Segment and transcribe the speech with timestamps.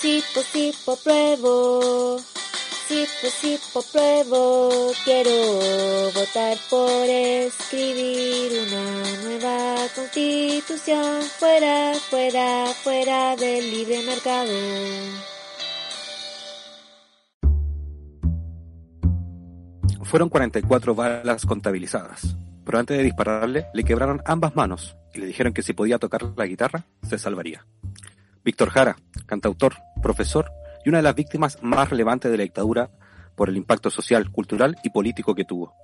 [0.00, 2.18] Sipo, sipo, pruebo.
[2.88, 4.92] Sipo, sipo, pruebo.
[5.04, 5.30] Quiero
[6.14, 11.22] votar por escribir una nueva constitución.
[11.22, 14.52] Fuera, fuera, fuera del libre mercado.
[20.04, 22.36] Fueron 44 balas contabilizadas,
[22.70, 26.22] pero antes de dispararle le quebraron ambas manos y le dijeron que si podía tocar
[26.36, 27.66] la guitarra, se salvaría.
[28.44, 30.52] Víctor Jara, cantautor, profesor
[30.84, 32.92] y una de las víctimas más relevantes de la dictadura
[33.34, 35.74] por el impacto social, cultural y político que tuvo.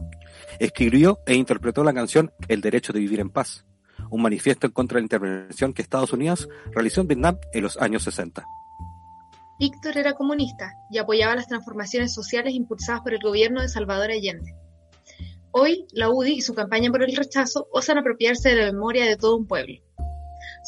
[0.60, 3.66] Escribió e interpretó la canción El derecho de vivir en paz,
[4.08, 7.76] un manifiesto en contra de la intervención que Estados Unidos realizó en Vietnam en los
[7.78, 8.46] años 60.
[9.58, 14.54] Víctor era comunista y apoyaba las transformaciones sociales impulsadas por el gobierno de Salvador Allende.
[15.58, 19.16] Hoy, la UDI y su campaña por el rechazo osan apropiarse de la memoria de
[19.16, 19.80] todo un pueblo.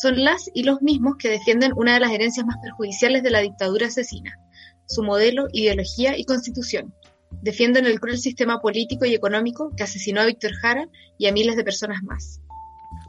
[0.01, 3.41] Son las y los mismos que defienden una de las herencias más perjudiciales de la
[3.41, 4.39] dictadura asesina,
[4.87, 6.95] su modelo, ideología y constitución.
[7.43, 11.57] Defienden el cruel sistema político y económico que asesinó a Víctor Jara y a miles
[11.57, 12.41] de personas más.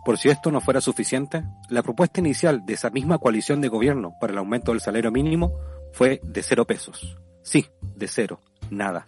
[0.03, 4.15] Por si esto no fuera suficiente, la propuesta inicial de esa misma coalición de gobierno
[4.19, 5.53] para el aumento del salario mínimo
[5.93, 7.17] fue de cero pesos.
[7.41, 9.05] Sí, de cero, nada.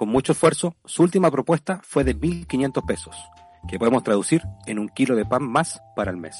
[0.00, 3.14] Con mucho esfuerzo, su última propuesta fue de 1.500 pesos,
[3.68, 6.38] que podemos traducir en un kilo de pan más para el mes.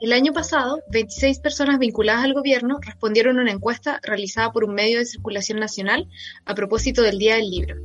[0.00, 4.74] El año pasado, 26 personas vinculadas al gobierno respondieron a una encuesta realizada por un
[4.74, 6.08] medio de circulación nacional
[6.46, 7.76] a propósito del Día del Libro.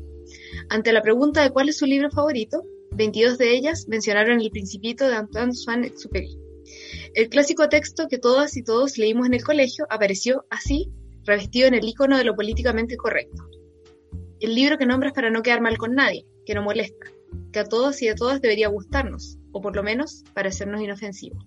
[0.71, 5.07] Ante la pregunta de cuál es su libro favorito, 22 de ellas mencionaron El Principito
[5.07, 6.35] de Antoine Saint-Exupéry.
[7.13, 10.89] El clásico texto que todas y todos leímos en el colegio apareció así,
[11.25, 13.49] revestido en el icono de lo políticamente correcto.
[14.39, 17.07] El libro que nombras para no quedar mal con nadie, que no molesta,
[17.51, 21.39] que a todos y a todas debería gustarnos, o por lo menos parecernos inofensivo.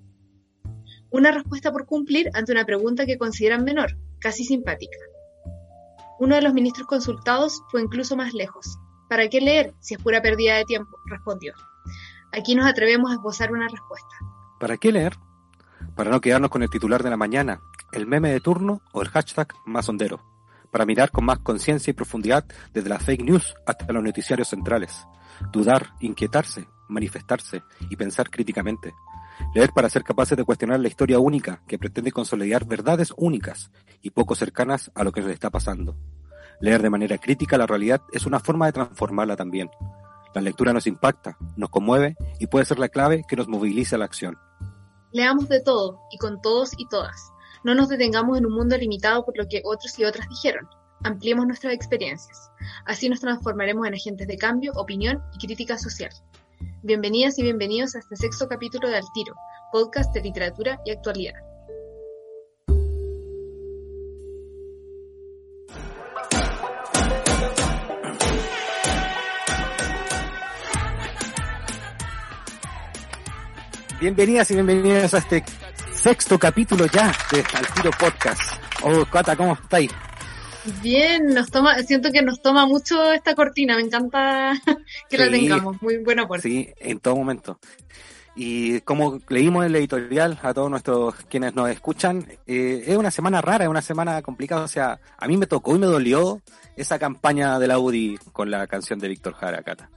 [1.11, 4.99] Una respuesta por cumplir ante una pregunta que consideran menor, casi simpática.
[6.19, 8.79] Uno de los ministros consultados fue incluso más lejos.
[9.09, 10.97] ¿Para qué leer si es pura pérdida de tiempo?
[11.07, 11.55] respondió.
[12.31, 14.17] Aquí nos atrevemos a esbozar una respuesta.
[14.61, 15.17] ¿Para qué leer?
[15.97, 17.61] Para no quedarnos con el titular de la mañana,
[17.93, 20.32] el meme de turno o el hashtag más hondero.
[20.73, 25.07] Para mirar con más conciencia y profundidad desde las fake news hasta los noticiarios centrales.
[25.53, 28.95] Dudar, inquietarse, manifestarse y pensar críticamente.
[29.55, 34.11] Leer para ser capaces de cuestionar la historia única que pretende consolidar verdades únicas y
[34.11, 35.95] poco cercanas a lo que nos está pasando.
[36.59, 39.69] Leer de manera crítica la realidad es una forma de transformarla también.
[40.35, 43.99] La lectura nos impacta, nos conmueve y puede ser la clave que nos movilice a
[43.99, 44.39] la acción.
[45.13, 47.32] Leamos de todo y con todos y todas.
[47.65, 50.69] No nos detengamos en un mundo limitado por lo que otros y otras dijeron.
[51.05, 52.51] Ampliemos nuestras experiencias.
[52.87, 56.11] Así nos transformaremos en agentes de cambio, opinión y crítica social.
[56.83, 59.35] Bienvenidas y bienvenidos a este sexto capítulo de Al Tiro,
[59.71, 61.35] podcast de literatura y actualidad.
[74.01, 75.45] Bienvenidas y bienvenidos a este
[76.03, 78.61] sexto capítulo ya de Al Tiro Podcast.
[78.83, 79.93] Oh, Cata, ¿cómo estáis?
[80.83, 84.53] Bien, nos toma, siento que nos toma mucho esta cortina, me encanta
[85.09, 87.61] que la tengamos, muy buena por Sí, en todo momento.
[88.35, 93.13] Y como leímos en la editorial a todos nuestros quienes nos escuchan, eh, es una
[93.13, 94.63] semana rara, es una semana complicada.
[94.63, 96.41] O sea, a mí me tocó y me dolió
[96.77, 99.89] esa campaña de la UDI con la canción de Víctor Jara, Cata.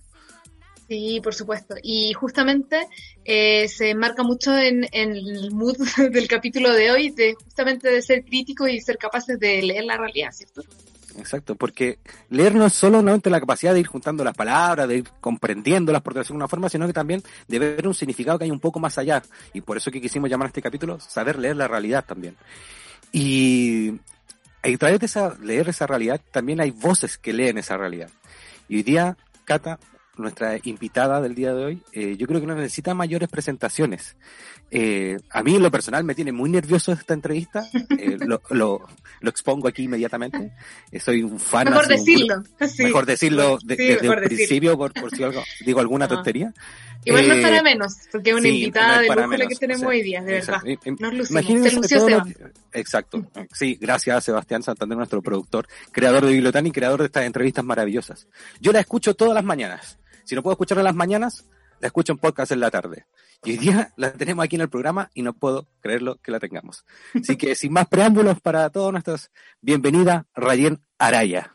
[0.88, 1.76] Sí, por supuesto.
[1.82, 2.88] Y justamente
[3.24, 5.78] eh, se enmarca mucho en, el mood
[6.12, 9.98] del capítulo de hoy, de justamente de ser crítico y ser capaces de leer la
[9.98, 10.62] realidad, ¿cierto?
[11.18, 15.10] Exacto, porque leer no es solamente la capacidad de ir juntando las palabras, de ir
[15.22, 18.52] comprendiéndolas por decirlo de alguna forma, sino que también de ver un significado que hay
[18.52, 19.24] un poco más allá.
[19.54, 22.36] Y por eso que quisimos llamar a este capítulo Saber leer la realidad también.
[23.12, 23.94] Y
[24.62, 28.10] a través de esa, leer esa realidad, también hay voces que leen esa realidad.
[28.68, 29.80] Y hoy día, Cata,
[30.18, 34.16] nuestra invitada del día de hoy, eh, yo creo que no necesita mayores presentaciones.
[34.72, 37.64] Eh, a mí en lo personal me tiene muy nervioso esta entrevista,
[37.98, 38.88] eh, lo, lo,
[39.22, 40.52] lo expongo aquí inmediatamente.
[40.92, 41.66] Eh, soy un fan.
[41.70, 42.44] Mejor un- decirlo.
[42.68, 42.84] Sí.
[42.84, 46.10] mejor decirlo de- Sí, desde mejor el principio por, por si algo, digo alguna Ah.
[46.10, 46.54] tontería.
[47.08, 49.38] Igual no es Eh, para menos, porque es una sí, no invitada es de lujo
[49.38, 50.62] la que tenemos o sea, hoy día, de verdad.
[51.00, 51.30] Nos lucimos.
[51.30, 52.26] Imagínense Se lució Seba.
[52.26, 53.32] los- Exacto.
[53.54, 57.64] Sí, gracias a Sebastián Santander, nuestro productor, creador de Bibliotán y creador de estas entrevistas
[57.64, 58.28] maravillosas.
[58.60, 60.00] Yo la escucho todas las mañanas.
[60.26, 61.46] Si no puedo escucharla en las mañanas,
[61.80, 63.06] la escucho en podcast en la tarde.
[63.44, 66.40] Y hoy día la tenemos aquí en el programa y no puedo creerlo que la
[66.40, 66.84] tengamos.
[67.14, 69.30] Así que sin más preámbulos para todos nuestros,
[69.62, 71.52] bienvenida Rayen Araya.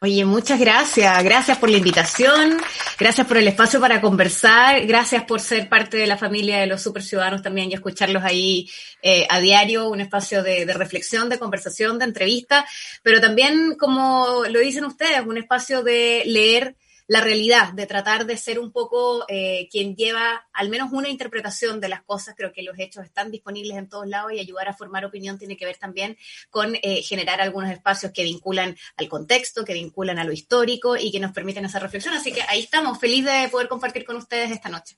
[0.00, 1.24] Oye, muchas gracias.
[1.24, 2.58] Gracias por la invitación.
[2.98, 4.86] Gracias por el espacio para conversar.
[4.86, 8.70] Gracias por ser parte de la familia de los super ciudadanos también y escucharlos ahí
[9.02, 9.88] eh, a diario.
[9.88, 12.66] Un espacio de, de, reflexión, de conversación, de entrevista.
[13.02, 16.76] Pero también, como lo dicen ustedes, un espacio de leer
[17.08, 21.80] la realidad, de tratar de ser un poco eh, quien lleva al menos una interpretación
[21.80, 22.34] de las cosas.
[22.36, 25.56] Creo que los hechos están disponibles en todos lados y ayudar a formar opinión tiene
[25.56, 26.16] que ver también
[26.50, 31.12] con eh, generar algunos espacios que vinculan al contexto, que vinculan a lo histórico y
[31.12, 32.14] que nos permiten esa reflexión.
[32.14, 34.96] Así que ahí estamos, feliz de poder compartir con ustedes esta noche.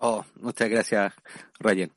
[0.00, 1.12] Oh, muchas gracias,
[1.58, 1.92] Ryan.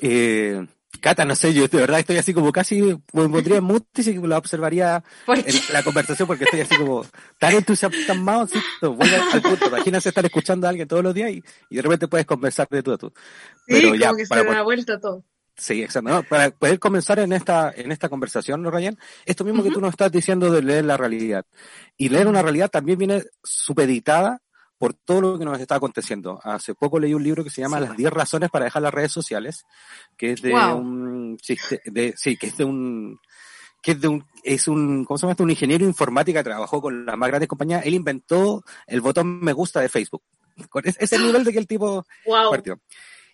[0.00, 0.66] Eh,
[1.00, 3.66] Cata, no sé, yo de verdad estoy así como casi, me pondría en
[3.96, 7.04] y si la observaría en la conversación porque estoy así como
[7.38, 8.58] tan entusiasmado, ¿sí?
[8.80, 9.66] vuelve al punto.
[9.68, 12.82] Imagínate estar escuchando a alguien todos los días y, y de repente puedes conversar de
[12.82, 13.12] tú a tú.
[13.66, 15.24] Pero sí, ya, como que se me ha vuelto todo.
[15.56, 16.10] Sí, exacto.
[16.10, 18.98] No, para poder comenzar en esta, en esta conversación, ¿no, Ryan?
[19.24, 19.68] Esto mismo uh -huh.
[19.68, 21.46] que tú nos estás diciendo de leer la realidad.
[21.96, 24.42] Y leer una realidad también viene supeditada
[24.78, 26.40] por todo lo que nos está aconteciendo.
[26.42, 27.84] Hace poco leí un libro que se llama sí.
[27.84, 29.64] Las 10 razones para dejar las redes sociales,
[30.16, 30.76] que es de wow.
[30.76, 31.56] un, sí,
[31.86, 33.18] de, sí, que es de un,
[33.82, 35.36] que es de un, es un, ¿cómo se llama?
[35.38, 37.86] Un ingeniero informático que trabajó con las más grandes compañías.
[37.86, 40.22] Él inventó el botón me gusta de Facebook.
[40.84, 42.50] Ese es el nivel de que el tipo wow.
[42.50, 42.80] partió.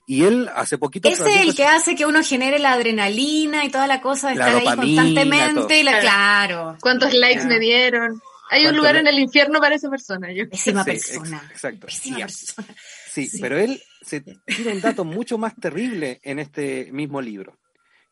[0.06, 1.08] Y él hace poquito.
[1.08, 4.34] Ese es el que hace que uno genere la adrenalina y toda la cosa de
[4.34, 5.78] la estar dopamina, ahí constantemente.
[5.78, 6.76] Y la, claro.
[6.80, 8.20] ¿Cuántos likes me dieron?
[8.52, 10.30] Hay un lugar en el infierno para esa persona.
[10.30, 10.46] Yo.
[10.46, 11.42] Pésima sí, persona.
[11.50, 11.86] Exacto.
[11.86, 12.68] Pésima persona.
[13.10, 17.58] Sí, sí, pero él se tiene un dato mucho más terrible en este mismo libro.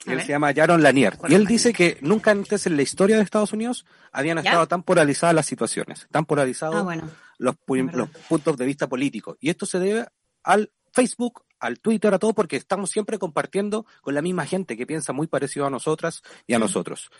[0.07, 1.19] Él se llama Jaron Lanier.
[1.29, 4.45] Y él dice que nunca antes en la historia de Estados Unidos habían ¿Ya?
[4.45, 7.11] estado tan polarizadas las situaciones, tan polarizados ah, bueno.
[7.37, 7.57] los,
[7.93, 9.37] los puntos de vista políticos.
[9.41, 10.07] Y esto se debe
[10.43, 14.87] al Facebook, al Twitter, a todo, porque estamos siempre compartiendo con la misma gente que
[14.87, 16.63] piensa muy parecido a nosotras y a mm.
[16.63, 17.11] nosotros.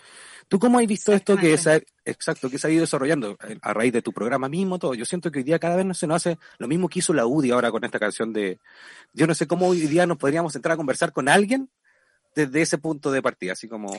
[0.47, 3.93] ¿Tú cómo has visto esto que se, exacto, que se ha ido desarrollando a raíz
[3.93, 4.95] de tu programa mismo, todo?
[4.95, 7.13] Yo siento que hoy día cada vez no se nos hace lo mismo que hizo
[7.13, 8.59] la UDI ahora con esta canción de,
[9.13, 11.69] yo no sé cómo hoy día nos podríamos entrar a conversar con alguien
[12.35, 13.93] desde ese punto de partida, así como...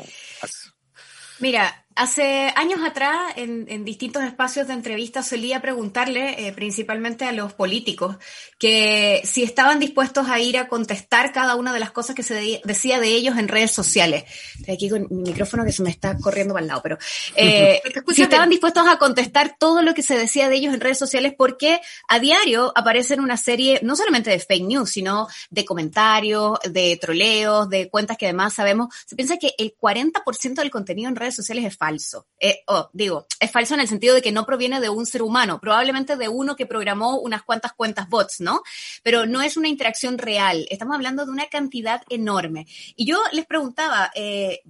[1.39, 7.33] Mira, hace años atrás, en, en, distintos espacios de entrevista, solía preguntarle, eh, principalmente a
[7.33, 8.17] los políticos,
[8.59, 12.35] que si estaban dispuestos a ir a contestar cada una de las cosas que se
[12.35, 14.25] de, decía de ellos en redes sociales.
[14.59, 16.99] Estoy aquí con mi micrófono que se me está corriendo para el lado, pero
[17.37, 17.83] eh,
[18.15, 21.35] si estaban dispuestos a contestar todo lo que se decía de ellos en redes sociales,
[21.37, 26.97] porque a diario aparecen una serie, no solamente de fake news, sino de comentarios, de
[27.01, 31.35] troleos, de cuentas que además sabemos, se piensa que el 40% del contenido en redes
[31.35, 32.29] sociales es falso.
[32.39, 35.21] Eh, oh, digo, es falso en el sentido de que no proviene de un ser
[35.21, 38.63] humano, probablemente de uno que programó unas cuantas cuentas bots, ¿no?
[39.03, 40.65] Pero no es una interacción real.
[40.71, 42.69] Estamos hablando de una cantidad enorme.
[42.95, 44.63] Y yo les preguntaba, eh,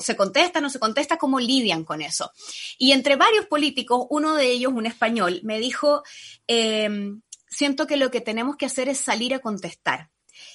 [0.00, 2.32] se contesta, no se contesta, cómo lidian con eso.
[2.78, 6.02] Y entre varios políticos, uno de ellos, un español, me dijo,
[6.48, 7.12] eh,
[7.48, 10.10] siento que lo que tenemos que hacer es salir a contestar.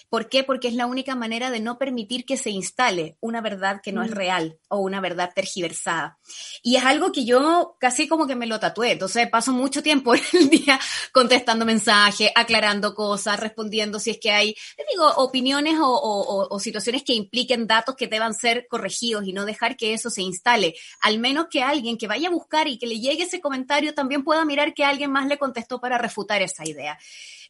[0.09, 0.43] ¿Por qué?
[0.43, 4.01] Porque es la única manera de no permitir que se instale una verdad que no
[4.01, 4.05] mm.
[4.05, 6.17] es real o una verdad tergiversada.
[6.63, 8.91] Y es algo que yo casi como que me lo tatué.
[8.91, 10.79] Entonces paso mucho tiempo en el día
[11.11, 14.55] contestando mensajes, aclarando cosas, respondiendo si es que hay,
[14.89, 19.45] digo, opiniones o, o, o, situaciones que impliquen datos que deban ser corregidos y no
[19.45, 20.75] dejar que eso se instale.
[21.01, 24.23] Al menos que alguien que vaya a buscar y que le llegue ese comentario también
[24.23, 26.97] pueda mirar que alguien más le contestó para refutar esa idea.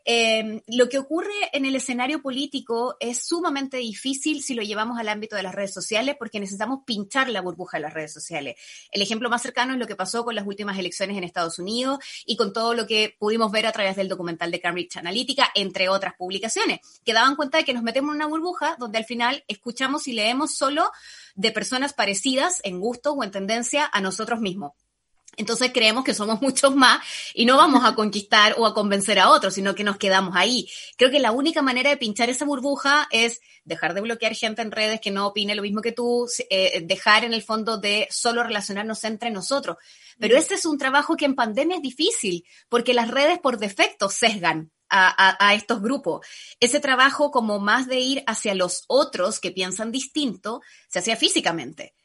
[0.06, 5.10] Eh, lo que ocurre en el escenario político es sumamente difícil si lo llevamos al
[5.10, 8.56] ámbito de las redes sociales porque necesitamos pinchar la burbuja de las redes sociales.
[8.92, 12.00] El ejemplo más cercano es lo que pasó con las últimas elecciones en Estados Unidos
[12.26, 15.90] y con todo lo que pudimos ver a través del documental de Cambridge Analytica, entre
[15.90, 19.44] otras publicaciones, que daban cuenta de que nos metemos en una burbuja donde al final
[19.48, 20.92] escuchamos y leemos solo
[21.34, 24.74] de personas parecidas en gusto o en tendencia a nosotros mismos.
[25.38, 27.02] Entonces creemos que somos muchos más
[27.34, 30.68] y no vamos a conquistar o a convencer a otros, sino que nos quedamos ahí.
[30.98, 34.72] Creo que la única manera de pinchar esa burbuja es dejar de bloquear gente en
[34.72, 38.44] redes que no opine lo mismo que tú, eh, dejar en el fondo de solo
[38.44, 39.78] relacionarnos entre nosotros.
[40.20, 44.10] Pero ese es un trabajo que en pandemia es difícil, porque las redes por defecto
[44.10, 46.26] sesgan a, a, a, estos grupos.
[46.60, 51.96] Ese trabajo como más de ir hacia los otros que piensan distinto, se hacía físicamente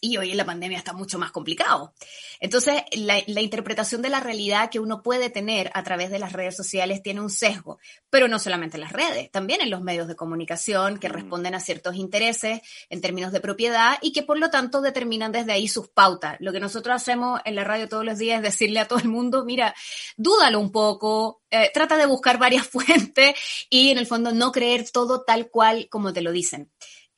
[0.00, 1.94] y hoy en la pandemia está mucho más complicado.
[2.40, 6.32] Entonces, la, la, interpretación de la realidad que uno puede tener a través de las
[6.32, 7.78] redes sociales tiene un sesgo,
[8.10, 11.12] pero no solamente en las redes, también en los medios de comunicación que mm.
[11.12, 15.52] responden a ciertos intereses en términos de propiedad y que por lo tanto determinan desde
[15.52, 16.36] ahí sus pautas.
[16.40, 19.08] Lo que nosotros hacemos en la radio todos los días es decirle a todo el
[19.08, 19.74] mundo, mira,
[20.16, 23.34] dúdalo un poco, eh, trata de buscar varias fuentes
[23.70, 26.70] y en el fondo no creer todo tal cual como te lo dicen.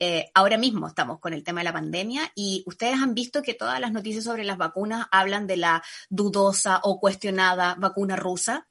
[0.03, 3.53] Eh, ahora mismo estamos con el tema de la pandemia y ustedes han visto que
[3.53, 8.67] todas las noticias sobre las vacunas hablan de la dudosa o cuestionada vacuna rusa.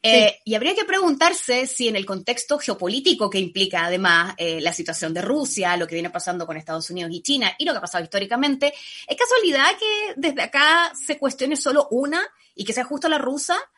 [0.00, 4.72] Eh, y habría que preguntarse si en el contexto geopolítico que implica además eh, la
[4.72, 7.78] situación de Rusia, lo que viene pasando con Estados Unidos y China y lo que
[7.78, 8.72] ha pasado históricamente,
[9.08, 12.22] ¿es casualidad que desde acá se cuestione solo una
[12.54, 13.58] y que sea justo la rusa?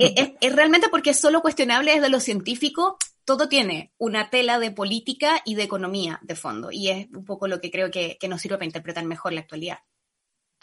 [0.00, 2.98] Eh, es, realmente porque es solo cuestionable desde lo científico.
[3.26, 6.70] Todo tiene una tela de política y de economía de fondo.
[6.72, 9.40] Y es un poco lo que creo que, que nos sirve para interpretar mejor la
[9.40, 9.80] actualidad.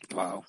[0.09, 0.43] Wow.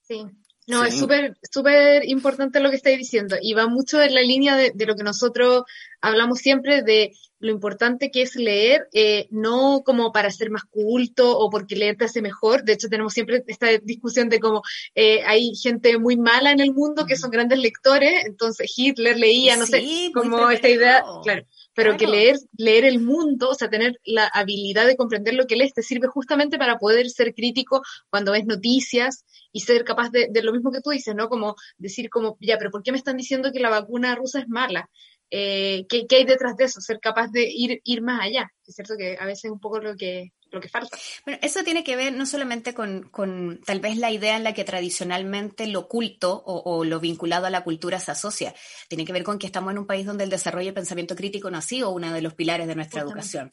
[0.00, 0.26] Sí,
[0.66, 4.56] no, es súper, súper importante lo que estáis diciendo y va mucho en la línea
[4.56, 5.64] de, lo que nosotros
[6.00, 11.38] hablamos siempre de lo importante que es leer, eh, no como para ser más culto
[11.38, 12.64] o porque leer te hace mejor.
[12.64, 14.62] De hecho, tenemos siempre esta discusión de cómo
[14.94, 19.56] eh, hay gente muy mala en el mundo que son grandes lectores, entonces Hitler leía,
[19.56, 21.44] no sé, como esta idea, claro
[21.74, 25.56] pero que leer, leer el mundo, o sea, tener la habilidad de comprender lo que
[25.56, 29.24] lees, te sirve justamente para poder ser crítico cuando ves noticias
[29.54, 31.28] y ser capaz de, de lo mismo que tú dices, ¿no?
[31.28, 34.48] Como decir como, ya, pero ¿por qué me están diciendo que la vacuna rusa es
[34.48, 34.90] mala?
[35.30, 36.80] Eh, ¿qué, ¿qué, hay detrás de eso?
[36.80, 38.52] Ser capaz de ir, ir más allá.
[38.66, 40.98] Es cierto que a veces es un poco lo que, lo que falta.
[41.24, 44.54] Bueno, eso tiene que ver no solamente con, con tal vez la idea en la
[44.54, 48.56] que tradicionalmente lo culto o, o, lo vinculado a la cultura se asocia.
[48.88, 51.48] Tiene que ver con que estamos en un país donde el desarrollo del pensamiento crítico
[51.48, 53.52] no ha sido uno de los pilares de nuestra educación.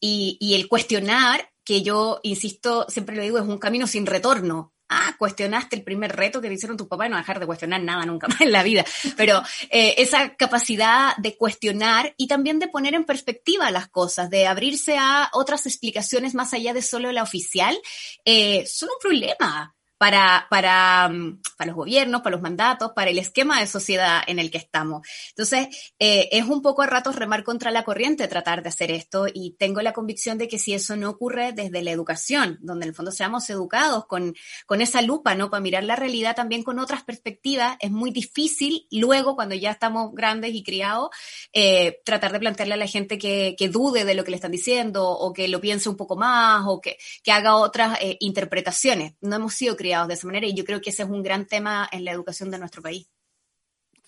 [0.00, 4.71] Y, y el cuestionar, que yo insisto, siempre lo digo, es un camino sin retorno
[4.92, 7.82] ah, cuestionaste el primer reto que te hicieron tu papá y no dejar de cuestionar
[7.82, 8.84] nada nunca más en la vida.
[9.16, 14.46] Pero eh, esa capacidad de cuestionar y también de poner en perspectiva las cosas, de
[14.46, 17.76] abrirse a otras explicaciones más allá de solo la oficial,
[18.24, 23.20] eh, son un problema para, para, mm, para, los gobiernos, para los mandatos, para el
[23.20, 25.06] esquema de sociedad en el que estamos.
[25.28, 25.68] Entonces,
[26.00, 29.52] eh, es un poco a ratos remar contra la corriente tratar de hacer esto y
[29.60, 32.96] tengo la convicción de que si eso no ocurre desde la educación, donde en el
[32.96, 34.34] fondo seamos educados con,
[34.66, 35.50] con esa lupa, ¿no?
[35.50, 40.12] Para mirar la realidad también con otras perspectivas, es muy difícil luego, cuando ya estamos
[40.14, 41.10] grandes y criados,
[41.52, 44.50] eh, tratar de plantearle a la gente que, que, dude de lo que le están
[44.50, 49.14] diciendo o que lo piense un poco más o que, que haga otras eh, interpretaciones.
[49.20, 51.46] No hemos sido criados de esa manera y yo creo que ese es un gran
[51.46, 53.08] tema en la educación de nuestro país.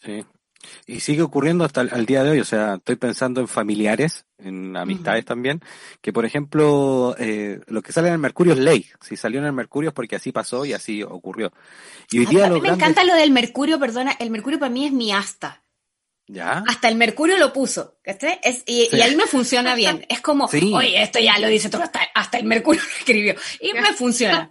[0.03, 0.25] Sí.
[0.87, 4.77] Y sigue ocurriendo hasta el día de hoy, o sea, estoy pensando en familiares, en
[4.77, 5.61] amistades también,
[6.01, 8.87] que por ejemplo, eh, lo que sale en el Mercurio es ley.
[9.03, 11.53] Si salió en el Mercurio es porque así pasó y así ocurrió.
[12.11, 14.87] Y hoy día a mí me encanta lo del Mercurio, perdona, el Mercurio para mí
[14.87, 15.64] es mi asta.
[16.27, 16.65] ¿Ya?
[16.67, 20.07] Hasta el Mercurio lo puso, Es, y, ahí me funciona bien.
[20.09, 21.83] Es como, oye, esto ya lo dice todo,
[22.15, 23.35] hasta, el Mercurio lo escribió.
[23.61, 24.49] Y me funciona.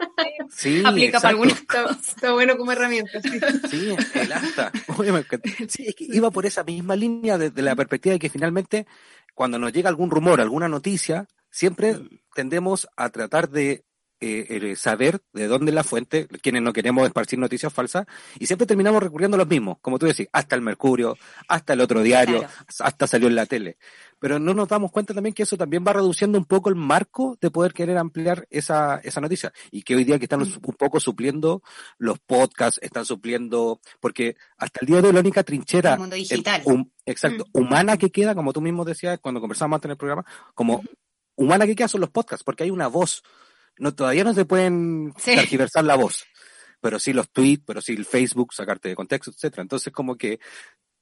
[0.56, 3.20] Sí, Aplica para algunos Está, bueno como herramienta.
[3.22, 3.39] Sí,
[3.70, 4.72] sí el hasta.
[5.68, 8.86] Sí, es que iba por esa misma línea desde la perspectiva de que finalmente,
[9.34, 11.98] cuando nos llega algún rumor, alguna noticia, siempre
[12.36, 13.84] tendemos a tratar de
[14.24, 18.06] eh, saber de dónde es la fuente, quienes no queremos esparcir noticias falsas,
[18.39, 21.82] y siempre terminamos recurriendo a los mismos, como tú decís, hasta el Mercurio, hasta el
[21.82, 22.46] otro diario,
[22.80, 23.77] hasta salió en la tele.
[24.20, 27.38] Pero no nos damos cuenta también que eso también va reduciendo un poco el marco
[27.42, 29.51] de poder querer ampliar esa, esa noticia.
[29.70, 30.62] Y que hoy día que están mm.
[30.65, 31.62] un poco supliendo
[31.98, 36.00] los podcasts, están supliendo, porque hasta el día de hoy la única trinchera
[37.06, 37.58] exacto, mm.
[37.60, 40.82] humana que queda, como tú mismo decías cuando conversamos antes en el programa, como
[41.36, 43.24] humana que queda son los podcasts, porque hay una voz
[43.77, 45.36] no, todavía no se pueden sí.
[45.36, 46.25] tergiversar la voz,
[46.82, 49.62] pero sí los tweets, pero sí el Facebook, sacarte de contexto, etcétera.
[49.62, 50.39] Entonces, como que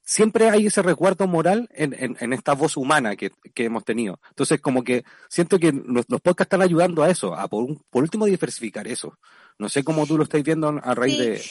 [0.04, 4.20] siempre hay ese resguardo moral en, en, en esta voz humana que, que, hemos tenido.
[4.30, 8.04] Entonces, como que siento que los, los podcasts están ayudando a eso, a por, por,
[8.04, 9.18] último diversificar eso.
[9.58, 11.22] No sé cómo tú lo estás viendo a raíz sí.
[11.22, 11.42] de...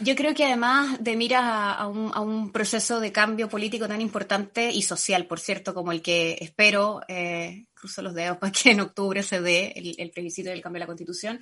[0.00, 3.88] Yo creo que además de miras a, a, un, a, un, proceso de cambio político
[3.88, 8.52] tan importante y social, por cierto, como el que espero eh, cruzo los dedos para
[8.52, 10.10] que en octubre se dé el, el
[10.44, 11.40] del cambio de la constitución,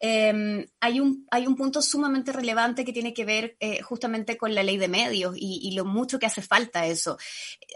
[0.00, 4.54] eh, hay, un, hay un punto sumamente relevante que tiene que ver eh, justamente con
[4.54, 7.18] la ley de medios y, y, lo mucho que hace falta eso.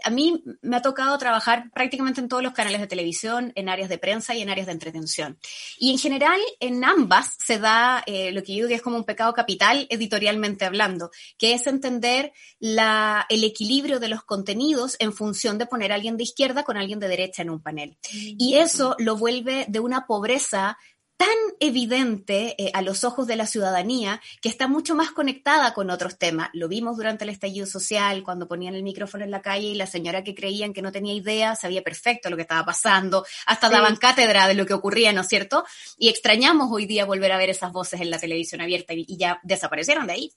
[0.03, 3.89] A mí me ha tocado trabajar prácticamente en todos los canales de televisión, en áreas
[3.89, 5.37] de prensa y en áreas de entretención.
[5.77, 8.97] Y en general, en ambas se da eh, lo que yo digo que es como
[8.97, 15.13] un pecado capital editorialmente hablando, que es entender la, el equilibrio de los contenidos en
[15.13, 17.97] función de poner a alguien de izquierda con alguien de derecha en un panel.
[18.11, 20.77] Y eso lo vuelve de una pobreza
[21.19, 21.27] tan
[21.59, 26.17] evidente eh, a los ojos de la ciudadanía que está mucho más conectada con otros
[26.17, 26.49] temas.
[26.53, 29.85] Lo vimos durante el estallido social, cuando ponían el micrófono en la calle y la
[29.85, 33.97] señora que creían que no tenía idea sabía perfecto lo que estaba pasando, hasta daban
[33.97, 35.65] cátedra de lo que ocurría, ¿no es cierto?
[35.97, 39.41] Y extrañamos hoy día volver a ver esas voces en la televisión abierta y, ya
[39.43, 40.33] desaparecieron de ahí.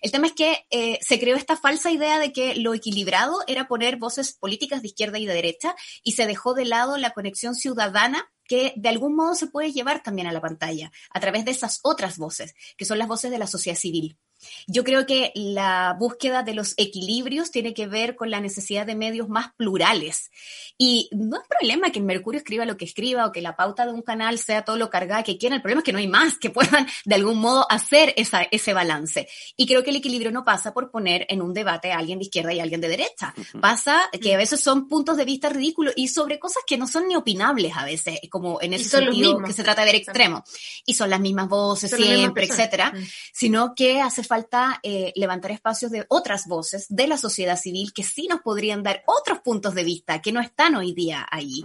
[0.00, 3.68] El tema es que eh, se creó esta falsa idea de que lo equilibrado era
[3.68, 7.54] poner voces políticas de izquierda y de derecha y se dejó de lado la conexión
[7.54, 11.50] ciudadana que de algún modo se puede llevar también a la pantalla a través de
[11.50, 14.18] esas otras voces, que son las voces de la sociedad civil.
[14.66, 18.94] Yo creo que la búsqueda de los equilibrios tiene que ver con la necesidad de
[18.94, 20.30] medios más plurales.
[20.76, 23.86] Y no es problema que el Mercurio escriba lo que escriba o que la pauta
[23.86, 25.54] de un canal sea todo lo cargada que quiera.
[25.54, 28.74] El problema es que no hay más que puedan de algún modo hacer esa, ese
[28.74, 29.28] balance.
[29.56, 32.24] Y creo que el equilibrio no pasa por poner en un debate a alguien de
[32.24, 33.34] izquierda y a alguien de derecha.
[33.60, 37.08] Pasa que a veces son puntos de vista ridículos y sobre cosas que no son
[37.08, 40.44] ni opinables a veces, como en ese sentido que se trata de ver extremo.
[40.84, 42.92] Y son las mismas voces siempre, etcétera.
[43.32, 47.92] Sino que hace falta falta eh, levantar espacios de otras voces de la sociedad civil
[47.92, 51.64] que sí nos podrían dar otros puntos de vista que no están hoy día ahí.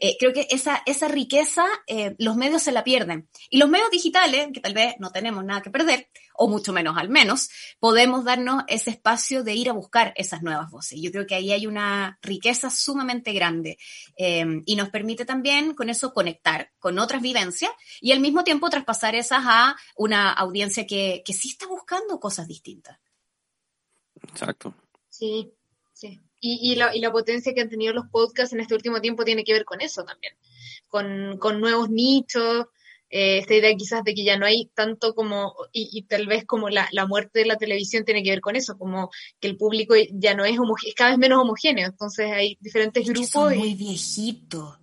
[0.00, 3.26] Eh, creo que esa, esa riqueza eh, los medios se la pierden.
[3.48, 6.98] Y los medios digitales, que tal vez no tenemos nada que perder, o mucho menos
[6.98, 7.48] al menos,
[7.78, 11.00] podemos darnos ese espacio de ir a buscar esas nuevas voces.
[11.00, 13.78] Yo creo que ahí hay una riqueza sumamente grande
[14.16, 19.14] y nos permite también con eso conectar con otras vivencias y al mismo tiempo traspasar
[19.14, 22.98] esas a una audiencia que, que sí está buscando cosas distintas.
[24.22, 24.74] Exacto.
[25.08, 25.52] Sí,
[25.92, 26.20] sí.
[26.42, 29.44] Y, la, y, la, potencia que han tenido los podcasts en este último tiempo tiene
[29.44, 30.32] que ver con eso también,
[30.88, 32.66] con, con nuevos nichos,
[33.10, 36.70] eh, esta idea quizás de que ya no hay tanto como, y, tal vez como
[36.70, 39.94] la, la, muerte de la televisión tiene que ver con eso, como que el público
[40.12, 43.54] ya no es, es cada vez menos homogéneo, entonces hay diferentes grupos.
[43.54, 44.78] muy viejito.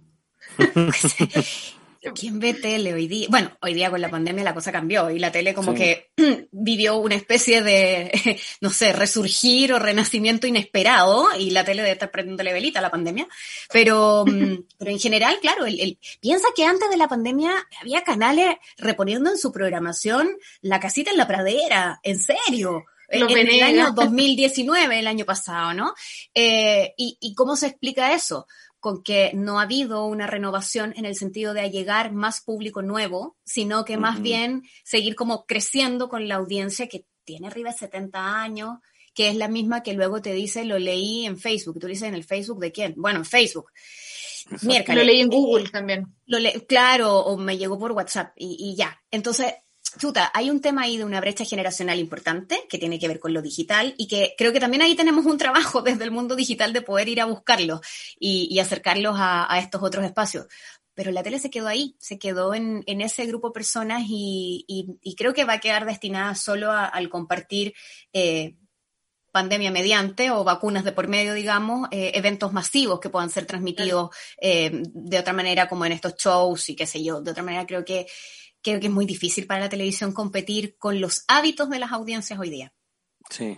[2.16, 3.28] ¿Quién ve tele hoy día?
[3.30, 6.12] Bueno, hoy día con la pandemia la cosa cambió y la tele como que
[6.52, 12.12] vivió una especie de, no sé, resurgir o renacimiento inesperado y la tele debe estar
[12.12, 13.28] prendiéndole velita a la pandemia.
[13.72, 18.56] Pero, mm, pero en general, claro, el, piensa que antes de la pandemia había canales
[18.78, 20.30] reponiendo en su programación
[20.62, 22.86] La casita en la pradera, en serio.
[23.10, 25.94] en, el año 2019, el año pasado, ¿no?
[26.34, 28.48] Eh, y, ¿Y cómo se explica eso?
[28.80, 33.38] Con que no ha habido una renovación en el sentido de llegar más público nuevo,
[33.44, 38.42] sino que más bien seguir como creciendo con la audiencia que tiene arriba de 70
[38.42, 38.78] años,
[39.14, 41.80] que es la misma que luego te dice, lo leí en Facebook.
[41.80, 42.94] Tú dices, ¿en el Facebook de quién?
[42.98, 43.72] Bueno, en Facebook.
[44.88, 46.16] Lo leí en Google también.
[46.26, 46.38] Lo
[46.68, 49.02] claro, o me llegó por WhatsApp y, y ya.
[49.12, 49.54] Entonces,
[49.98, 53.34] chuta, hay un tema ahí de una brecha generacional importante que tiene que ver con
[53.34, 56.74] lo digital y que creo que también ahí tenemos un trabajo desde el mundo digital
[56.74, 57.82] de poder ir a buscarlo
[58.20, 60.48] y, acercarlos a, estos otros espacios.
[60.94, 64.66] Pero la tele se quedó ahí, se quedó en, ese grupo de personas y,
[65.18, 67.74] creo que va a quedar destinada solo al compartir
[68.14, 68.56] eh,
[69.38, 74.10] pandemia mediante o vacunas de por medio, digamos, eh, eventos masivos que puedan ser transmitidos
[74.42, 77.22] eh, de otra manera como en estos shows y qué sé yo.
[77.22, 78.08] De otra manera creo que
[78.72, 82.40] creo que es muy difícil para la televisión competir con los hábitos de las audiencias
[82.40, 82.74] hoy día.
[83.30, 83.58] Sí.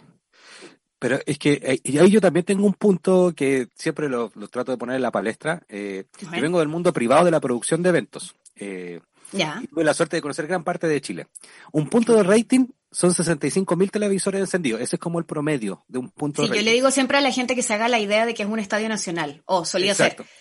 [1.00, 4.78] Pero es que eh, ahí yo también tengo un punto que siempre lo, trato de
[4.78, 5.63] poner en la palestra.
[5.69, 8.36] Eh, Yo vengo del mundo privado de la producción de eventos.
[8.56, 9.00] Eh,
[9.32, 9.60] ya.
[9.63, 11.28] Y tuve la suerte de conocer gran parte de Chile.
[11.72, 14.82] Un punto de rating son 65 mil televisores encendidos.
[14.82, 16.60] Ese es como el promedio de un punto de rating.
[16.60, 18.50] Yo le digo siempre a la gente que se haga la idea de que es
[18.50, 19.41] un estadio nacional.
[19.45, 20.24] O solía Exacto.
[20.24, 20.32] ser.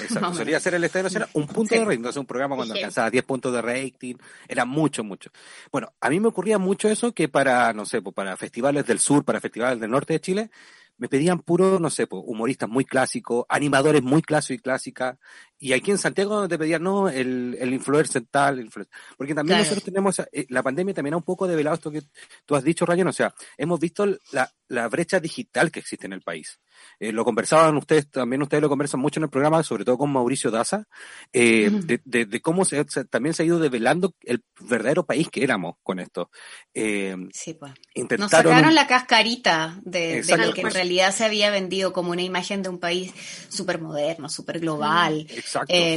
[0.00, 0.34] Exacto.
[0.34, 1.96] Solía ser el Estadio Nacional un punto de rating.
[1.96, 4.14] Entonces, un programa cuando alcanzaba 10 puntos de rating,
[4.48, 5.30] era mucho, mucho.
[5.72, 8.98] Bueno, a mí me ocurría mucho eso que para, no sé, pues, para festivales del
[8.98, 10.50] sur, para festivales del norte de Chile,
[10.98, 15.18] me pedían puro, no sé, pues, humoristas muy clásicos, animadores muy clásicos y clásicas.
[15.62, 18.92] Y aquí en Santiago te pedían, no, el, el influencer tal, influencer.
[19.18, 22.02] porque también nosotros tenemos, eh, la pandemia también ha un poco develado esto que
[22.46, 26.14] tú has dicho, Ryan, o sea, hemos visto la, la brecha digital que existe en
[26.14, 26.58] el país.
[26.98, 30.12] Eh, lo conversaban ustedes, también ustedes lo conversan mucho en el programa, sobre todo con
[30.12, 30.84] Mauricio Daza,
[31.32, 31.70] eh,
[32.04, 36.30] de, cómo se, también se ha ido develando el verdadero país que éramos con esto.
[36.72, 37.72] Eh, sí, pues.
[38.18, 42.62] Nos sacaron la cascarita de, lo que en realidad se había vendido como una imagen
[42.62, 43.12] de un país
[43.48, 45.26] súper moderno, súper global,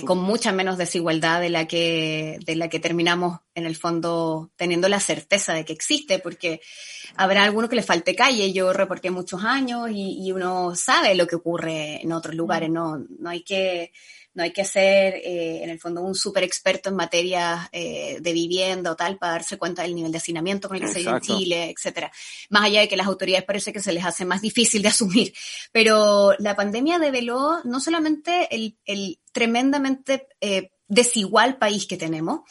[0.06, 4.89] con mucha menos desigualdad de la que, de la que terminamos en el fondo teniendo
[4.89, 6.62] la certeza de que existe, porque
[7.16, 8.52] habrá alguno que le falte calle.
[8.52, 12.74] Yo reporté muchos años y, uno sabe lo que ocurre en otros lugares, mm.
[12.74, 13.92] no, no hay que
[14.36, 18.34] no hay que ser, eh, en el fondo, un súper experto en materia eh, de
[18.34, 21.12] vivienda o tal para darse cuenta del nivel de hacinamiento con el que se vive
[21.12, 22.12] en Chile, etcétera.
[22.50, 25.34] Más allá de que las autoridades parece que se les hace más difícil de asumir.
[25.72, 32.41] Pero la pandemia develó no solamente el, el tremendamente eh, desigual país que tenemos,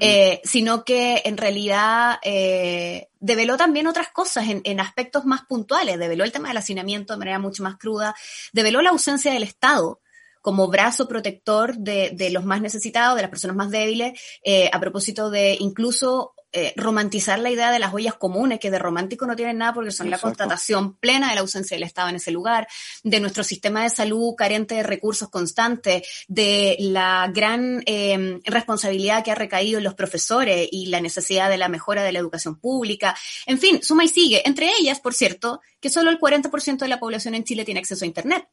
[0.00, 6.24] eh, sino que en realidad eh, develó también otras cosas en, aspectos más puntuales, develó
[6.24, 8.14] el tema del hacinamiento de manera mucho más cruda,
[8.52, 10.00] develó la ausencia del Estado
[10.42, 15.30] como brazo protector de, los más necesitados, de las personas más débiles, eh, a propósito
[15.30, 19.58] de incluso eh, romantizar la idea de las ollas comunes, que de romántico no tienen
[19.58, 22.68] nada porque son la constatación plena de la ausencia del Estado en ese lugar,
[23.02, 29.32] de nuestro sistema de salud carente de recursos constantes, de la gran em, responsabilidad que
[29.32, 33.16] ha recaído en los profesores y la necesidad de la mejora de la educación pública.
[33.46, 34.46] En fin, suma y sigue.
[34.46, 38.04] Entre ellas, por cierto, que solo el 40% de la población en Chile tiene acceso
[38.04, 38.46] a Internet.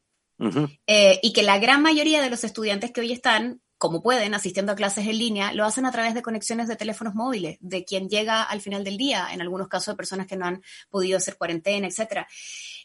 [0.88, 4.70] Eh, y que la gran mayoría de los estudiantes que hoy están como pueden, asistiendo
[4.70, 8.08] a clases en línea, lo hacen a través de conexiones de teléfonos móviles, de quien
[8.08, 11.36] llega al final del día, en algunos casos de personas que no han podido hacer
[11.36, 12.28] cuarentena, etcétera.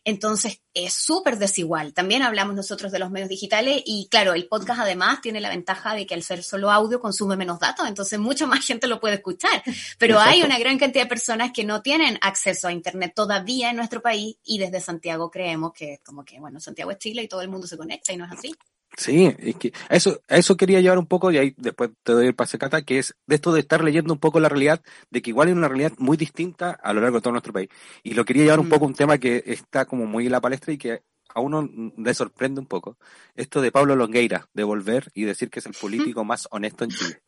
[0.04, 1.94] Entonces, es súper desigual.
[1.94, 5.94] También hablamos nosotros de los medios digitales y claro, el podcast además tiene la ventaja
[5.94, 9.18] de que al ser solo audio consume menos datos, entonces mucha más gente lo puede
[9.18, 9.62] escuchar.
[10.00, 13.76] Pero hay una gran cantidad de personas que no tienen acceso a Internet todavía en
[13.76, 17.42] nuestro país y desde Santiago creemos que como que, bueno, Santiago es Chile y todo
[17.42, 18.56] el mundo se conecta y no es así.
[18.98, 22.34] Sí, es que eso, eso quería llevar un poco, y ahí después te doy el
[22.34, 24.82] pase cata, que es de esto de estar leyendo un poco la realidad,
[25.12, 27.70] de que igual es una realidad muy distinta a lo largo de todo nuestro país.
[28.02, 30.42] Y lo quería llevar un poco a un tema que está como muy en la
[30.42, 32.98] palestra y que a uno le sorprende un poco.
[33.36, 36.90] Esto de Pablo Longueira, de volver y decir que es el político más honesto en
[36.90, 37.22] Chile.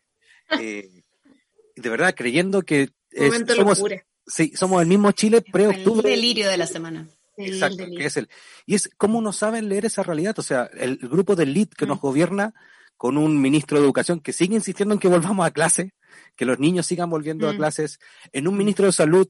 [0.60, 1.03] Eh,
[1.75, 2.89] de verdad, creyendo que
[3.55, 3.84] somos,
[4.25, 6.12] sí, somos el mismo Chile pre-octubre.
[6.12, 7.08] El delirio de la semana.
[7.39, 8.30] Exacto, que es el.
[8.65, 10.38] Y es cómo no saben leer esa realidad.
[10.38, 12.02] O sea, el, grupo de elite que nos mm.
[12.02, 12.54] gobierna
[12.97, 15.93] con un ministro de educación que sigue insistiendo en que volvamos a clase,
[16.36, 17.58] que los niños sigan volviendo a mm.
[17.58, 17.99] clases,
[18.34, 19.28] en un ministro de salud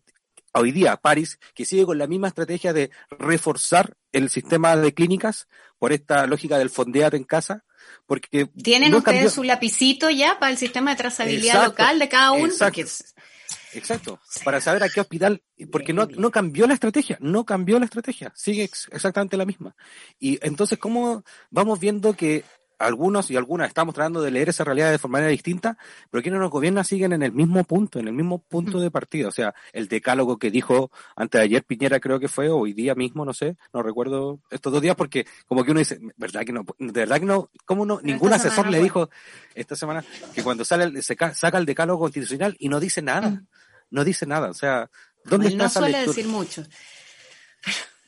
[0.53, 5.47] hoy día, París, que sigue con la misma estrategia de reforzar el sistema de clínicas
[5.77, 7.63] por esta lógica del fondear en casa,
[8.05, 8.47] porque...
[8.63, 12.47] ¿Tienen ustedes su lapicito ya para el sistema de trazabilidad local de cada uno?
[12.47, 12.81] Exacto,
[14.43, 18.31] para saber a qué hospital, porque no, no cambió la estrategia, no cambió la estrategia,
[18.35, 19.75] sigue exactamente la misma.
[20.19, 22.43] Y entonces, ¿cómo vamos viendo que
[22.79, 25.77] algunos y algunas estamos tratando de leer esa realidad de manera distinta,
[26.09, 29.27] pero quienes nos gobiernan siguen en el mismo punto, en el mismo punto de partida.
[29.27, 32.95] O sea, el decálogo que dijo antes de ayer Piñera creo que fue, hoy día
[32.95, 36.53] mismo, no sé, no recuerdo estos dos días, porque como que uno dice, ¿verdad que
[36.53, 36.65] no?
[36.79, 37.99] De verdad que no, ¿cómo no?
[38.01, 39.09] Ningún asesor le dijo
[39.53, 43.47] esta semana que cuando sale se saca el decálogo constitucional y no dice nada, mm.
[43.91, 44.49] no dice nada.
[44.49, 44.89] O sea,
[45.25, 46.63] ¿dónde está no suele decir mucho.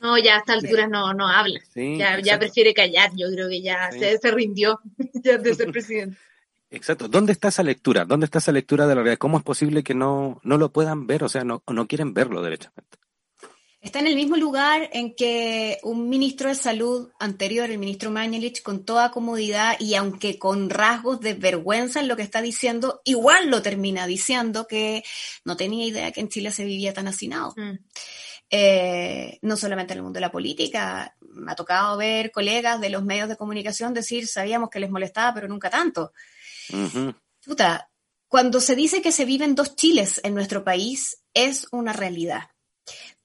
[0.02, 1.60] No, ya a esta altura no, no habla.
[1.74, 3.12] ya, ya, prefiere callar.
[3.16, 4.80] Yo creo que ya se, se, rindió
[5.14, 6.18] ya de ser presidente.
[6.70, 7.06] Exacto.
[7.06, 8.04] ¿Dónde está esa lectura?
[8.04, 9.18] ¿Dónde está esa lectura de la realidad?
[9.18, 11.22] ¿Cómo es posible que no, no lo puedan ver?
[11.22, 12.98] O sea, no, no quieren verlo derechamente.
[13.82, 18.62] Está en el mismo lugar en que un ministro de salud anterior, el ministro Mañelich,
[18.62, 23.50] con toda comodidad y aunque con rasgos de vergüenza en lo que está diciendo, igual
[23.50, 25.02] lo termina diciendo que
[25.44, 27.54] no tenía idea que en Chile se vivía tan hacinado.
[27.56, 27.78] Mm.
[28.54, 31.16] Eh, no solamente en el mundo de la política.
[31.20, 35.32] Me ha tocado ver colegas de los medios de comunicación decir, sabíamos que les molestaba,
[35.32, 36.12] pero nunca tanto.
[37.42, 37.90] Puta,
[38.28, 42.51] cuando se dice que se viven dos Chiles en nuestro país, es una realidad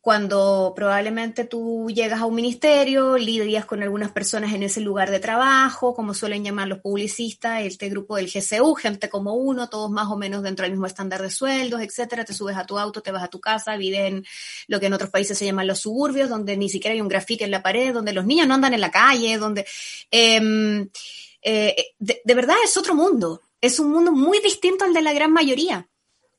[0.07, 5.19] cuando probablemente tú llegas a un ministerio, lidias con algunas personas en ese lugar de
[5.19, 10.07] trabajo, como suelen llamar los publicistas, este grupo del GCU, gente como uno, todos más
[10.07, 13.11] o menos dentro del mismo estándar de sueldos, etcétera, te subes a tu auto, te
[13.11, 14.25] vas a tu casa, vives en
[14.67, 17.43] lo que en otros países se llaman los suburbios, donde ni siquiera hay un grafite
[17.43, 19.65] en la pared, donde los niños no andan en la calle, donde...
[20.09, 20.87] Em,
[21.41, 25.33] eh, de, verdad es otro mundo, es un mundo muy distinto al de la gran
[25.33, 25.89] mayoría.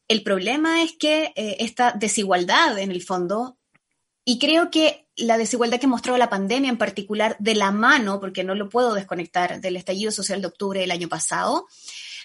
[0.08, 3.57] El problema es que eh, esta desigualdad, en el fondo,
[4.28, 8.44] y creo que la desigualdad que mostró la pandemia en particular, de la mano, porque
[8.44, 11.66] no lo puedo desconectar del estallido social de octubre del año pasado,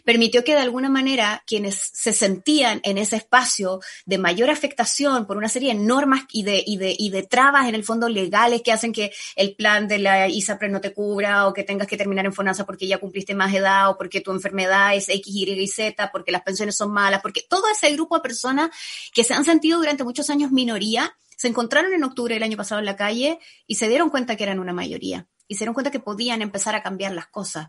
[0.04, 5.38] permitió que de alguna manera quienes se sentían en ese espacio de mayor afectación por
[5.38, 8.64] una serie de normas y de, y de, y de trabas en el fondo legales
[8.64, 11.96] que hacen que el plan de la ISAPRE no te cubra o que tengas que
[11.96, 15.50] terminar en FONASA porque ya cumpliste más edad o porque tu enfermedad es X, Y
[15.54, 18.72] y Z, porque las pensiones son malas, porque todo ese grupo de personas
[19.14, 22.80] que se han sentido durante muchos años minoría, se encontraron en octubre del año pasado
[22.80, 25.92] en la calle y se dieron cuenta que eran una mayoría y se dieron cuenta
[25.92, 27.68] que podían empezar a cambiar las cosas.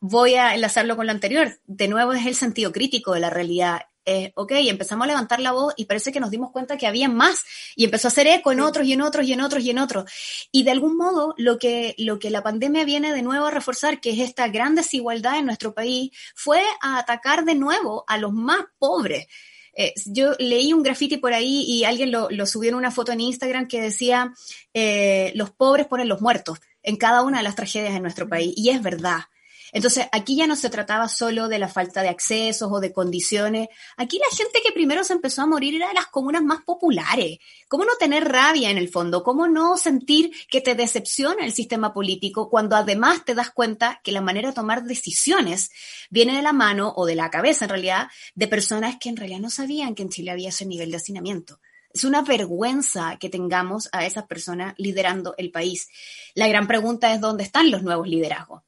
[0.00, 1.60] Voy a enlazarlo con lo anterior.
[1.66, 3.82] De nuevo es el sentido crítico de la realidad.
[4.06, 7.10] Eh, ok, empezamos a levantar la voz y parece que nos dimos cuenta que había
[7.10, 7.44] más
[7.76, 9.80] y empezó a hacer eco en otros y en otros y en otros y en
[9.80, 10.10] otros.
[10.50, 14.00] Y de algún modo lo que, lo que la pandemia viene de nuevo a reforzar,
[14.00, 18.32] que es esta gran desigualdad en nuestro país, fue a atacar de nuevo a los
[18.32, 19.26] más pobres.
[19.76, 23.20] Eh, yo leí un graffiti por ahí y alguien lo, subió en una foto en
[23.20, 24.32] Instagram que decía,
[24.72, 28.52] eh, los pobres ponen los muertos en cada una de las tragedias en nuestro país.
[28.56, 29.20] Y es verdad.
[29.74, 33.66] Entonces, aquí ya no se trataba solo de la falta de accesos o de condiciones.
[33.96, 37.38] Aquí la gente que primero se empezó a morir era de las comunas más populares.
[37.66, 39.24] ¿Cómo no tener rabia en el fondo?
[39.24, 44.12] ¿Cómo no sentir que te decepciona el sistema político cuando además te das cuenta que
[44.12, 45.72] la manera de tomar decisiones
[46.08, 48.06] viene de la mano o de la cabeza, en realidad,
[48.36, 51.58] de personas que en realidad no sabían que en Chile había ese nivel de hacinamiento?
[51.90, 55.88] Es una vergüenza que tengamos a esas personas liderando el país.
[56.36, 58.62] La gran pregunta es dónde están los nuevos liderazgos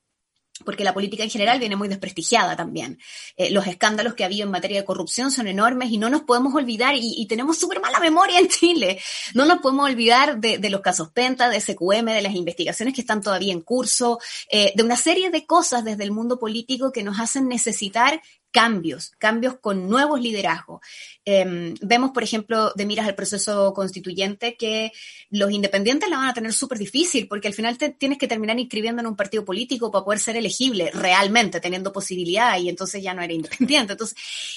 [0.64, 2.98] porque la política en general viene muy desprestigiada también.
[3.36, 6.22] Eh, los escándalos que ha habido en materia de corrupción son enormes y no nos
[6.22, 9.00] podemos olvidar, y, tenemos súper mala memoria en Chile,
[9.34, 13.20] no nos podemos olvidar de, los casos Penta, de SQM, de las investigaciones que están
[13.22, 14.18] todavía en curso,
[14.50, 19.12] eh, de una serie de cosas desde el mundo político que nos hacen necesitar cambios,
[19.18, 20.80] cambios con nuevos liderazgos.
[21.24, 24.92] Em, vemos, por ejemplo, de miras al proceso constituyente, que
[25.30, 28.58] los independientes la van a tener súper difícil, porque al final te tienes que terminar
[28.58, 33.14] inscribiendo en un partido político para poder ser elegible realmente, teniendo posibilidad, y entonces ya
[33.14, 33.92] no eres independiente.
[33.92, 34.16] Entonces,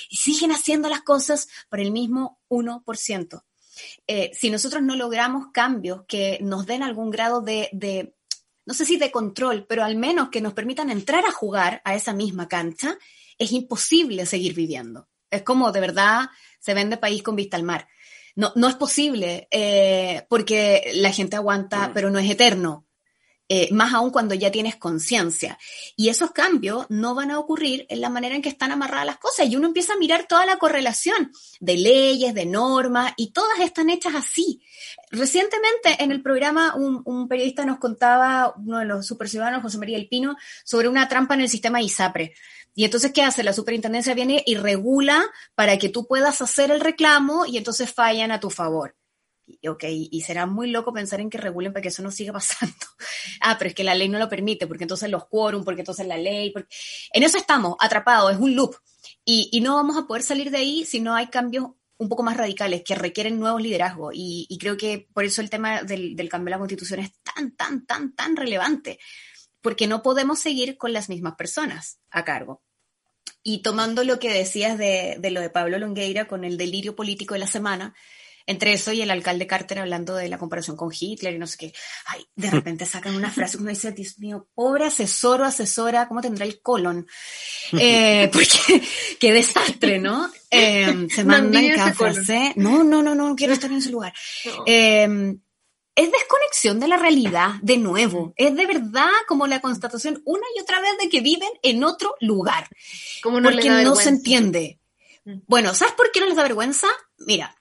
[0.09, 3.43] siguen haciendo las cosas por el mismo 1%.
[4.07, 8.13] Eh, si nosotros no logramos cambios que nos den algún grado de, de,
[8.65, 11.95] no sé si de control, pero al menos que nos permitan entrar a jugar a
[11.95, 12.97] esa misma cancha,
[13.39, 15.07] es imposible seguir viviendo.
[15.31, 17.87] Es como de verdad se vende país con vista al mar.
[18.35, 21.93] No, no es posible eh, porque la gente aguanta, mm.
[21.93, 22.85] pero no es eterno.
[23.51, 25.57] Eh, más aún cuando ya tienes conciencia.
[25.95, 29.17] Y esos cambios no van a ocurrir en la manera en que están amarradas las
[29.17, 29.47] cosas.
[29.47, 33.89] Y uno empieza a mirar toda la correlación de leyes, de normas, y todas están
[33.89, 34.61] hechas así.
[35.09, 39.97] Recientemente en el programa un, un periodista nos contaba, uno de los superciudadanos, José María
[39.97, 42.35] El Pino, sobre una trampa en el sistema ISAPRE.
[42.79, 43.43] Y entonces, ¿qué hace?
[43.43, 48.31] La superintendencia viene y regula para que tú puedas hacer el reclamo y entonces fallan
[48.31, 48.95] a tu favor.
[49.45, 52.31] Y, ok, y será muy loco pensar en que regulen para que eso no siga
[52.39, 52.73] pasando.
[53.41, 56.07] ah, pero es que la ley no lo permite, porque entonces los quórum, porque entonces
[56.07, 56.53] la ley.
[57.11, 58.77] En eso estamos, atrapados, es un loop.
[59.25, 62.37] Y, no vamos a poder salir de ahí si no hay cambios un poco más
[62.37, 64.13] radicales que requieren nuevos liderazgos.
[64.15, 67.11] Y, y creo que por eso el tema del, del, cambio de la constitución es
[67.23, 68.99] tan, tan, tan, tan relevante
[69.59, 72.63] porque no podemos seguir con las mismas personas a cargo.
[73.49, 77.33] Y tomando lo que decías de, de, lo de Pablo Longueira con el delirio político
[77.33, 77.95] de la semana,
[78.45, 81.57] entre eso y el alcalde Carter hablando de la comparación con Hitler y no sé
[81.57, 81.73] qué,
[82.05, 86.07] ay, de repente sacan una frase que uno dice, Dios mío, pobre asesor o asesora,
[86.07, 87.07] ¿cómo tendrá el colon?
[87.71, 88.83] Eh, porque,
[89.19, 90.29] qué desastre, ¿no?
[90.51, 94.11] Eh, se mandan cada frase, no, no, no, no, no quiero estar en ese lugar.
[94.65, 95.37] Eh,
[95.95, 98.33] es desconexión de la realidad, de nuevo.
[98.37, 102.15] Es de verdad como la constatación una y otra vez de que viven en otro
[102.21, 102.67] lugar.
[103.23, 104.79] no porque no se entiende.
[105.25, 105.39] Mm.
[105.47, 106.87] Bueno, ¿sabes por qué no les da vergüenza?
[107.17, 107.55] Mira,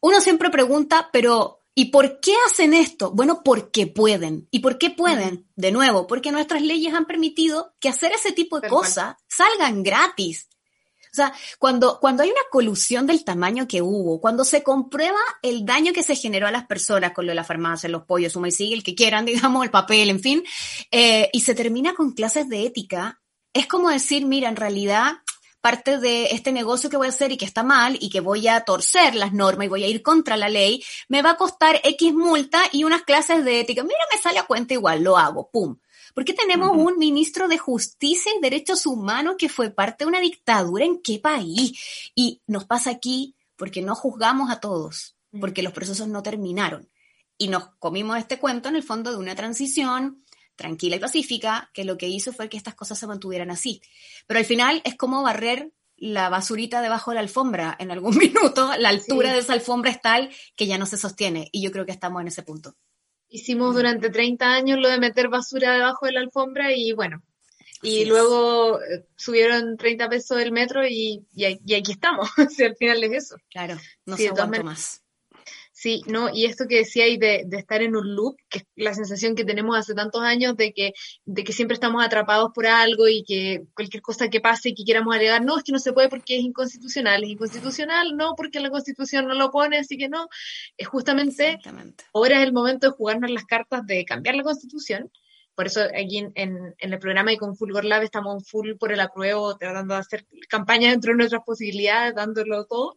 [0.00, 3.12] uno siempre pregunta, pero ¿y por qué hacen esto?
[3.12, 4.48] Bueno, porque pueden.
[4.50, 5.34] ¿Y por qué pueden?
[5.34, 5.44] Mm.
[5.56, 10.48] De nuevo, porque nuestras leyes han permitido que hacer ese tipo de cosas salgan gratis.
[11.12, 15.64] O sea, cuando, cuando hay una colusión del tamaño que hubo, cuando se comprueba el
[15.64, 18.48] daño que se generó a las personas con lo de la farmacia, los pollos, suma
[18.48, 20.44] y sigue, el que quieran, digamos, el papel, en fin,
[20.90, 23.20] eh, y se termina con clases de ética,
[23.52, 25.18] es como decir, mira, en realidad
[25.60, 28.48] parte de este negocio que voy a hacer y que está mal y que voy
[28.48, 31.80] a torcer las normas y voy a ir contra la ley, me va a costar
[31.82, 33.82] X multa y unas clases de ética.
[33.82, 35.76] Mira, me sale a cuenta igual, lo hago, pum.
[36.14, 40.20] ¿Por qué tenemos un ministro de Justicia y Derechos Humanos que fue parte de una
[40.20, 42.10] dictadura en qué país?
[42.14, 46.88] Y nos pasa aquí porque no juzgamos a todos, porque los procesos no terminaron.
[47.36, 50.18] Y nos comimos este cuento en el fondo de una transición
[50.58, 53.80] tranquila y pacífica, que lo que hizo fue que estas cosas se mantuvieran así.
[54.26, 58.70] Pero al final es como barrer la basurita debajo de la alfombra en algún minuto,
[58.78, 61.86] la altura de esa alfombra es tal que ya no se sostiene y yo creo
[61.86, 62.76] que estamos en ese punto.
[63.30, 67.22] Hicimos durante 30 años lo de meter basura debajo de la alfombra y bueno,
[67.82, 73.04] y luego eh, subieron 30 pesos del metro y, y, aquí estamos, si al final
[73.04, 73.36] es eso.
[73.50, 75.02] Claro, no se aguanto más.
[75.80, 78.64] Sí, no, y esto que decía y de, de, estar en un loop, que es
[78.74, 80.92] la sensación que tenemos hace tantos años de que,
[81.24, 84.82] de que siempre estamos atrapados por algo y que cualquier cosa que pase y que
[84.84, 88.58] queramos alegar, no, es que no se puede porque es inconstitucional, es inconstitucional, no, porque
[88.58, 90.26] la constitución no lo pone, así que no.
[90.76, 91.60] Es justamente,
[92.12, 95.12] ahora es el momento de jugarnos las cartas de cambiar la constitución.
[95.54, 99.00] Por eso aquí en, en, el programa y con Fulgor Lab estamos full por el
[99.00, 102.96] apruebo, tratando de hacer campaña dentro de nuestras posibilidades, dándolo todo.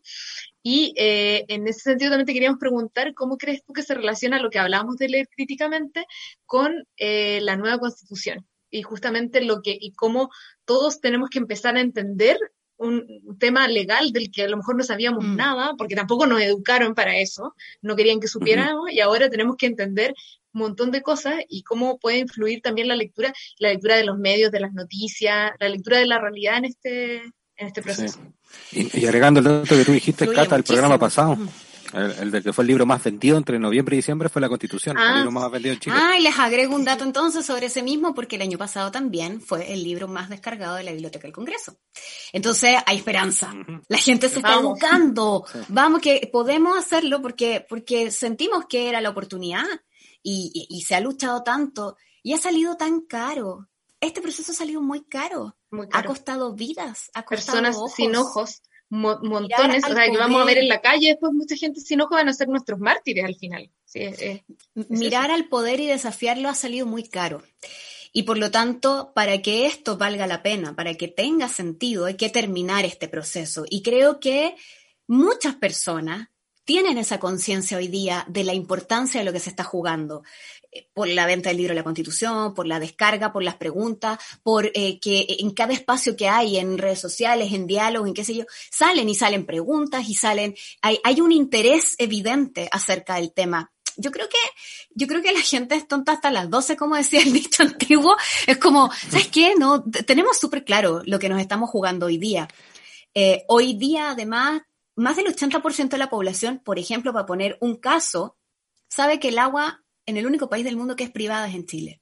[0.64, 4.42] Y eh, en ese sentido también te queríamos preguntar cómo crees tú que se relaciona
[4.42, 6.06] lo que hablábamos de leer críticamente
[6.46, 10.30] con eh, la nueva constitución y justamente lo que y cómo
[10.66, 12.38] todos tenemos que empezar a entender
[12.82, 15.36] un tema legal del que a lo mejor no sabíamos mm.
[15.36, 19.68] nada, porque tampoco nos educaron para eso, no querían que supiéramos, y ahora tenemos que
[19.68, 20.16] entender
[20.54, 24.18] un montón de cosas y cómo puede influir también la lectura, la lectura de los
[24.18, 28.20] medios, de las noticias, la lectura de la realidad en este, en este proceso.
[28.72, 31.38] Y, y agregando el dato que tú dijiste, Cata, el programa pasado,
[31.94, 34.48] el, el de que fue el libro más vendido entre noviembre y diciembre fue La
[34.48, 35.96] Constitución, Ah, el libro más vendido en Chile.
[36.00, 39.42] Ah, y les agrego un dato entonces sobre ese mismo, porque el año pasado también
[39.42, 41.76] fue el libro más descargado de la Biblioteca del Congreso.
[42.32, 43.54] Entonces, hay esperanza.
[43.90, 44.80] La gente se está Vamos.
[44.80, 45.44] educando.
[45.52, 45.60] Sí.
[45.68, 49.66] Vamos, que podemos hacerlo porque, porque sentimos que era la oportunidad
[50.24, 53.68] y, y- y se ha luchado tanto y ha salido tan caro.
[54.00, 55.58] Este proceso ha salido muy caro.
[55.72, 57.94] Muy Ha costado vidas, ha costado Personas ojos.
[57.94, 61.56] sin ojos, mo- montones, o sea, que vamos a ver en la calle, después mucha
[61.56, 63.72] gente sin ojos van a ser nuestros mártires al final.
[63.86, 64.44] Sí.
[64.74, 67.42] Mirar al poder y desafiarlo ha salido muy caro.
[68.14, 72.16] Y por lo tanto, para que esto valga la pena, para que tenga sentido, hay
[72.18, 73.64] que terminar este proceso.
[73.70, 74.56] Y creo que
[75.08, 76.28] muchas personas
[76.66, 80.24] tienen esa conciencia hoy día de la importancia de lo que se está jugando.
[80.72, 84.20] Eh, Por la venta del libro de la Constitución, por la descarga, por las preguntas,
[84.44, 88.24] por eh, que en cada espacio que hay, en redes sociales, en diálogos, en qué
[88.24, 93.34] sé yo, salen y salen preguntas y salen, hay, hay un interés evidente acerca del
[93.34, 93.72] tema.
[93.98, 94.38] Yo creo que,
[94.92, 98.16] yo creo que la gente es tonta hasta las 12, como decía el dicho antiguo.
[98.48, 99.54] Es como, ¿sabes qué?
[99.58, 102.48] No, tenemos súper claro lo que nos estamos jugando hoy día.
[103.14, 104.62] Eh, hoy día, además,
[104.96, 108.38] más del 80% de la población, por ejemplo, para poner un caso,
[108.88, 109.81] sabe que el agua
[110.12, 112.02] en el único país del mundo que es privada es en Chile.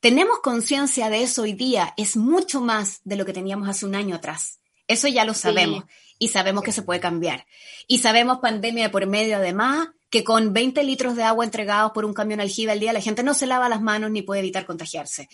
[0.00, 3.94] Tenemos conciencia de eso hoy día, es mucho más de lo que teníamos hace un
[3.94, 4.60] año atrás.
[4.86, 5.84] Eso ya lo sabemos
[6.18, 7.46] y sabemos que se puede cambiar.
[7.86, 12.04] Y sabemos pandemia de por medio, además, que con 20 litros de agua entregados por
[12.04, 14.64] un camión aljibe al día, la gente no se lava las manos ni puede evitar
[14.64, 15.28] contagiarse.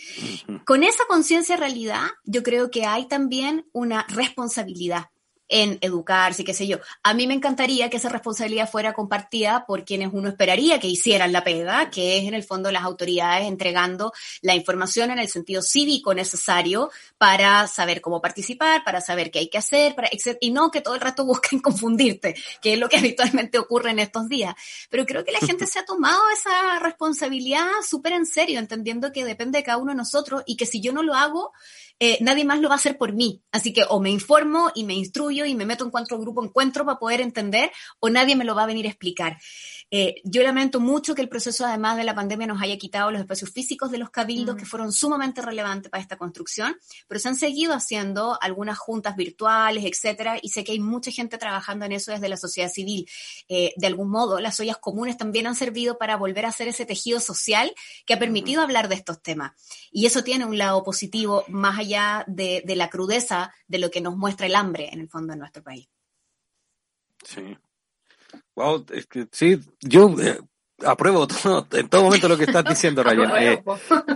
[0.64, 5.04] Con esa conciencia de realidad, yo creo que hay también una responsabilidad
[5.48, 6.78] en educarse, qué sé yo.
[7.02, 11.32] A mí me encantaría que esa responsabilidad fuera compartida por quienes uno esperaría que hicieran
[11.32, 15.62] la pega, que es en el fondo las autoridades entregando la información en el sentido
[15.62, 20.08] cívico necesario para saber cómo participar, para saber qué hay que hacer, para,
[20.40, 23.98] y no que todo el rato busquen confundirte, que es lo que habitualmente ocurre en
[23.98, 24.54] estos días.
[24.88, 29.24] Pero creo que la gente se ha tomado esa responsabilidad súper en serio, entendiendo que
[29.24, 31.52] depende de cada uno de nosotros y que si yo no lo hago,
[32.00, 33.42] eh, nadie más lo va a hacer por mí.
[33.52, 36.84] Así que o me informo y me instruyo y me meto en cuanto grupo encuentro
[36.84, 39.38] para poder entender o nadie me lo va a venir a explicar.
[39.90, 43.20] Eh, yo lamento mucho que el proceso, además de la pandemia, nos haya quitado los
[43.20, 44.58] espacios físicos de los cabildos, Mm.
[44.58, 49.84] que fueron sumamente relevantes para esta construcción, pero se han seguido haciendo algunas juntas virtuales,
[49.84, 53.08] etcétera, y sé que hay mucha gente trabajando en eso desde la sociedad civil.
[53.48, 56.86] Eh, de algún modo, las ollas comunes también han servido para volver a hacer ese
[56.86, 57.72] tejido social
[58.06, 59.52] que ha permitido hablar de estos temas.
[59.92, 64.00] Y eso tiene un lado positivo más allá de, de la crudeza de lo que
[64.00, 65.88] nos muestra el hambre en el fondo de nuestro país.
[67.24, 67.56] Sí.
[68.56, 70.38] Wow, es que sí, yo eh,
[70.84, 73.32] apruebo todo, en todo momento lo que estás diciendo, Ryan.
[73.42, 73.62] Eh,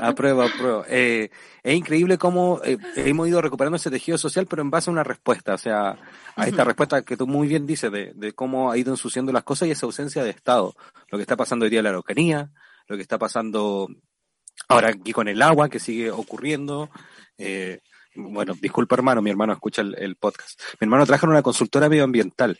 [0.00, 0.84] apruebo, apruebo.
[0.88, 1.30] Eh,
[1.62, 5.04] es increíble cómo eh, hemos ido recuperando ese tejido social, pero en base a una
[5.04, 5.98] respuesta, o sea,
[6.36, 9.44] a esta respuesta que tú muy bien dices de, de cómo ha ido ensuciando las
[9.44, 10.74] cosas y esa ausencia de Estado.
[11.08, 12.50] Lo que está pasando hoy día en la Araucanía,
[12.86, 13.88] lo que está pasando
[14.68, 16.90] ahora aquí con el agua, que sigue ocurriendo.
[18.14, 20.60] Bueno, disculpa hermano, mi hermano escucha el, el podcast.
[20.80, 22.58] Mi hermano trabaja en una consultora medioambiental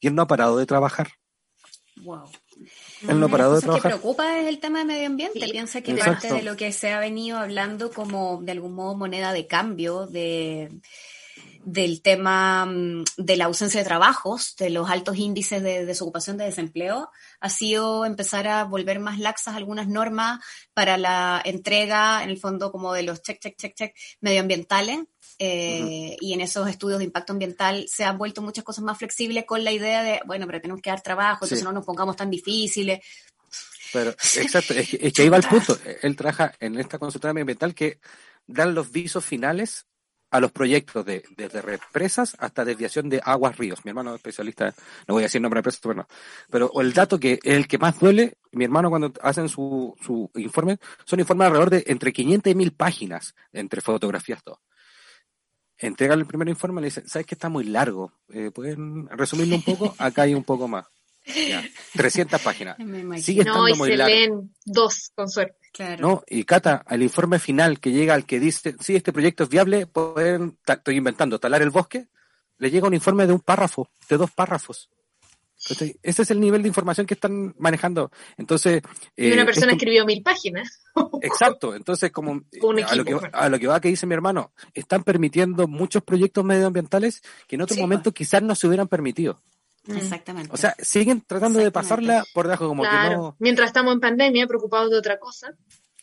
[0.00, 1.08] y él no ha parado de trabajar.
[2.02, 2.30] Wow.
[3.08, 3.92] Él no ha parado de Lo que trabajar.
[3.92, 5.40] preocupa es el tema de medio ambiente.
[5.40, 6.28] Sí, Piensa que exacto.
[6.28, 10.06] parte de lo que se ha venido hablando como de algún modo moneda de cambio
[10.06, 10.80] de
[11.66, 16.44] del tema mm, de la ausencia de trabajos, de los altos índices de desocupación de
[16.44, 20.38] desempleo, ha sido empezar a volver más laxas algunas normas
[20.74, 25.00] para la entrega, en el fondo, como de los check, check, check, check medioambientales.
[25.38, 29.44] Eh, Y en esos estudios de impacto ambiental se han vuelto muchas cosas más flexibles
[29.44, 31.64] con la idea de, bueno, pero tenemos que dar trabajo, entonces Sí.
[31.64, 33.00] no nos pongamos tan difíciles.
[33.92, 35.78] Pero, exacto, es que, es que ahí va el punto.
[36.02, 38.00] Él trabaja en esta consultora medioambiental que
[38.46, 39.86] dan los visos finales
[40.30, 43.84] a los proyectos de, desde represas hasta desviación de aguas ríos.
[43.84, 44.74] Mi hermano es especialista,
[45.06, 46.08] no voy a decir nombre de empresa, pero no.
[46.50, 50.78] Pero el dato que el que más duele, mi hermano cuando hacen su, su informe,
[51.04, 54.60] son informes alrededor de entre 500 y 1000 páginas, entre fotografías, todo.
[55.78, 58.12] Entregan el primer informe y le dicen, ¿sabes que está muy largo?
[58.32, 59.94] Eh, ¿Pueden resumirlo un poco?
[59.98, 60.86] Acá hay un poco más.
[61.26, 61.62] Ya,
[61.94, 62.78] 300 páginas.
[62.80, 63.24] Me imagino.
[63.24, 64.14] Sigue No, estando y muy se largo.
[64.14, 65.56] leen dos, con suerte.
[65.72, 66.08] Claro.
[66.08, 69.50] No, y Cata, al informe final que llega al que dice, sí, este proyecto es
[69.50, 72.08] viable, pueden, estoy inventando, talar el bosque,
[72.58, 74.88] le llega un informe de un párrafo, de dos párrafos.
[75.68, 75.96] ¿Cachai?
[76.02, 78.10] Ese es el nivel de información que están manejando.
[78.36, 78.82] Entonces,
[79.16, 80.80] Y una eh, persona esto- escribió mil páginas.
[81.22, 82.32] Exacto, entonces como
[82.86, 86.44] a, lo que, a lo que va que dice mi hermano, están permitiendo muchos proyectos
[86.44, 89.42] medioambientales que en otro Sí, momento quizás no se hubieran permitido.
[89.86, 89.96] Mm.
[89.96, 90.50] Exactamente.
[90.52, 93.36] O sea, siguen tratando de pasarla por debajo como que no.
[93.38, 95.54] Mientras estamos en pandemia, preocupados de otra cosa.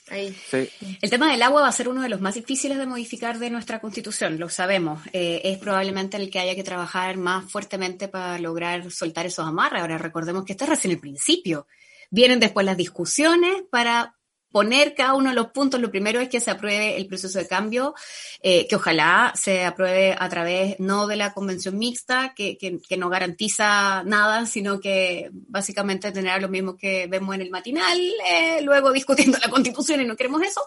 [0.09, 0.35] Ahí.
[0.49, 0.69] Sí.
[1.01, 3.49] El tema del agua va a ser uno de los más difíciles de modificar de
[3.49, 5.01] nuestra constitución, lo sabemos.
[5.13, 9.81] Eh, es probablemente el que haya que trabajar más fuertemente para lograr soltar esos amarres.
[9.81, 11.67] Ahora recordemos que este es recién el principio.
[12.09, 14.15] Vienen después las discusiones para
[14.53, 15.81] poner cada uno de los puntos.
[15.81, 17.95] Lo primero es que se apruebe el proceso de cambio,
[18.43, 22.95] eh, que ojalá se apruebe a través no de la convención mixta, que, que, que,
[22.95, 27.99] no garantiza nada, sino que básicamente tendrá lo mismo que vemos en el matinal,
[28.29, 30.61] eh, luego discutiendo la constitución y no queremos eso.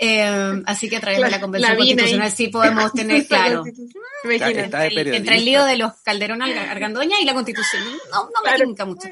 [0.00, 3.62] Eh, así que a través de la convención constitucional sí podemos tener claro.
[4.24, 7.84] entre el lío de los Calderón Argandoña y la constitución.
[8.10, 9.08] No, no me tinca mucho.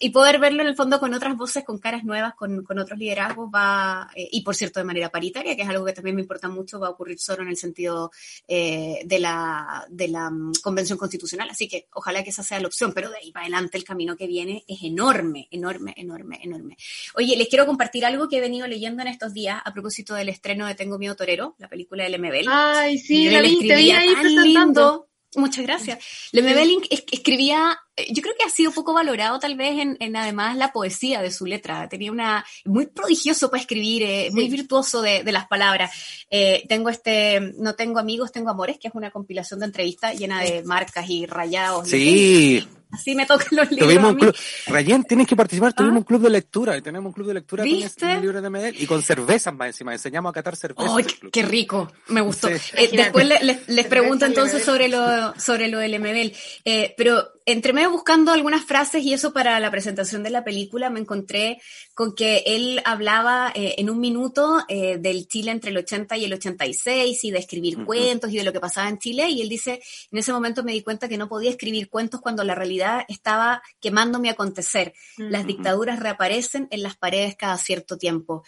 [0.00, 2.98] Y poder verlo en el fondo con otras voces, con caras nuevas, con, con otros
[2.98, 6.22] liderazgos, va, eh, y por cierto de manera paritaria, que es algo que también me
[6.22, 8.10] importa mucho, va a ocurrir solo en el sentido
[8.48, 11.48] eh, de, la, de la mm, convención constitucional.
[11.50, 14.16] Así que ojalá que esa sea la opción, pero de ahí para adelante el camino
[14.16, 16.76] que viene es enorme, enorme, enorme, enorme.
[17.14, 20.28] Oye, les quiero compartir algo que he venido leyendo en estos días a propósito del
[20.28, 22.48] estreno de Tengo Miedo Torero, la película de MBL.
[22.48, 24.14] Ay, sí, la vi, te vi ahí
[24.44, 26.04] lindo Muchas gracias.
[26.32, 30.72] Lemebel escribía, yo creo que ha sido poco valorado tal vez en, en, además la
[30.72, 31.88] poesía de su letra.
[31.88, 35.90] Tenía una, muy prodigioso para escribir, eh, muy virtuoso de, de, las palabras.
[36.30, 40.40] Eh, tengo este, no tengo amigos, tengo amores, que es una compilación de entrevistas llena
[40.40, 41.88] de marcas y rayados.
[41.88, 42.66] Sí.
[42.92, 43.88] Así me tocan los libros.
[43.88, 44.36] Tuvimos un club.
[44.66, 45.72] Rayen, tienes que participar.
[45.72, 45.98] Tuvimos ah.
[45.98, 46.76] un club de lectura.
[46.76, 48.00] Y tenemos un club de lectura ¿Viste?
[48.06, 49.92] con libro de Medel y con cervezas más encima.
[49.92, 50.92] Enseñamos a catar cervezas.
[50.96, 51.90] ¡Ay, qué rico!
[52.08, 52.48] Me gustó.
[52.48, 56.32] Eh, después les, les pregunto entonces sobre lo, sobre lo del MBL.
[56.64, 60.90] Eh, pero entre medio buscando algunas frases y eso para la presentación de la película,
[60.90, 61.60] me encontré
[61.94, 66.24] con que él hablaba eh, en un minuto eh, del Chile entre el 80 y
[66.24, 69.28] el 86 y de escribir cuentos y de lo que pasaba en Chile.
[69.30, 69.80] Y él dice,
[70.10, 73.62] en ese momento me di cuenta que no podía escribir cuentos cuando la realidad estaba
[73.80, 74.94] quemando mi acontecer.
[75.16, 78.44] Las dictaduras reaparecen en las paredes cada cierto tiempo.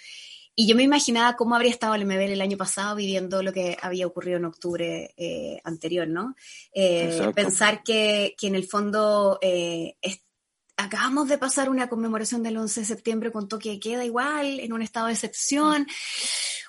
[0.54, 3.78] Y yo me imaginaba cómo habría estado el MBL el año pasado viviendo lo que
[3.80, 6.36] había ocurrido en octubre eh, anterior, ¿no?
[6.74, 9.96] Eh, pensar que, que, en el fondo eh,
[10.76, 14.74] acabamos de pasar una conmemoración del 11 de septiembre con toque de queda igual, en
[14.74, 15.86] un estado de excepción.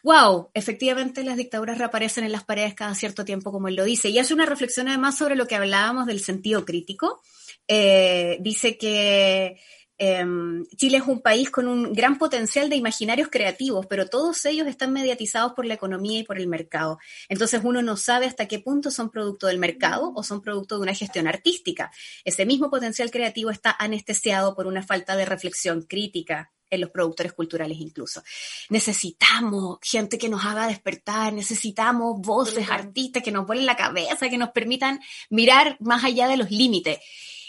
[0.02, 4.08] Wow, efectivamente las dictaduras reaparecen en las paredes cada cierto tiempo, como él lo dice.
[4.10, 7.22] Y hace una reflexión además sobre lo que hablábamos del sentido crítico.
[7.68, 9.58] dice que
[9.98, 14.68] Em, Chile es un país con un gran potencial de imaginarios creativos, pero todos ellos
[14.68, 17.00] están mediatizados por la economía y por el mercado.
[17.30, 20.84] Entonces uno no sabe hasta qué punto son producto del mercado o son producto de
[20.84, 21.92] una gestión artística.
[22.26, 27.34] Ese mismo potencial creativo está anestesiado por una falta de reflexión crítica en los productores
[27.34, 28.24] culturales incluso.
[28.70, 34.38] Necesitamos gente que nos haga despertar, necesitamos voces, artistas que nos vuelen la cabeza, que
[34.38, 37.00] nos permitan mirar más allá de los límites.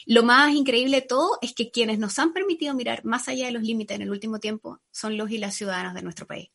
[0.06, 3.52] Lo más increíble de todo es que quienes nos han permitido mirar más allá de
[3.52, 6.50] los límites en el último tiempo son los y las ciudadanas de nuestro país.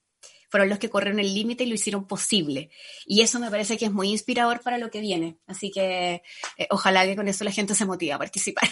[0.50, 2.72] Fueron los que corrieron el límite y lo hicieron posible.
[3.06, 5.38] Y eso me parece que es muy inspirador para lo que viene.
[5.46, 6.24] Así que
[6.58, 8.68] eh, ojalá que con eso la gente se motive a participar.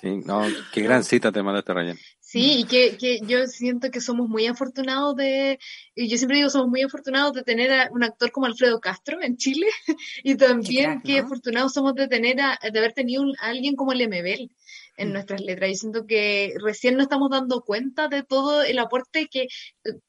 [0.00, 0.42] Sí, no,
[0.72, 1.98] qué gran cita te mandaste, Ryan.
[2.36, 5.58] Sí, y que, que yo siento que somos muy afortunados de,
[5.94, 9.22] y yo siempre digo, somos muy afortunados de tener a un actor como Alfredo Castro
[9.22, 9.66] en Chile,
[10.22, 14.06] y también qué, afortunados somos de tener a, de haber tenido a alguien como el
[14.06, 14.50] MBL
[14.96, 15.12] en mm.
[15.12, 15.70] nuestras letras.
[15.70, 19.46] Y siento que recién nos estamos dando cuenta de todo el aporte que,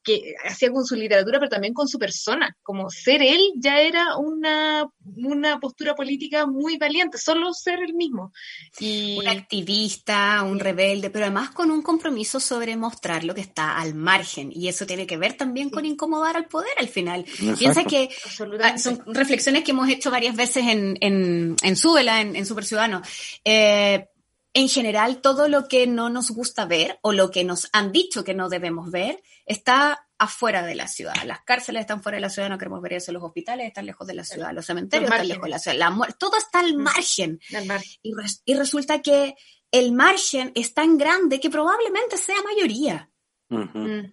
[0.04, 2.56] que hacía con su literatura, pero también con su persona.
[2.64, 4.86] Como ser él ya era una,
[5.16, 8.32] una postura política muy valiente, solo ser el mismo.
[8.80, 9.18] Y...
[9.20, 13.94] Un activista, un rebelde, pero además con un compromiso sobre mostrar lo que está al
[13.94, 14.52] margen.
[14.54, 17.26] Y eso tiene que ver también con incomodar al poder al final.
[17.58, 18.10] Piensa que
[18.62, 22.66] ah, son reflexiones que hemos hecho varias veces en, en, en Súbela, en, en Super
[22.66, 23.02] Ciudadano.
[23.44, 24.08] Eh,
[24.58, 28.24] en general todo lo que no nos gusta ver o lo que nos han dicho
[28.24, 31.14] que no debemos ver está afuera de la ciudad.
[31.26, 33.12] Las cárceles están fuera de la ciudad, no queremos ver eso.
[33.12, 36.16] Los hospitales están lejos de la ciudad, los cementerios están lejos de la ciudad, la
[36.18, 36.82] todo está al mm.
[36.82, 37.40] margen.
[38.02, 38.14] Y,
[38.46, 39.36] y, resulta que
[39.70, 43.12] el margen es tan grande que probablemente sea mayoría.
[43.50, 44.06] Mm.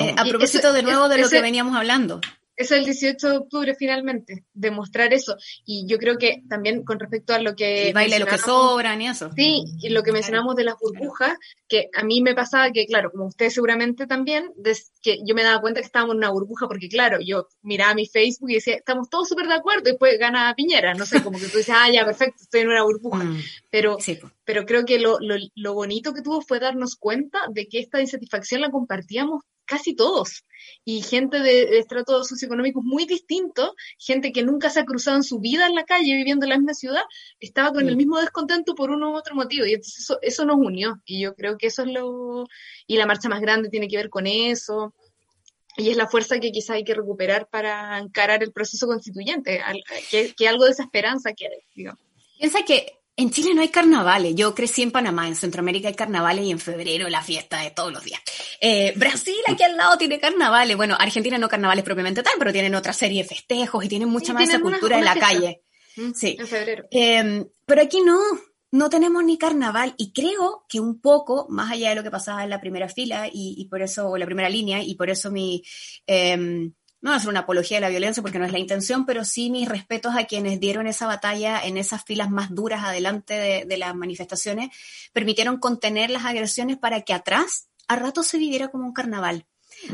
[0.00, 2.20] Eh, a propósito de nuevo de lo que veníamos hablando
[2.56, 5.36] es el 18 de octubre finalmente, demostrar eso.
[5.64, 7.88] Y yo creo que también con respecto a lo que...
[7.88, 9.30] El baile lo que sobran y eso.
[9.36, 11.36] Sí, y lo que mencionamos de las burbujas,
[11.68, 14.52] que a mí me pasaba que, claro, como usted seguramente también,
[15.02, 18.06] que yo me daba cuenta que estábamos en una burbuja, porque claro, yo miraba mi
[18.06, 21.38] Facebook y decía, estamos todos súper de acuerdo, y después gana Piñera, no sé, como
[21.38, 23.24] que tú dices, ah, ya, perfecto, estoy en una burbuja.
[23.24, 23.40] Mm.
[23.70, 23.98] Pero,
[24.44, 28.00] pero creo que lo, lo, lo bonito que tuvo fue darnos cuenta de que esta
[28.00, 30.44] insatisfacción la compartíamos casi todos.
[30.84, 35.38] Y gente de, estratos socioeconómicos muy distintos, gente que nunca se ha cruzado en su
[35.38, 37.02] vida en la calle viviendo en la misma ciudad,
[37.40, 39.66] estaba con el mismo descontento por uno u otro motivo.
[39.66, 41.00] Y entonces eso, eso nos unió.
[41.04, 42.46] Y yo creo que eso es lo...
[42.86, 44.94] Y la marcha más grande tiene que ver con eso
[45.76, 49.62] y es la fuerza que quizá hay que recuperar para encarar el proceso constituyente,
[50.10, 51.32] que, que algo de esa esperanza
[51.74, 52.00] digamos.
[52.38, 54.34] Piensa que en Chile no hay carnavales.
[54.34, 57.92] Yo crecí en Panamá, en Centroamérica hay carnavales y en febrero la fiesta de todos
[57.92, 58.20] los días.
[58.60, 60.76] Eh, Brasil aquí al lado tiene carnavales.
[60.76, 64.34] Bueno, Argentina no carnavales propiamente tal, pero tienen otra serie de festejos y tienen mucha
[64.34, 65.62] más esa cultura de la calle.
[65.96, 66.36] Mm, sí.
[66.38, 66.84] En febrero.
[66.90, 68.18] Em, pero aquí no,
[68.72, 72.44] no tenemos ni carnaval y creo que un poco, más allá de lo que pasaba
[72.44, 75.62] en la primera fila y, por eso, o la primera línea, y por eso mi...
[76.06, 76.70] Eh,
[77.00, 79.68] no hacer una apología de la violencia porque no es la intención, pero sí mis
[79.68, 84.70] respetos a quienes dieron esa batalla en esas filas más duras adelante de, las manifestaciones,
[85.12, 89.46] permitieron contener las agresiones para que atrás a rato se viviera como un carnaval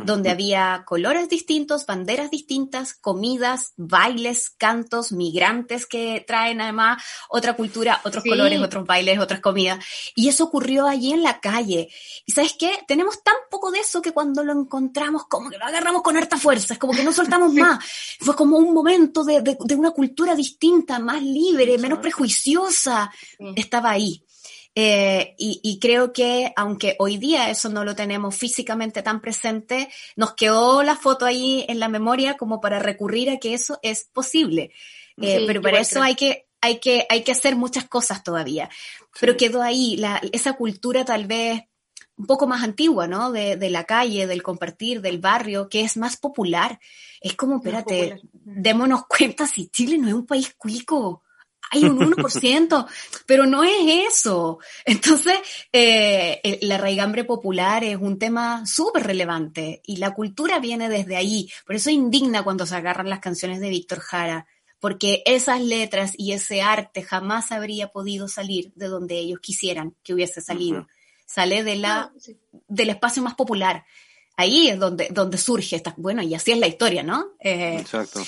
[0.04, 8.00] donde había colores distintos, banderas distintas, comidas, bailes, cantos, migrantes que traen además otra cultura,
[8.04, 9.84] otros colores, otros bailes, otras comidas.
[10.14, 11.88] Y eso ocurrió allí en la calle.
[12.26, 12.80] Y sabes qué?
[12.86, 16.36] Tenemos tan poco de eso que cuando lo encontramos, como que lo agarramos con harta
[16.36, 17.84] fuerza, es como que no soltamos más.
[18.20, 23.10] Fue como un momento de, de una cultura distinta, más libre, menos prejuiciosa.
[23.56, 24.24] Estaba ahí.
[24.74, 30.32] Eh, y, creo que aunque hoy día eso no lo tenemos físicamente tan presente, nos
[30.32, 34.72] quedó la foto ahí en la memoria como para recurrir a que eso es posible.
[35.20, 38.70] Eh, pero para eso hay que, hay, que, hay que hacer muchas cosas todavía.
[39.20, 41.64] Pero quedó ahí la, esa cultura tal vez
[42.16, 43.30] un poco más antigua, ¿no?
[43.30, 46.80] De, de, la calle, del compartir, del barrio, que es más popular.
[47.20, 51.22] Es como, espérate, démonos cuenta si Chile no es un país cuico
[51.72, 52.86] hay un 1%,
[53.24, 54.58] pero no es eso.
[54.84, 55.34] Entonces,
[55.72, 61.50] eh, la raigambre popular es un tema súper relevante y la cultura viene desde ahí.
[61.66, 64.46] Por eso indigna cuando se agarran las canciones de Víctor Jara,
[64.80, 70.12] porque esas letras y ese arte jamás habría podido salir de donde ellos quisieran que
[70.12, 70.88] hubiese salido.
[71.24, 72.12] Sale de la,
[72.68, 73.86] del espacio más popular.
[74.36, 77.28] Ahí es donde, donde surge esta, bueno, y así es la historia, ¿no?
[77.40, 78.22] Eh, Exacto.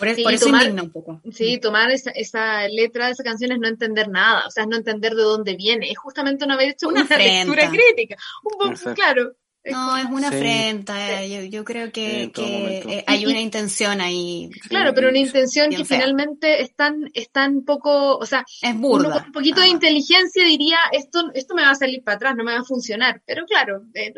[0.00, 1.20] Por, sí, eso tomar, un poco.
[1.30, 4.76] Sí, tomar esa, letra de esa canción es no entender nada, o sea, es no
[4.76, 5.90] entender de dónde viene.
[5.90, 8.16] Es justamente no haber hecho una, lectura crítica.
[8.42, 9.36] Un poco, claro.
[9.64, 11.24] No, es una afrenta.
[11.26, 14.50] Yo, creo que, eh, hay una intención ahí.
[14.68, 19.12] Claro, pero una intención que finalmente es tan, es tan poco, o sea, es burda.
[19.12, 22.44] con un poquito de inteligencia diría, esto, esto me va a salir para atrás, no
[22.44, 23.22] me va a funcionar.
[23.26, 24.12] Pero claro, eh,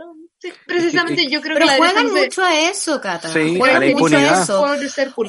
[0.66, 3.30] precisamente yo creo Pero que juegan mucho a eso, Cata.
[3.30, 4.66] juegan mucho a eso.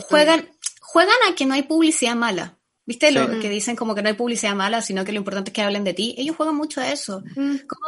[0.09, 0.49] Juegan,
[0.80, 2.57] juegan a que no hay publicidad mala.
[2.86, 5.54] ¿Viste lo que dicen como que no hay publicidad mala, sino que lo importante es
[5.54, 6.16] que hablen de ti?
[6.18, 7.24] Ellos juegan mucho a eso.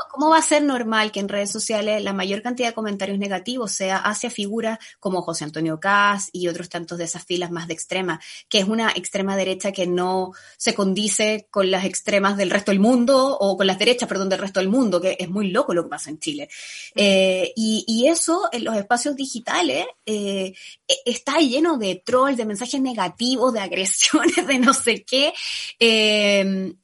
[0.10, 3.74] ¿Cómo, va a ser normal que en redes sociales la mayor cantidad de comentarios negativos
[3.74, 7.74] sea hacia figuras como José Antonio Caz y otros tantos de esas filas más de
[7.74, 12.72] extrema, que es una extrema derecha que no se condice con las extremas del resto
[12.72, 15.74] del mundo o con las derechas, perdón, del resto del mundo, que es muy loco
[15.74, 16.50] lo que pasa en Chile.
[16.96, 20.54] Eh, y, eso en los espacios digitales eh,
[20.88, 25.34] e, está lleno de trolls, de mensajes negativos, de agresiones, de no sé qué.
[25.80, 26.78] Em,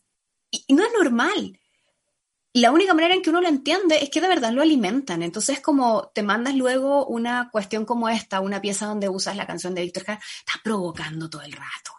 [0.50, 1.58] y no es normal.
[2.54, 5.24] La única manera en que uno lo entiende es que de verdad lo alimentan.
[5.24, 9.74] Entonces, como te mandas luego una cuestión como esta, una pieza donde usas la canción
[9.74, 11.92] de Víctor Jara, está provocando todo el rato.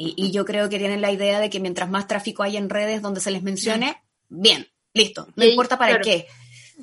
[0.00, 3.02] Y, yo creo que tienen la idea de que mientras más tráfico hay en redes
[3.02, 6.28] donde se les mencione, bien, listo, no importa para qué.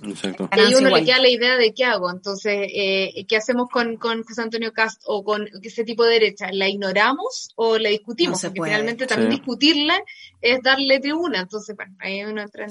[0.03, 0.49] Exacto.
[0.69, 2.11] Y uno le queda la idea de qué hago.
[2.11, 6.51] Entonces, eh, ¿qué hacemos con, con, José Antonio Cast o con ese tipo de derecha?
[6.51, 8.41] ¿La ignoramos o la discutimos?
[8.41, 9.97] Porque finalmente también discutirla
[10.41, 11.39] es darle tribuna.
[11.39, 12.67] Entonces, bueno, ahí uno entra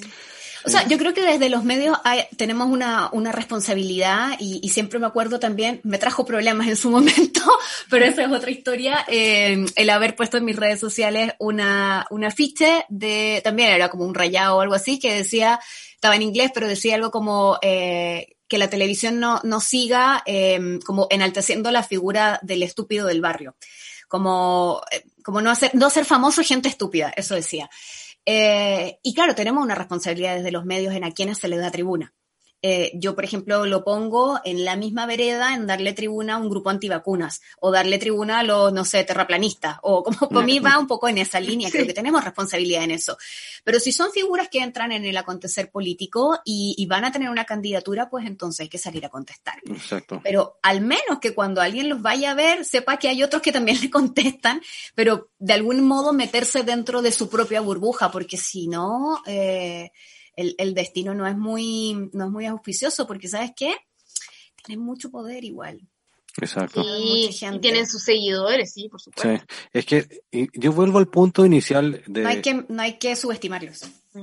[0.65, 1.99] O sea, yo creo que desde los medios
[2.37, 6.91] tenemos una, una responsabilidad y, y, siempre me acuerdo también, me trajo problemas en su
[6.93, 7.41] momento,
[7.91, 12.25] pero esa es otra historia, eh, el haber puesto en mis redes sociales una, un
[12.25, 15.61] afiche de, también era como un rayado o algo así, que decía
[16.05, 20.79] estaba en inglés, pero decía algo como eh, que la televisión no, no siga eh,
[20.85, 23.57] como enalteciendo la figura del estúpido del barrio.
[24.07, 27.71] Como, eh, como no, hacer, no ser famoso gente estúpida, eso decía.
[28.27, 32.15] Y claro, tenemos una responsabilidad desde los medios en a quienes se les da tribuna.
[32.67, 36.49] Eh, yo, por ejemplo, lo pongo en la misma vereda en darle tribuna a un
[36.49, 40.79] grupo antivacunas o darle tribuna a los, no sé, terraplanistas o como por mí va
[40.79, 43.19] un poco en esa línea, creo que tenemos responsabilidad en eso.
[43.65, 47.45] Pero si son figuras que entran en el acontecer político y, van a tener una
[47.45, 49.57] candidatura, pues entonces hay que salir a contestar.
[49.67, 50.23] Exacto.
[50.25, 53.53] Pero al menos que cuando alguien los vaya a ver, sepa que hay otros que
[53.53, 54.63] también le contestan,
[54.95, 59.21] pero de algún modo meterse dentro de su propia burbuja, porque si no...
[59.27, 59.91] Eh,
[60.37, 63.75] el, destino no es muy, no es muy auspicioso, porque ¿sabes qué?
[64.65, 65.81] tienen mucho poder igual.
[66.41, 66.83] Exacto.
[66.85, 67.31] Y,
[67.61, 69.47] tienen sus seguidores, sí, por Sí, supuesto.
[69.73, 72.23] es que y yo vuelvo al punto inicial de...
[72.23, 73.83] No hay que, no hay que subestimarlos.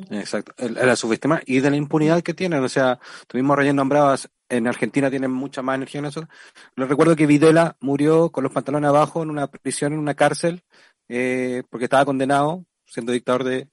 [0.10, 2.64] Exacto, el- la subestima y de la impunidad que tienen.
[2.64, 6.34] O sea, tú mismo Ryan nombrabas, en Argentina tienen mucha más energía que nosotros.
[6.76, 10.64] Les recuerdo que Videla murió con los pantalones abajo en una prisión, en una cárcel,
[11.08, 13.70] eh, porque estaba condenado siendo dictador de,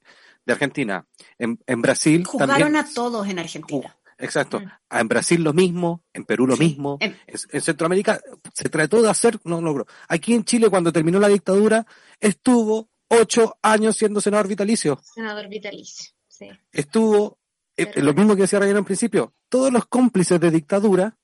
[0.49, 1.05] de Argentina.
[1.37, 2.75] En, en Brasil también.
[2.75, 3.95] a todos en Argentina.
[4.17, 4.59] Exacto.
[4.59, 4.65] Mm.
[4.89, 6.97] Ah, En Brasil lo mismo, en Perú lo mismo.
[6.99, 8.19] En- En, en Centroamérica
[8.53, 9.85] se trató de hacer, no logró.
[10.09, 11.85] Aquí en Chile, cuando terminó la dictadura,
[12.19, 14.99] estuvo ocho años siendo senador vitalicio.
[15.03, 16.11] Senador vitalicio.
[16.27, 16.47] Sí.
[16.71, 17.37] estuvo
[17.75, 21.17] eh, lo mismo que decía Ryan en principio, todos los cómplices de dictadura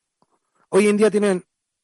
[0.69, 1.43] hoy en día tienen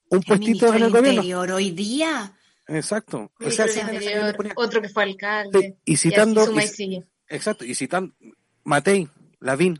[0.09, 1.21] un El puestito en el gobierno.
[1.21, 2.33] Interior hoy día.
[2.67, 3.31] Exacto.
[3.39, 5.77] O sea, Interior, otro que fue alcalde.
[5.85, 6.43] Y citando,
[6.77, 7.03] y.
[7.31, 8.13] exacto, y citando
[8.63, 9.07] Matei,
[9.39, 9.79] Lavín,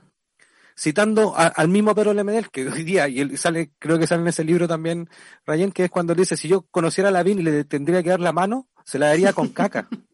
[0.76, 4.28] citando al mismo Pedro Lemedel, que hoy día, y él sale, creo que sale en
[4.28, 5.10] ese libro también,
[5.46, 8.20] Ryan, que es cuando dice, si yo conociera a Lavín y le tendría que dar
[8.20, 9.88] la mano, se la daría con caca.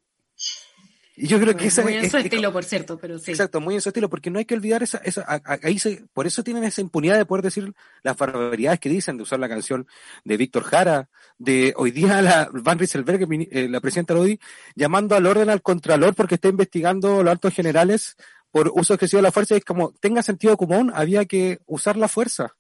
[1.18, 3.32] y yo creo que esa Muy en su es- estilo, por cierto, pero sí.
[3.32, 5.80] Exacto, muy en su estilo, porque no hay que olvidar esa, esa a- a- ahí
[5.80, 9.40] se, por eso tienen esa impunidad de poder decir las barbaridades que dicen, de usar
[9.40, 9.88] la canción
[10.24, 14.40] de Víctor Jara, de hoy día la Van Rieselberg, eh, la presidenta Lodi,
[14.76, 18.16] llamando al orden al contralor porque está investigando los altos generales
[18.52, 21.98] por uso excesivo de la fuerza, y es como, tenga sentido común, había que usar
[21.98, 22.56] la fuerza.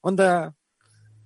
[0.00, 0.54] Onda,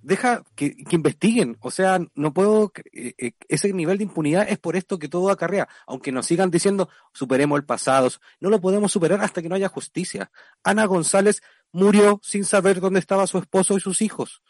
[0.03, 1.57] deja que, que investiguen.
[1.61, 5.29] O sea, no puedo, eh, eh, ese nivel de impunidad es por esto que todo
[5.29, 5.67] acarrea.
[5.87, 9.69] Aunque nos sigan diciendo, superemos el pasado, no lo podemos superar hasta que no haya
[9.69, 10.29] justicia.
[10.63, 11.41] Ana González
[11.71, 14.43] murió sin saber dónde estaba su esposo y sus hijos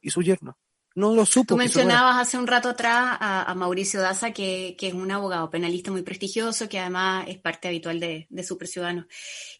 [0.00, 0.58] y su yerno.
[0.94, 1.48] No lo supo.
[1.48, 5.50] Tú mencionabas hace un rato atrás a, a Mauricio Daza, que, que es un abogado
[5.50, 9.04] penalista muy prestigioso, que además es parte habitual de, de Super Ciudadanos.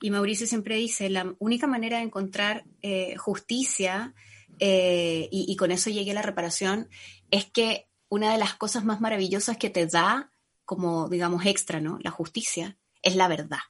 [0.00, 4.14] Y Mauricio siempre dice, la única manera de encontrar eh, justicia,
[4.58, 6.88] eh, y, y con eso llegue a la reparación,
[7.30, 10.30] es que una de las cosas más maravillosas que te da,
[10.64, 11.98] como digamos extra, ¿no?
[12.02, 13.60] La justicia, es la verdad.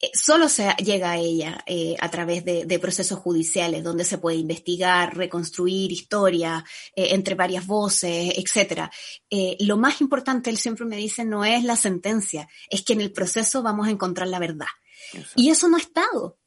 [0.00, 4.18] Eh, solo se llega a ella eh, a través de, de procesos judiciales donde se
[4.18, 8.90] puede investigar, reconstruir historia entre varias voces, etcétera.
[9.28, 13.00] Eh, lo más importante, él siempre me dice, no es la sentencia, es que en
[13.00, 14.68] el proceso vamos a encontrar la verdad.
[15.12, 15.40] Exacto.
[15.40, 16.39] Y eso no ha estado.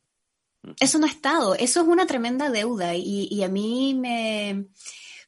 [0.79, 1.55] Eso no ha estado.
[1.55, 4.65] Eso es una tremenda deuda y, y a mí me,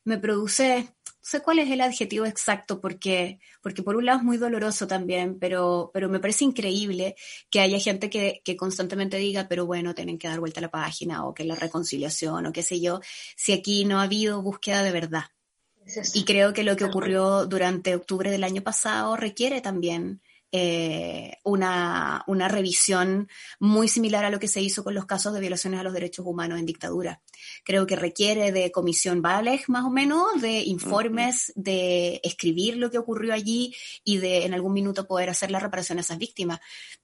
[0.06, 4.24] me produce, no sé cuál es el adjetivo exacto, porque, porque por un lado es
[4.24, 7.16] muy doloroso también, pero, pero me parece increíble
[7.50, 10.72] que haya gente que, que constantemente diga, pero bueno, tienen que dar vuelta a la
[10.72, 13.02] página o que la reconciliación o qué sé yo,
[13.36, 15.26] si aquí no ha habido búsqueda de verdad.
[16.14, 20.22] Y creo que lo que ocurrió durante octubre del año pasado requiere también
[20.58, 23.28] eh, una, una revisión
[23.60, 26.26] muy similar a lo que se hizo con los casos de violaciones a los derechos
[26.26, 27.22] humanos en dictadura.
[27.66, 32.98] Creo que requiere de comisión Valeg, más o menos, de informes, de escribir lo que
[32.98, 33.76] ocurrió allí
[34.06, 36.62] y de en algún minuto poder hacer la reparación a esas víctimas.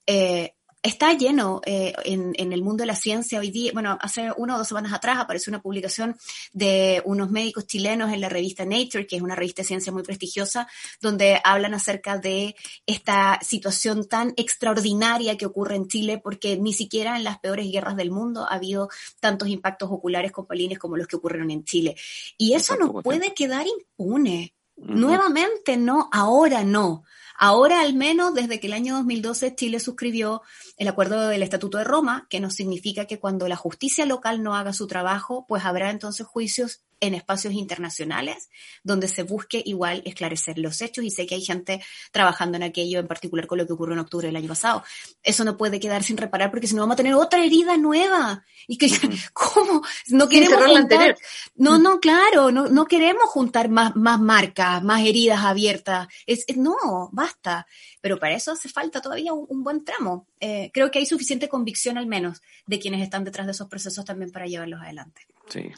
[0.07, 3.71] Eh, está lleno eh, en, en, el mundo de la ciencia hoy día.
[3.73, 6.17] Bueno, hace una o dos semanas atrás apareció una publicación
[6.53, 10.03] de unos médicos chilenos en la revista Nature, que es una revista de ciencia muy
[10.03, 10.67] prestigiosa,
[10.99, 12.55] donde hablan acerca de
[12.85, 17.95] esta situación tan extraordinaria que ocurre en Chile, porque ni siquiera en las peores guerras
[17.95, 21.95] del mundo ha habido tantos impactos oculares con palines como los que ocurrieron en Chile.
[22.37, 24.55] Y eso no puede quedar impune.
[24.75, 24.95] Uh -huh.
[24.95, 27.03] Nuevamente no, ahora no.
[27.43, 30.43] Ahora, al menos desde que el año 2012 Chile suscribió
[30.77, 34.55] el acuerdo del Estatuto de Roma, que nos significa que cuando la justicia local no
[34.55, 38.49] haga su trabajo, pues habrá entonces juicios en espacios internacionales
[38.83, 42.99] donde se busque igual esclarecer los hechos y sé que hay gente trabajando en aquello,
[42.99, 44.83] en particular con lo que ocurrió en octubre del año pasado.
[45.23, 48.45] Eso no puede quedar sin reparar porque si no vamos a tener otra herida nueva.
[48.67, 48.87] Y que,
[49.33, 49.81] ¿cómo?
[50.09, 51.17] No queremos juntar,
[51.55, 56.07] no, no, claro, no, no queremos juntar más, más marcas, más heridas abiertas.
[56.27, 57.65] Es, es, no, basta.
[57.99, 60.27] Pero para eso hace falta todavía un, un buen tramo.
[60.39, 64.05] Eh, creo que hay suficiente convicción al menos de quienes están detrás de esos procesos
[64.05, 65.25] también para llevarlos adelante.
[65.49, 65.71] Sí,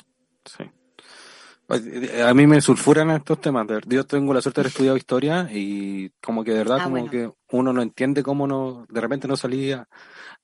[0.46, 0.64] sí.
[1.70, 3.68] A mí me sulfuran estos temas.
[3.88, 6.98] Yo tengo la suerte de haber estudiado historia y como que de verdad, ah, como
[6.98, 7.12] bueno.
[7.12, 9.88] que uno no entiende cómo no, de repente no salía.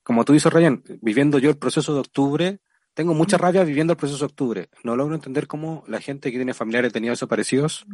[0.01, 2.59] Como tú dices, Ryan, viviendo yo el proceso de octubre,
[2.93, 4.70] tengo mucha rabia viviendo el proceso de octubre.
[4.84, 7.86] No logro entender cómo la gente que tiene familiares detenidos desaparecidos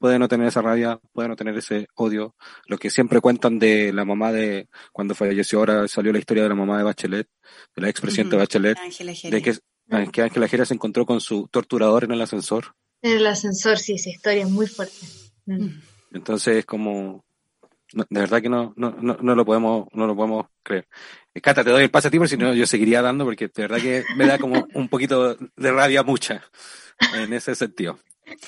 [0.00, 2.34] puede no tener esa rabia, puede no tener ese odio.
[2.66, 6.48] Lo que siempre cuentan de la mamá de, cuando falleció ahora, salió la historia de
[6.48, 7.28] la mamá de Bachelet,
[7.76, 8.42] de la expresidenta uh -huh.
[8.42, 8.78] Bachelet,
[9.30, 9.58] de que
[10.12, 12.74] que Ángela Jera se encontró con su torturador en el ascensor.
[13.02, 15.06] En el ascensor, sí, esa historia es muy fuerte.
[15.46, 15.80] Mm.
[16.12, 17.24] Entonces es como...
[17.92, 20.86] No, de verdad que no, no, no, no lo podemos, no lo podemos creer.
[21.34, 23.48] Eh, Cata, te doy el pase a ti, porque si no yo seguiría dando, porque
[23.48, 26.44] de verdad que me da como un poquito de rabia mucha
[27.16, 27.98] en ese sentido.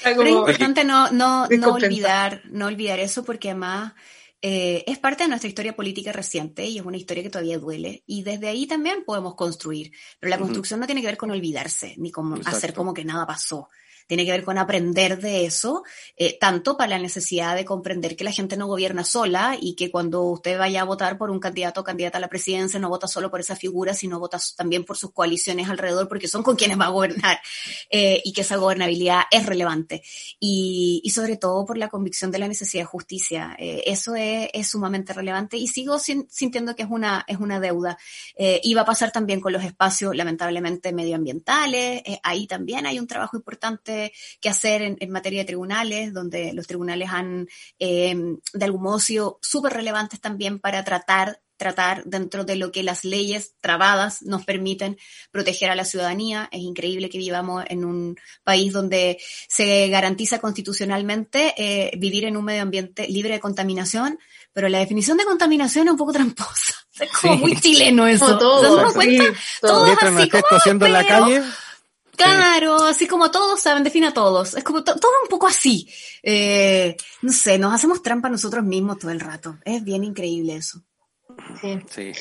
[0.04, 3.94] Pero es importante no, no, no olvidar, no olvidar eso, porque además
[4.42, 8.02] eh, es parte de nuestra historia política reciente y es una historia que todavía duele.
[8.06, 9.92] Y desde ahí también podemos construir.
[10.18, 13.26] Pero la construcción no tiene que ver con olvidarse, ni con hacer como que nada
[13.26, 13.68] pasó
[14.06, 15.82] tiene que ver con aprender de eso,
[16.16, 19.90] eh, tanto para la necesidad de comprender que la gente no gobierna sola y que
[19.90, 23.08] cuando usted vaya a votar por un candidato o candidata a la presidencia, no vota
[23.08, 26.78] solo por esa figura, sino vota también por sus coaliciones alrededor, porque son con quienes
[26.78, 27.40] va a gobernar
[27.90, 30.02] eh, y que esa gobernabilidad es relevante.
[30.38, 33.54] Y, sobre todo por la convicción de la necesidad de justicia.
[33.58, 37.98] Eh, eso es, sumamente relevante y sigo sin, sintiendo que es una, es una deuda.
[38.38, 42.02] y va a pasar también con los espacios, lamentablemente, medioambientales.
[42.22, 43.91] ahí también hay un trabajo importante
[44.40, 48.14] que hacer en, materia de tribunales, donde los tribunales han eh,
[48.52, 53.04] de algún modo sido súper relevantes también para tratar tratar dentro de lo que las
[53.04, 54.98] leyes trabadas nos permiten
[55.30, 56.48] proteger a la ciudadanía.
[56.50, 59.18] Es increíble que vivamos en un país donde
[59.48, 64.18] se garantiza constitucionalmente eh, vivir en un medio ambiente libre de contaminación,
[64.52, 66.74] pero la definición de contaminación es un poco tramposa.
[67.00, 68.38] Es como muy chileno eso.
[68.38, 69.32] todo, ¿Se
[69.62, 71.42] Todo así como, en la calle,
[72.16, 74.54] Claro, así como todos saben, define a todos.
[74.54, 75.88] Es como todo un poco así.
[76.22, 79.58] Eh, no sé, nos hacemos trampa nosotros mismos todo el rato.
[79.64, 80.82] Es bien increíble eso.
[81.60, 81.78] Sí.
[81.90, 82.12] Sí.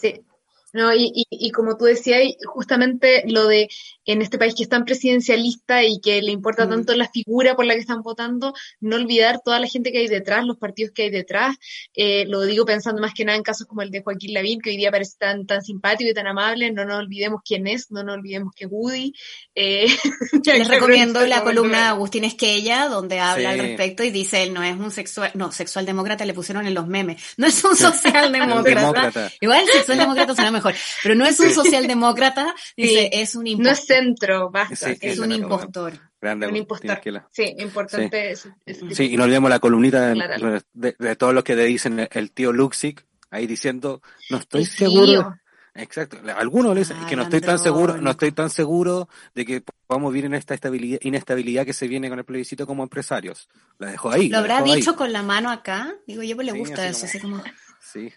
[0.00, 0.24] sí.
[0.72, 3.68] No, y, y, y, como tú decías, justamente lo de
[4.04, 6.70] en este país que es tan presidencialista y que le importa mm.
[6.70, 10.08] tanto la figura por la que están votando, no olvidar toda la gente que hay
[10.08, 11.56] detrás, los partidos que hay detrás.
[11.94, 14.70] Eh, lo digo pensando más que nada en casos como el de Joaquín Lavín, que
[14.70, 16.72] hoy día parece tan, tan simpático y tan amable.
[16.72, 19.12] No nos olvidemos quién es, no nos olvidemos que Woody.
[19.54, 19.86] Eh,
[20.44, 24.62] Les recomiendo la columna de Agustín Esquella, donde habla al respecto y dice, él no
[24.62, 29.30] es un sexual, no, sexual demócrata le pusieron en los memes, no es un socialdemócrata.
[29.40, 30.61] Igual el sexual demócrata suena mejor,
[31.02, 34.90] pero no es un socialdemócrata, dice, es un impostor centro, basta.
[35.00, 35.92] es un impostor.
[36.20, 37.00] Grande, un impostor.
[37.32, 38.36] Sí, importante.
[38.36, 38.48] Sí.
[38.92, 42.52] sí, y no olvidemos la columnita de, de, todos los que le dicen el tío
[42.52, 44.00] Luxic, ahí diciendo,
[44.30, 45.34] no estoy seguro.
[45.74, 46.18] Exacto.
[46.36, 50.12] Algunos le dicen que no estoy tan seguro, no estoy tan seguro de que podamos
[50.12, 53.48] vivir en esta estabilidad, inestabilidad que se viene con el plebiscito como empresarios.
[53.78, 54.28] La dejo ahí.
[54.28, 55.94] ¿Lo habrá dicho con la mano acá?
[56.06, 57.42] Digo, yo pues le gusta eso, así como...
[57.82, 58.12] Sí.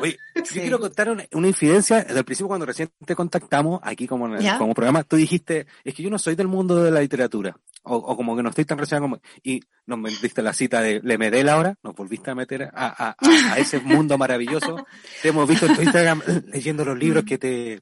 [0.00, 2.02] Oye, yo quiero contar una, infidencia.
[2.02, 6.02] Desde el principio, cuando recién te contactamos, aquí como, como programa, tú dijiste, es que
[6.02, 7.54] yo no soy del mundo de la literatura.
[7.82, 9.20] O, como que no estoy tan relacionado como...
[9.42, 13.58] Y nos diste la cita de Le Medel ahora, nos volviste a meter a, a,
[13.58, 14.86] ese mundo maravilloso.
[15.22, 17.80] Te hemos visto en tu Instagram leyendo los libros que te...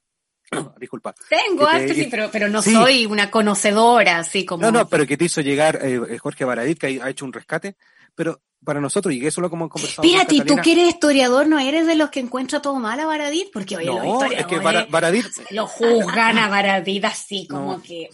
[0.78, 1.14] Disculpa.
[1.28, 4.62] Tengo sí, pero, pero no soy una conocedora, así como...
[4.62, 7.76] No, no, pero que te hizo llegar eh, Jorge Baradit, que ha hecho un rescate.
[8.14, 10.06] Pero para nosotros, y eso lo como hemos conversado.
[10.06, 13.52] Espérate, tú que eres historiador, ¿no eres de los que encuentra todo mal a Baradit?
[13.52, 18.08] Porque oye, no, es que Baradit lo juzgan a Baradit así como que.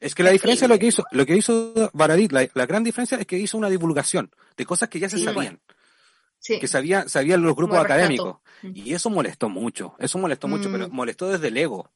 [0.00, 3.26] Es que la diferencia lo que hizo, lo que hizo Baradit, la, gran diferencia es
[3.26, 5.60] que hizo una divulgación de cosas que ya se sabían.
[6.42, 8.38] Que sabía, sabían los grupos académicos.
[8.62, 8.72] Mm.
[8.74, 9.94] Y eso molestó mucho.
[9.98, 10.92] Eso molestó mucho, pero mm.
[10.92, 11.90] molestó desde el ego.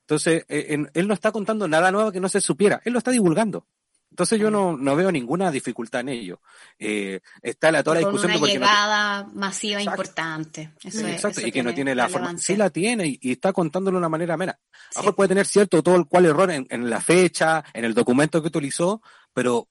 [0.00, 2.80] Entonces, eh, él no está contando nada nuevo que no se supiera.
[2.84, 3.66] Él lo está divulgando.
[4.12, 6.42] Entonces yo no, no veo ninguna dificultad en ello.
[6.78, 10.70] Eh, está la, toda la discusión una llegada masiva importante.
[10.84, 12.36] Exacto, y que no tiene la forma.
[12.36, 14.60] Sí la tiene y, está contándolo de una manera mera.
[14.94, 18.42] A mejor puede tener cierto todo el cual error en, la fecha, en el documento
[18.42, 19.00] que utilizó,
[19.32, 19.68] pero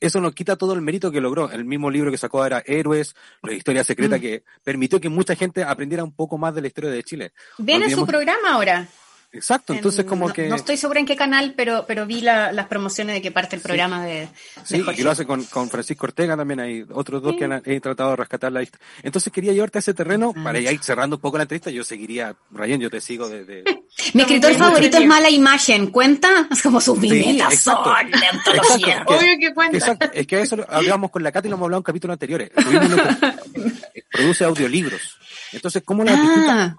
[0.00, 1.50] eso no quita todo el mérito que logró.
[1.50, 4.20] El mismo libro que sacó era Héroes, la historia secreta, mm.
[4.20, 7.32] que permitió que mucha gente aprendiera un poco más de la historia de Chile.
[7.58, 8.88] Viene su programa ahora.
[9.36, 10.48] Exacto, entonces como que...
[10.48, 13.62] No estoy segura en qué canal, pero, pero vi las promociones de que parte el
[13.62, 14.28] programa de,
[14.64, 18.16] Sí, y lo hace con, Francisco Ortega también, hay otros dos que han, tratado de
[18.16, 18.78] rescatar la lista.
[19.02, 22.34] Entonces quería llevarte a ese terreno, para ir cerrando un poco la entrevista, yo seguiría,
[22.50, 23.64] Ryan, yo te sigo desde...
[24.14, 26.48] Mi escritor favorito es Mala Imagen, ¿cuenta?
[26.56, 27.76] Es como sus viñetas son
[28.10, 29.04] de antología.
[29.06, 29.76] Obvio que cuenta.
[29.76, 32.50] Exacto, es que a eso hablábamos con la Katy, lo hemos hablado en capítulos anteriores.
[34.10, 35.18] produce audiolibros.
[35.52, 36.76] Entonces, ¿cómo las ah.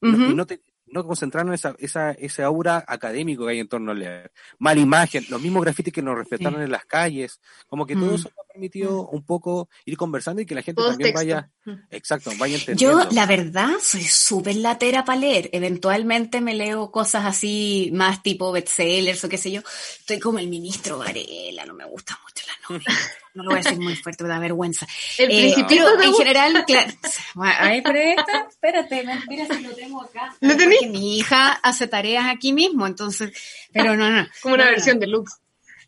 [0.00, 0.34] leer?
[0.34, 0.60] no te,
[0.92, 4.30] no concentrarnos en esa, esa, ese aura académico que hay en torno a leer.
[4.58, 8.14] Mala imagen, los mismos grafitis que nos respetaron en las calles, como que todo mm.
[8.14, 11.72] eso nos ha permitido un poco ir conversando y que la gente también vaya, mm.
[11.90, 13.04] exacto, vaya entendiendo.
[13.04, 15.50] Yo, la verdad, soy súper latera para leer.
[15.52, 19.62] Eventualmente me leo cosas así, más tipo bestsellers o qué sé yo.
[19.98, 23.00] Estoy como el ministro Varela, no me gusta mucho la novela.
[23.34, 24.86] no lo voy a decir muy fuerte, me da vergüenza.
[25.18, 26.92] El eh, en general, claro.
[27.36, 30.34] Ay, pero esta, espérate, mira si lo tengo acá.
[30.40, 33.32] ¿Lo Mi hija hace tareas aquí mismo, entonces,
[33.72, 34.26] pero no, no.
[34.42, 35.41] Como una versión de Lux.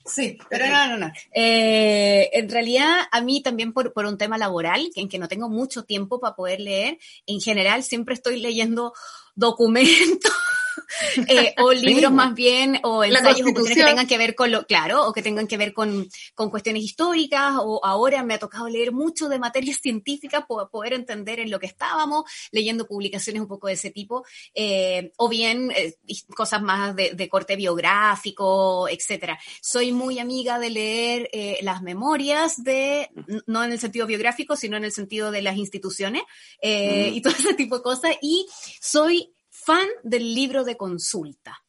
[0.07, 1.13] Sí, pero no, no, no.
[1.33, 5.49] Eh, en realidad, a mí también por, por un tema laboral, en que no tengo
[5.49, 8.93] mucho tiempo para poder leer, en general siempre estoy leyendo
[9.35, 10.33] documentos
[11.29, 14.67] eh, o libros más bien, o ensayos o cuestiones que tengan que ver con lo,
[14.67, 18.69] claro, o que tengan que ver con, con cuestiones históricas, o ahora me ha tocado
[18.69, 23.49] leer mucho de materias científicas para poder entender en lo que estábamos, leyendo publicaciones un
[23.49, 25.95] poco de ese tipo, eh, o bien eh,
[26.35, 29.39] cosas más de, de, corte biográfico, etcétera.
[29.61, 31.31] Soy muy amiga de leer
[31.63, 33.11] las memorias de,
[33.47, 36.23] no en el sentido biográfico, sino en el sentido de las instituciones,
[36.63, 37.15] mm.
[37.15, 38.47] y todo ese tipo de cosas, y
[38.81, 39.35] soy
[39.65, 41.65] fan del libro de consulta.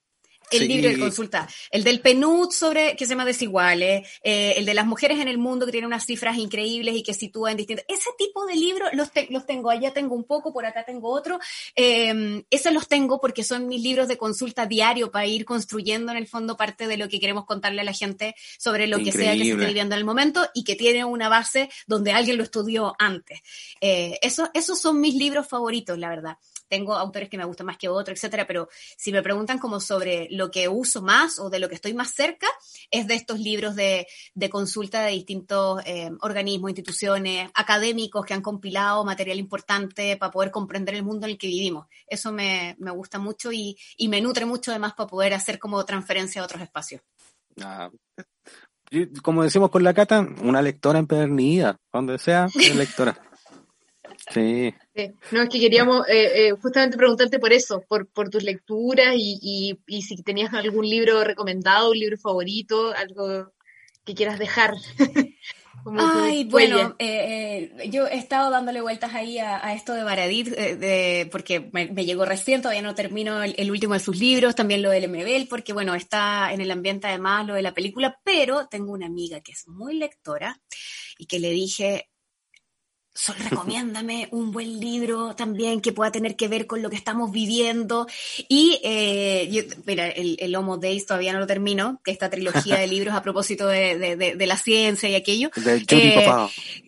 [0.52, 0.68] El sí.
[0.68, 4.86] libro de consulta, el del PNUD sobre que se llama desiguales, eh, el de las
[4.86, 7.86] mujeres en el mundo que tiene unas cifras increíbles y que sitúa en distintos.
[7.88, 11.10] Ese tipo de libros los, te, los tengo, allá tengo un poco, por acá tengo
[11.10, 11.40] otro.
[11.76, 16.18] Eh, esos los tengo porque son mis libros de consulta diario para ir construyendo en
[16.20, 19.12] el fondo parte de lo que queremos contarle a la gente sobre lo Increíble.
[19.12, 22.12] que sea que se esté viviendo en el momento y que tiene una base donde
[22.12, 23.40] alguien lo estudió antes.
[23.82, 26.38] Eh, eso, esos son mis libros favoritos, la verdad
[26.68, 30.28] tengo autores que me gustan más que otros, etcétera, pero si me preguntan como sobre
[30.32, 32.48] lo que uso más o de lo que estoy más cerca,
[32.92, 38.42] es de estos libros de, de consulta de distintos eh, organismos, instituciones, académicos que han
[38.42, 41.88] compilado material importante para poder comprender el mundo en el que vivimos.
[42.08, 45.84] Eso me, me gusta mucho y, y, me nutre mucho además para poder hacer como
[45.86, 47.02] transferencia a otros espacios.
[47.62, 47.90] Ah,
[49.22, 53.18] como decimos con la Cata, una lectora empedernida, donde sea, lectora.
[54.32, 54.74] Sí.
[54.96, 55.12] Sí.
[55.32, 59.40] No, es que queríamos eh, eh, justamente preguntarte por eso, por, por tus lecturas y,
[59.42, 63.52] y, y, si tenías algún libro recomendado, un libro favorito, algo
[64.04, 64.74] que quieras dejar.
[65.98, 71.30] Ay, bueno, eh, yo he estado dándole vueltas ahí a, a esto de Baradit, de,
[71.32, 74.82] porque me, me, llegó recién, todavía no termino el, el, último de sus libros, también
[74.82, 78.68] lo del MBL, porque bueno, está en el ambiente además lo de la película, pero
[78.68, 80.60] tengo una amiga que es muy lectora
[81.20, 82.10] y que le dije,
[83.18, 87.32] Sol, recomiéndame un buen libro también que pueda tener que ver con lo que estamos
[87.32, 88.08] viviendo.
[88.50, 92.76] Y, eh, yo, mira, el, el, Homo Days todavía no lo termino, que esta trilogía
[92.76, 95.50] de libros a propósito de, de, de, de la ciencia y aquello.
[95.56, 96.28] De eh,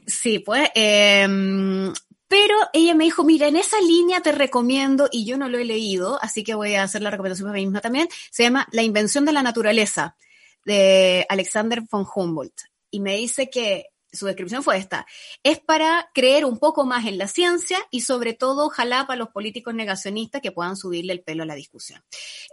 [0.05, 0.69] Sí, pues.
[0.75, 1.93] Eh,
[2.27, 5.65] pero ella me dijo, mira, en esa línea te recomiendo, y yo no lo he
[5.65, 8.83] leído, así que voy a hacer la recomendación para mí misma también, se llama La
[8.83, 10.17] invención de la naturaleza,
[10.65, 12.63] de Alexander von Humboldt.
[12.91, 15.05] Y me dice que su descripción fue esta,
[15.43, 19.29] es para creer un poco más en la ciencia y sobre todo ojalá para los
[19.29, 22.01] políticos negacionistas que puedan subirle el pelo a la discusión.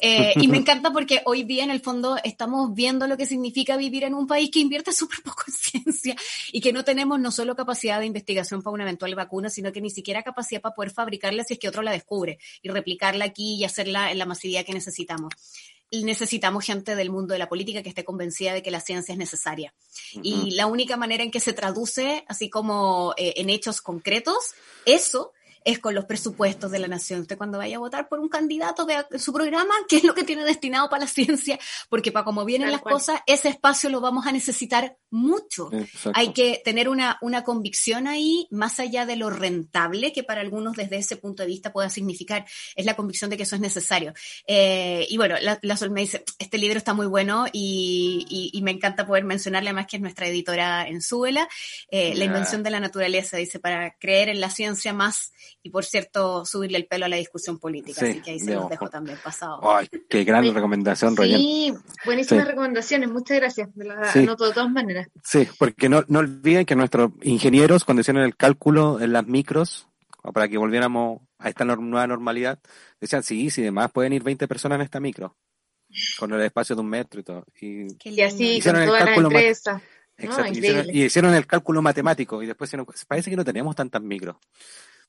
[0.00, 3.76] Eh, y me encanta porque hoy día en el fondo estamos viendo lo que significa
[3.76, 6.16] vivir en un país que invierte súper poco en ciencia
[6.52, 9.80] y que no tenemos no solo capacidad de investigación para una eventual vacuna, sino que
[9.80, 13.56] ni siquiera capacidad para poder fabricarla si es que otro la descubre y replicarla aquí
[13.56, 15.32] y hacerla en la masividad que necesitamos
[16.02, 19.18] necesitamos gente del mundo de la política que esté convencida de que la ciencia es
[19.18, 19.72] necesaria.
[20.14, 20.20] Uh -huh.
[20.22, 24.54] Y la única manera en que se traduce, así como eh, en hechos concretos,
[24.86, 25.32] eso
[25.64, 27.20] es con los presupuestos de la nación.
[27.20, 30.24] Usted cuando vaya a votar por un candidato de su programa, ¿qué es lo que
[30.24, 31.58] tiene destinado para la ciencia?
[31.88, 32.94] Porque para como vienen Tal las cual.
[32.94, 35.70] cosas, ese espacio lo vamos a necesitar mucho.
[35.72, 36.12] Exacto.
[36.14, 40.76] Hay que tener una, una convicción ahí, más allá de lo rentable que para algunos
[40.76, 42.44] desde ese punto de vista pueda significar,
[42.74, 44.12] es la convicción de que eso es necesario.
[44.46, 48.56] Eh, y bueno, la, la, Sol me dice, este libro está muy bueno y, y,
[48.56, 51.48] y, me encanta poder mencionarle además que es nuestra editora en Súbela,
[51.90, 52.16] eh, yeah.
[52.16, 55.32] La invención de la naturaleza, dice, para creer en la ciencia más
[55.66, 57.98] y por cierto, subirle el pelo a la discusión política.
[57.98, 59.60] Sí, así que ahí se los dejo también pasado.
[59.62, 61.38] Ay, qué gran recomendación, Roger.
[61.38, 61.72] Sí,
[62.04, 62.50] buenísimas sí.
[62.50, 63.70] recomendaciones, muchas gracias.
[63.74, 64.18] Me las sí.
[64.18, 65.08] anoto de todas maneras.
[65.24, 69.88] Sí, porque no, no olviden que nuestros ingenieros, cuando hicieron el cálculo en las micros,
[70.34, 72.58] para que volviéramos a esta nueva normalidad,
[73.00, 75.34] decían, sí, sí, demás pueden ir 20 personas en esta micro,
[76.18, 77.46] con el espacio de un metro y todo.
[77.58, 79.80] Y, y así, con toda la empresa.
[80.18, 82.70] Exacto, no, y, hicieron, y, hicieron, el cálculo matemático y después
[83.08, 84.36] parece que no tenemos tantas micros.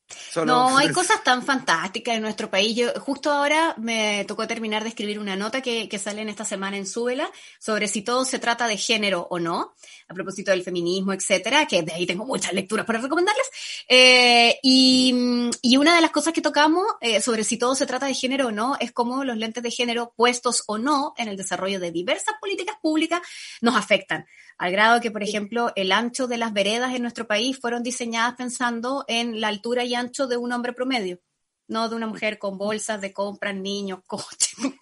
[0.07, 0.45] Solo...
[0.45, 2.75] No, hay cosas tan fantásticas en nuestro país.
[2.75, 6.45] Yo justo ahora me tocó terminar de escribir una nota que, que sale en esta
[6.45, 7.29] semana en Súbela
[7.59, 9.73] sobre si todo se trata de género o no,
[10.07, 13.47] a propósito del feminismo, etcétera, que de ahí tengo muchas lecturas para recomendarles.
[13.87, 18.05] Eh, y, y, una de las cosas que tocamos eh, sobre si todo se trata
[18.05, 21.37] de género o no es cómo los lentes de género puestos o no en el
[21.37, 23.21] desarrollo de diversas políticas públicas
[23.61, 24.25] nos afectan
[24.57, 28.35] al grado que, por ejemplo, el ancho de las veredas en nuestro país fueron diseñadas
[28.35, 31.19] pensando en la altura y ancho de un hombre promedio,
[31.67, 34.55] no de una mujer con bolsas de compra, niños, coches.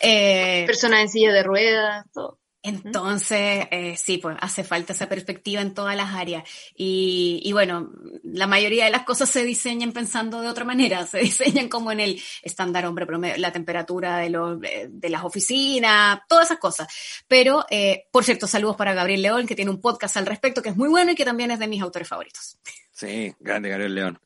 [0.00, 2.40] Eh, Personas en silla de ruedas, todo.
[2.62, 6.44] Entonces, eh, sí, pues hace falta esa perspectiva en todas las áreas.
[6.76, 7.90] Y, y, bueno,
[8.22, 12.00] la mayoría de las cosas se diseñan pensando de otra manera, se diseñan como en
[12.00, 16.86] el estándar hombre promedio, la temperatura de, los, de las oficinas, todas esas cosas.
[17.26, 20.68] Pero, eh, por cierto, saludos para Gabriel León, que tiene un podcast al respecto, que
[20.68, 22.58] es muy bueno y que también es de mis autores favoritos.
[22.92, 24.20] Sí, grande Gabriel León.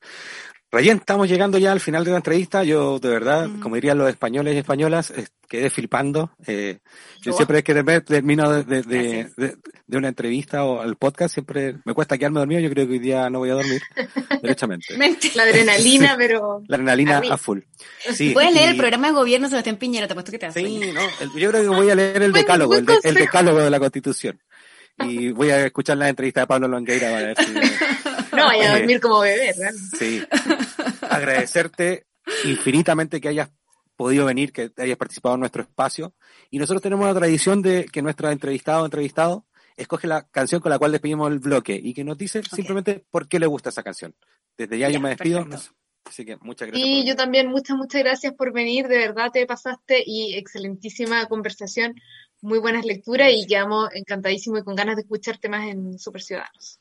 [0.73, 2.65] Rayen, estamos llegando ya al final de la entrevista.
[2.65, 5.13] Yo, de verdad, como dirían los españoles y españolas,
[5.49, 6.33] quedé flipando.
[6.47, 6.81] Eh,
[7.23, 9.31] yo siempre que termino de, de,
[9.87, 12.61] de, una entrevista o el podcast, siempre me cuesta quedarme dormido.
[12.61, 13.81] Yo creo que hoy día no voy a dormir,
[14.43, 14.97] derechamente.
[15.35, 16.63] La adrenalina, pero...
[16.67, 17.61] La adrenalina a, full.
[18.13, 20.61] Sí, Puedes leer el programa de gobierno Sebastián Piñera, te puesto que te hace.
[20.61, 21.01] Sí, no,
[21.39, 24.41] yo creo que voy a leer el decálogo, el, el decálogo de la Constitución.
[24.99, 27.55] Y voy a escuchar la entrevista de Pablo Longueira para ver si...
[28.33, 29.75] No vaya a dormir como bebé, ¿verdad?
[29.99, 30.23] Sí.
[31.09, 32.07] Agradecerte
[32.45, 33.51] infinitamente que hayas
[33.97, 36.15] podido venir, que hayas participado en nuestro espacio.
[36.51, 39.47] Y nosotros tenemos la tradición de que nuestro entrevistado o entrevistado
[39.77, 43.29] escoge la canción con la cual despedimos el bloque y que nos dice simplemente por
[43.29, 44.15] qué le gusta esa canción.
[44.57, 45.47] Desde ya, yo me despido.
[46.05, 46.89] Así que muchas gracias.
[46.89, 48.87] Y yo también, muchas, muchas gracias por venir.
[48.87, 51.95] De verdad te pasaste y excelentísima conversación,
[52.43, 56.79] muy buenas lecturas y quedamos encantadísimos y con ganas de escucharte más en Super Ciudadanos.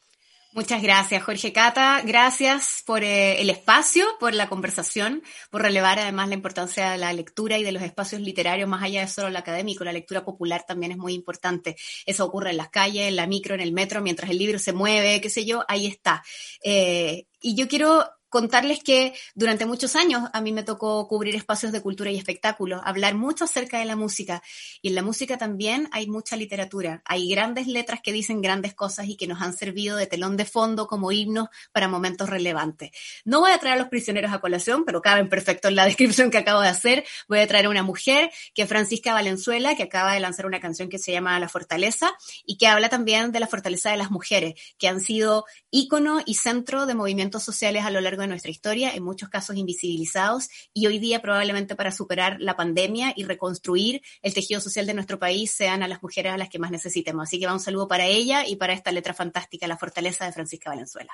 [0.55, 2.01] Muchas gracias, Jorge Cata.
[2.05, 7.11] Gracias por eh, el espacio, por la conversación, por relevar además la importancia de la
[7.11, 9.83] lectura y de los espacios literarios más allá de solo lo académico.
[9.83, 11.75] La lectura popular también es muy importante.
[12.05, 14.71] Eso ocurre en las calles, en la micro, en el metro, mientras el libro se
[14.71, 16.23] mueve, qué sé yo, ahí está.
[16.63, 21.71] Eh, y yo quiero contarles que durante muchos años a mí me tocó cubrir espacios
[21.71, 24.43] de cultura y espectáculo, hablar mucho acerca de la música.
[24.81, 27.01] Y en la música también hay mucha literatura.
[27.05, 30.43] Hay grandes letras que dicen grandes cosas y que nos han servido de telón de
[30.43, 32.91] fondo como himnos para momentos relevantes.
[33.23, 36.29] No voy a traer a los prisioneros a colación, pero caben perfecto en la descripción
[36.29, 37.05] que acabo de hacer.
[37.29, 40.59] Voy a traer a una mujer que es Francisca Valenzuela, que acaba de lanzar una
[40.59, 42.11] canción que se llama La Fortaleza
[42.45, 46.33] y que habla también de la fortaleza de las mujeres, que han sido ícono y
[46.33, 50.87] centro de movimientos sociales a lo largo de nuestra historia, en muchos casos invisibilizados, y
[50.87, 55.51] hoy día probablemente para superar la pandemia y reconstruir el tejido social de nuestro país
[55.51, 57.23] sean a las mujeres a las que más necesitemos.
[57.23, 60.31] Así que va un saludo para ella y para esta letra fantástica, La Fortaleza de
[60.31, 61.13] Francisca Valenzuela.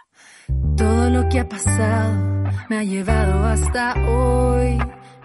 [0.78, 2.32] Todo lo que ha pasado
[2.70, 4.78] me ha llevado hasta hoy.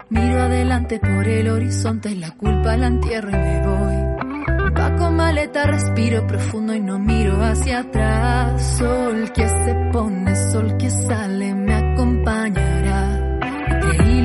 [0.09, 4.73] Miro adelante por el horizonte, la culpa la entierro y me voy.
[4.73, 8.77] Paco maleta, respiro profundo y no miro hacia atrás.
[8.77, 11.73] Sol que se pone, sol que sale, me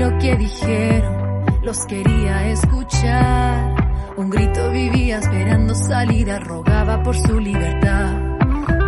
[0.02, 4.14] lo que dijeron, los quería escuchar.
[4.16, 8.10] Un grito vivía esperando salida, rogaba por su libertad.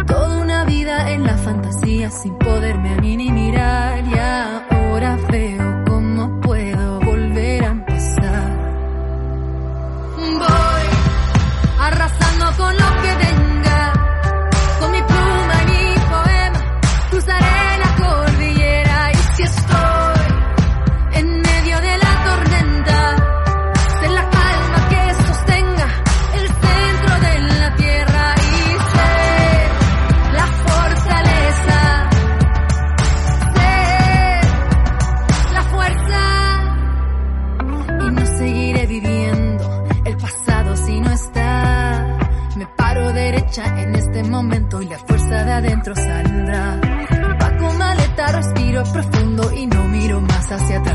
[0.09, 5.84] Toda una vida en la fantasía sin poderme a mí ni mirar y ahora veo
[44.17, 46.81] este momento y la fuerza de adentro saldrá.
[47.37, 50.94] Paco maleta, respiro profundo y no miro más hacia atrás.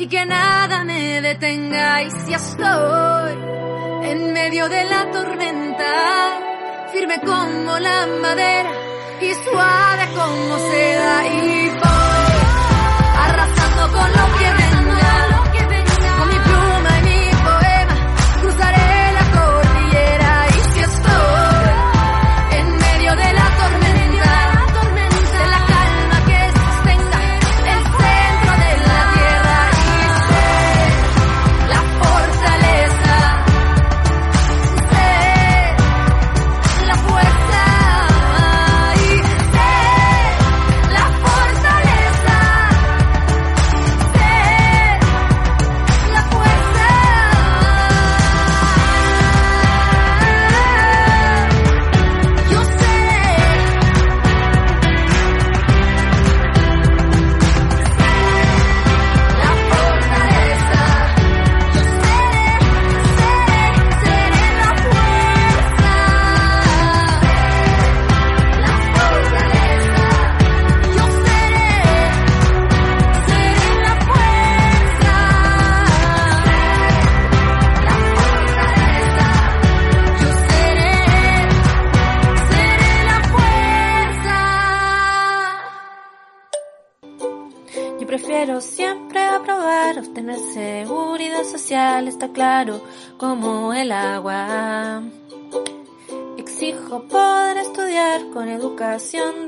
[0.00, 2.02] Y que nada me detenga.
[2.02, 3.34] Y si estoy
[4.04, 5.92] en medio de la tormenta,
[6.92, 8.70] firme como la madera
[9.20, 12.00] y suave como seda y voy
[14.40, 14.59] Yo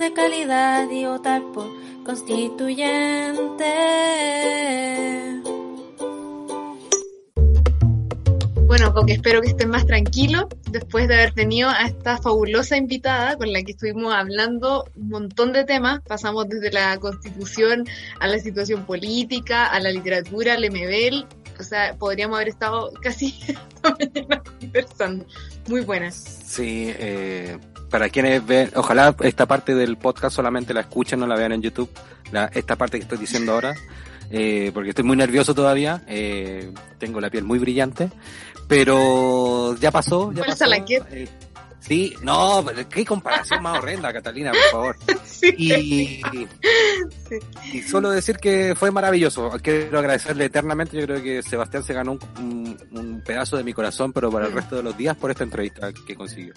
[0.03, 1.69] de calidad y votar por
[2.05, 3.65] constituyente.
[8.67, 13.37] Bueno, porque espero que estén más tranquilos después de haber tenido a esta fabulosa invitada
[13.37, 16.01] con la que estuvimos hablando un montón de temas.
[16.01, 17.87] Pasamos desde la constitución
[18.19, 21.27] a la situación política, a la literatura, al MBL.
[21.61, 23.39] O sea, podríamos haber estado casi
[24.61, 25.27] conversando.
[25.69, 26.17] Muy buenas.
[26.17, 27.57] Sí, eh,
[27.93, 31.61] para quienes ven, ojalá esta parte del podcast solamente la escuchen, no la vean en
[31.61, 31.91] YouTube,
[32.33, 33.75] la, esta parte que estoy diciendo ahora,
[34.31, 38.09] eh, porque estoy muy nervioso todavía, eh, tengo la piel muy brillante,
[38.67, 40.59] pero ya pasó, ya ¿Cuál pasó.
[40.61, 41.05] Salaquet?
[41.13, 41.29] eh,
[41.81, 44.97] sí, no, pero qué comparación más horrenda, Catalina, por favor.
[45.43, 46.21] Sí.
[47.73, 49.51] Y, y solo decir que fue maravilloso.
[49.63, 50.97] Quiero agradecerle eternamente.
[50.99, 54.77] Yo creo que Sebastián se ganó un, pedazo de mi corazón, pero para el resto
[54.77, 56.55] de los días por esta entrevista que consiguió.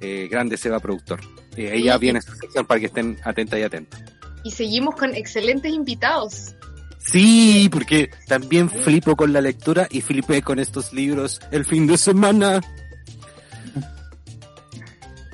[0.00, 1.20] Eh, grande Seba productor.
[1.56, 2.00] Eh, ella Sí.
[2.00, 4.00] viene a esta sección para que estén atentas y atentos.
[4.44, 6.54] Y seguimos con excelentes invitados.
[6.98, 11.96] Sí, porque también flipo con la lectura y flipé con estos libros el fin de
[11.96, 12.60] semana.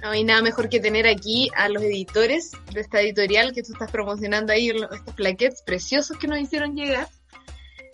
[0.05, 3.73] No hay nada mejor que tener aquí a los editores de esta editorial que tú
[3.73, 7.09] estás promocionando ahí, estos plaquettes preciosos que nos hicieron llegar.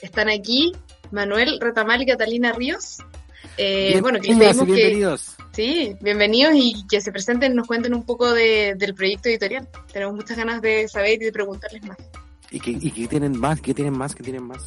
[0.02, 0.72] Están aquí
[1.12, 2.98] Manuel Retamal y Catalina Ríos.
[3.56, 5.36] Eh, bueno, que les pedimos que, bienvenidos.
[5.52, 9.68] sí, bienvenidos y que se presenten, nos cuenten un poco de- del proyecto editorial.
[9.92, 11.96] Tenemos muchas ganas de saber y de preguntarles más.
[12.50, 13.60] ¿Y qué, y qué tienen más?
[13.60, 14.16] ¿Qué tienen más?
[14.16, 14.62] ¿Qué tienen más?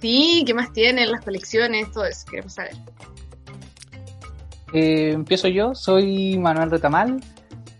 [0.00, 1.12] Sí, ¿qué más tienen?
[1.12, 2.72] Las colecciones, todo eso, queremos saber.
[4.72, 7.20] Eh, empiezo yo, soy Manuel Retamal,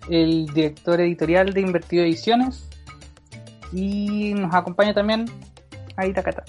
[0.09, 2.69] el director editorial de Invertido Ediciones
[3.73, 5.27] y nos acompaña también
[5.97, 6.45] Aida Cata.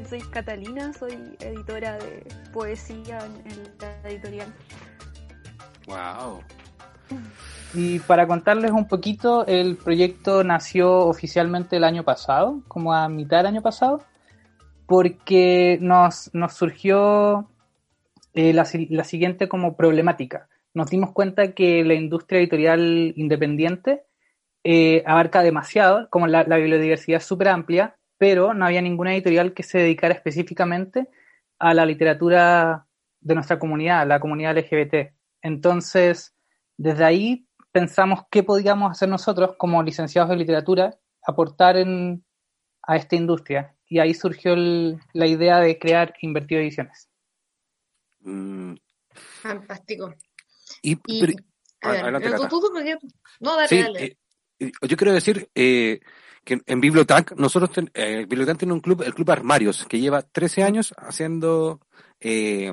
[0.00, 4.52] Yo soy Catalina, soy editora de poesía en, en la editorial.
[5.86, 6.40] Wow.
[7.74, 13.38] Y para contarles un poquito, el proyecto nació oficialmente el año pasado, como a mitad
[13.38, 14.02] del año pasado,
[14.86, 17.48] porque nos, nos surgió
[18.36, 20.48] eh, la, la siguiente como problemática.
[20.74, 24.04] Nos dimos cuenta que la industria editorial independiente
[24.64, 29.54] eh, abarca demasiado, como la, la bibliodiversidad es súper amplia, pero no había ninguna editorial
[29.54, 31.08] que se dedicara específicamente
[31.58, 32.86] a la literatura
[33.20, 35.14] de nuestra comunidad, la comunidad LGBT.
[35.42, 36.34] Entonces,
[36.78, 42.24] desde ahí pensamos qué podíamos hacer nosotros como licenciados de literatura, aportar en,
[42.82, 43.74] a esta industria.
[43.88, 47.08] Y ahí surgió el- la idea de crear Invertido Ediciones.
[48.26, 48.74] Mm,
[49.42, 50.14] Fantástico.
[50.82, 51.32] y, Y, pero-
[51.82, 52.60] a ver, adelante, tú-
[53.40, 54.04] no, dale, Sí, dale.
[54.04, 54.16] eh,
[54.58, 56.00] eh, yo quiero decir eh,
[56.44, 60.22] que en Bibliotac, nosotros, ten- eh, Bibliotac tiene un club, el Club Armarios, que lleva
[60.22, 61.80] 13 años haciendo
[62.20, 62.72] eh,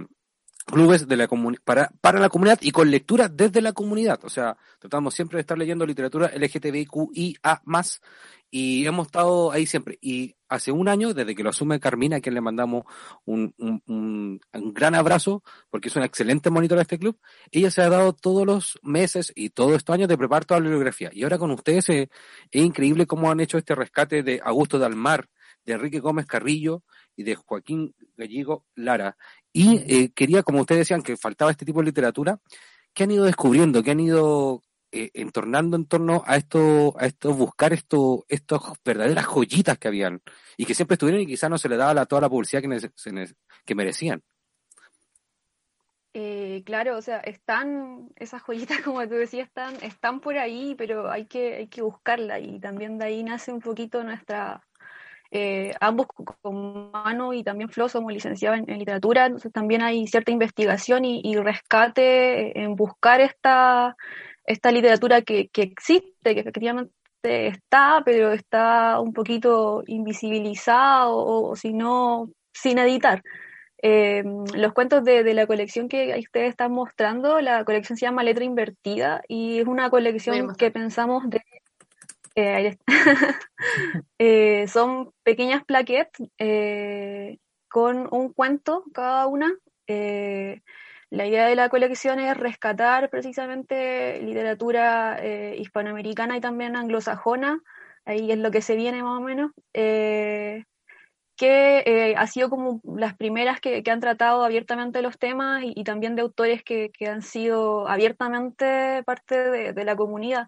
[0.66, 1.28] clubes de la
[1.64, 4.20] para, para la comunidad y con lectura desde la comunidad.
[4.24, 8.02] O sea, tratamos siempre de estar leyendo literatura LGTBIQIA más
[8.50, 9.98] y hemos estado ahí siempre.
[10.00, 12.84] Y hace un año, desde que lo asume Carmina, a quien le mandamos
[13.26, 17.18] un, un, un- un gran abrazo, porque es una excelente monitora de este club,
[17.52, 20.66] ella se ha dado todos los meses y todos estos años de preparar toda la
[20.66, 21.10] bibliografía.
[21.14, 22.10] Y ahora con ustedes eh,
[22.52, 25.28] es increíble cómo han hecho este rescate de Augusto Dalmar,
[25.66, 26.84] de Enrique Gómez Carrillo
[27.16, 29.18] y de Joaquín Gallego Lara.
[29.52, 32.40] Y eh, quería, como ustedes decían, que faltaba este tipo de literatura,
[32.94, 33.84] ¿qué han ido descubriendo?
[33.84, 34.62] ¿Qué han ido
[34.92, 40.22] eh, entornando en torno a esto, a esto, buscar esto, estas verdaderas joyitas que habían
[40.56, 42.80] y que siempre estuvieron y quizás no se le daba la, toda la publicidad que,
[42.80, 43.36] se
[43.66, 44.22] que merecían?
[46.16, 51.10] Eh, claro, o sea, están, esas joyitas, como tú decías, están, están por ahí, pero
[51.10, 54.64] hay que, hay que buscarla y también de ahí nace un poquito nuestra,
[55.36, 56.06] eh, ambos
[56.42, 61.06] con Mano y también Flo somos licenciados en, en literatura, entonces también hay cierta investigación
[61.06, 63.96] y, y rescate en buscar esta,
[64.46, 66.94] esta literatura que, que existe, que efectivamente
[67.24, 73.24] está, pero está un poquito invisibilizada o, o si no, sin editar.
[73.86, 74.24] Eh,
[74.56, 78.46] los cuentos de, de la colección que ustedes están mostrando, la colección se llama Letra
[78.46, 81.42] Invertida y es una colección que pensamos de...
[82.36, 82.78] eh.
[84.20, 87.38] Eh, son pequeñas plaquettes eh,
[87.70, 89.54] con un cuento cada una.
[89.88, 95.20] La idea de la colección es rescatar precisamente literatura
[95.58, 97.62] hispanoamericana y también anglosajona,
[98.06, 99.52] ahí es lo que se viene más o menos.
[101.36, 106.16] Que ha sido como las primeras que, que han tratado abiertamente los temas y, también
[106.16, 110.48] de autores que, que han sido abiertamente parte de la comunidad.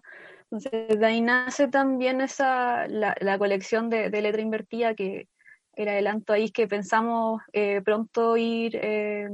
[0.50, 5.28] Entonces, de ahí nace también esa, la, la colección de, de, letra invertida, que
[5.74, 9.28] el adelanto ahí es que pensamos eh, pronto ir eh,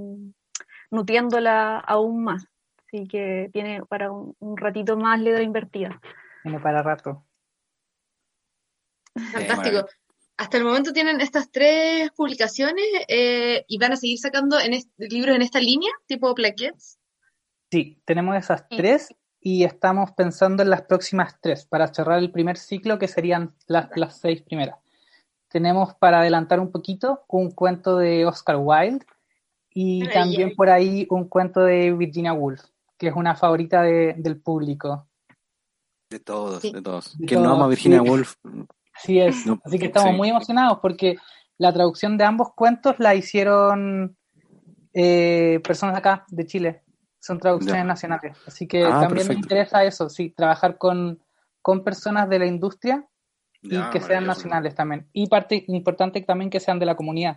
[0.91, 2.47] nutriéndola aún más.
[2.87, 6.01] Así que tiene para un, un ratito más letra invertida.
[6.43, 7.25] Tiene para rato.
[9.33, 9.87] Fantástico.
[10.39, 15.09] Hasta el momento tienen estas tres publicaciones eh, y van a seguir sacando en este,
[15.09, 16.99] libros en esta línea, tipo plaquettes.
[17.71, 19.15] Sí, tenemos esas tres
[19.45, 23.89] y estamos pensando en las próximas tres para cerrar el primer ciclo que serían las,
[23.97, 24.77] las seis primeras.
[25.49, 29.05] Tenemos para adelantar un poquito un cuento de Oscar Wilde
[29.75, 30.55] y Ay, también ay.
[30.55, 32.63] por ahí un cuento de Virginia Woolf,
[32.97, 35.09] que es una favorita de- del público.
[36.09, 36.73] De todos, Sí.
[36.73, 37.19] de todos.
[37.19, 38.09] De Quien no ama a Virginia sí.
[38.09, 38.35] Woolf,
[38.95, 40.17] Así es, No, así que estamos sí.
[40.17, 41.17] muy emocionados porque
[41.59, 44.17] la traducción de ambos cuentos la hicieron
[44.95, 46.82] eh, personas acá de Chile,
[47.23, 47.85] son traducciones Ya.
[47.85, 49.35] nacionales, así que Ah, también perfecto.
[49.35, 51.21] interesa eso, sí, trabajar con,
[51.63, 53.07] con personas de la industria
[53.63, 55.07] y Ya, que sean nacionales también.
[55.13, 57.37] Y parte importante también que sean de la comunidad.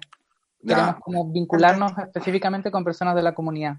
[0.62, 0.76] Ya.
[0.76, 3.76] Queremos como vincularnos específicamente con personas de la comunidad.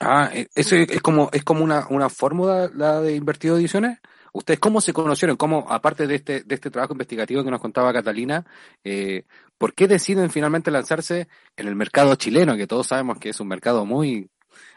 [0.00, 3.98] Ah, eh, eso es es como, es como una, una fórmula la de Invertido Ediciones.
[4.32, 5.36] ¿Ustedes cómo se conocieron?
[5.36, 8.46] ¿Cómo, aparte de este, de este trabajo investigativo que nos contaba Catalina,
[8.82, 9.26] eh,
[9.58, 13.48] por qué deciden finalmente lanzarse en el mercado chileno, que todos sabemos que es un
[13.48, 14.30] mercado muy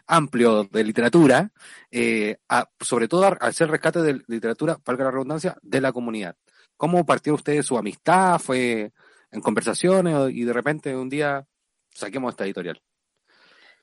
[0.07, 1.51] amplio de literatura,
[1.91, 6.35] eh, a- sobre todo al ser rescate de literatura, valga la redundancia, de la comunidad?
[6.77, 8.39] ¿Cómo partió usted su amistad?
[8.39, 8.91] ¿Fue
[9.31, 11.45] en conversaciones y de repente un día
[11.91, 12.81] saquemos esta editorial?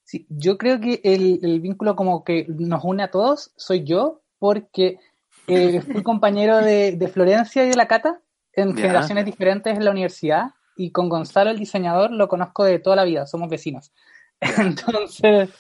[0.04, 4.22] Sí, yo creo que el, el vínculo como que nos une a todos soy yo,
[4.38, 4.98] porque
[5.46, 8.20] eh, fui compañero de, de Florencia y de la Cata
[8.52, 12.96] en generaciones diferentes en la universidad, y con Gonzalo, el diseñador, lo conozco de toda
[12.96, 13.92] la vida, somos vecinos.
[14.40, 15.50] Entonces,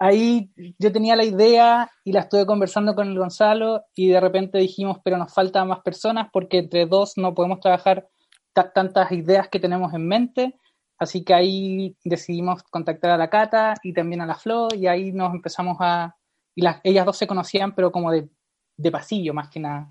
[0.00, 4.58] ahí yo tenía la idea y la estuve conversando con el Gonzalo, y de repente
[4.58, 8.08] dijimos, pero nos faltan más personas porque entre dos no podemos trabajar
[8.52, 10.56] ta- tantas ideas que tenemos en mente.
[10.98, 15.12] Así que ahí decidimos contactar a la Cata y también a la Flo y ahí
[15.12, 16.16] nos empezamos a...
[16.54, 18.28] Y las, ellas dos se conocían pero como de,
[18.76, 19.90] de pasillo más que nada.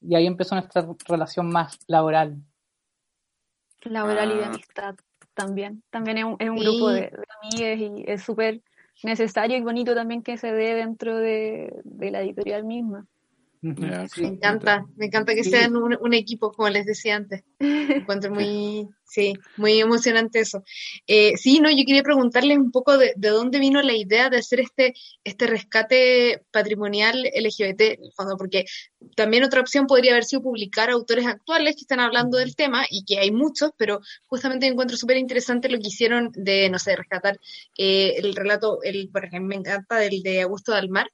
[0.00, 2.38] Y ahí empezó nuestra relación más laboral.
[3.82, 4.48] laboral y de Ah.
[4.48, 4.94] amistad
[5.34, 5.82] también.
[5.90, 6.64] También es un, es un Sí.
[6.64, 8.62] grupo de, de amigues y es súper
[9.02, 13.06] necesario y bonito también que se dé dentro de, de la editorial misma.
[13.62, 14.22] Sí.
[14.22, 17.42] Me encanta, me encanta que sean un, un equipo, como les decía antes.
[17.58, 20.62] Me encuentro muy, sí, muy emocionante eso.
[21.06, 24.38] Eh, sí, no, yo quería preguntarles un poco de, de dónde vino la idea de
[24.38, 28.66] hacer este, este rescate patrimonial LGBT, en el fondo, porque
[29.16, 33.04] también otra opción podría haber sido publicar autores actuales que están hablando del tema y
[33.04, 37.38] que hay muchos, pero justamente encuentro súper interesante lo que hicieron de, no sé, rescatar
[37.78, 41.10] eh, el relato, el, por ejemplo, me encanta del de Augusto Dalmar,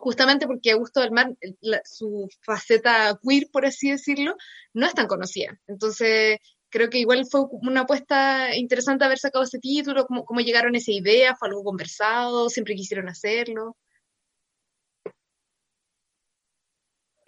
[0.00, 4.34] justamente porque Augusto Dalmar, la- su faceta queer, por así decirlo,
[4.74, 5.58] no es tan conocida.
[5.66, 6.38] Entonces,
[6.70, 10.78] creo que igual fue una apuesta interesante haber sacado ese título, cómo, cómo llegaron a
[10.78, 13.76] esa idea, fue algo conversado, siempre quisieron hacerlo.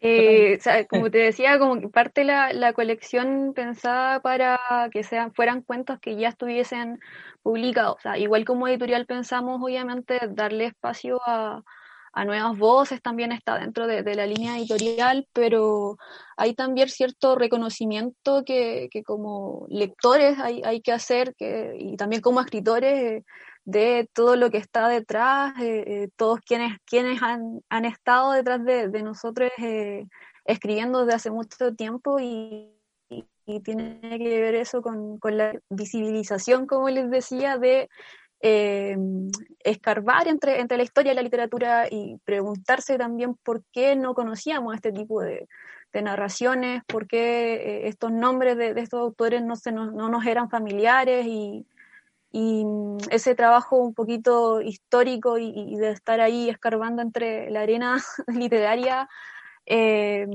[0.02, 4.58] Eh, o sea, como te decía, como que parte la, la colección pensada para
[4.90, 7.00] que sean, fueran cuentos que ya estuviesen
[7.42, 7.96] publicados.
[7.98, 11.62] O sea, igual como editorial pensamos, obviamente, darle espacio a,
[12.12, 15.96] a nuevas voces, también está dentro de, de la línea editorial, pero
[16.36, 22.22] hay también cierto reconocimiento que, que como lectores hay, hay que hacer, que, y también
[22.22, 23.24] como escritores, eh,
[23.64, 28.64] de todo lo que está detrás, eh, eh, todos quienes, quienes han, han estado detrás
[28.64, 29.50] de, de nosotros
[30.44, 32.74] escribiendo desde hace mucho tiempo y-
[33.46, 37.88] y tiene que ver eso con, con la visibilización, como les decía, de
[38.42, 38.96] eh,
[39.62, 44.74] escarbar entre, entre la historia y la literatura y preguntarse también por qué no conocíamos
[44.74, 45.46] este tipo de,
[45.92, 50.48] narraciones, por qué eh, estos nombres de, estos autores no, se nos, no nos eran
[50.48, 51.66] familiares y,
[52.32, 57.96] mm, ese trabajo un poquito histórico y, de estar ahí escarbando entre la arena
[58.28, 59.08] literaria
[59.66, 60.26] eh,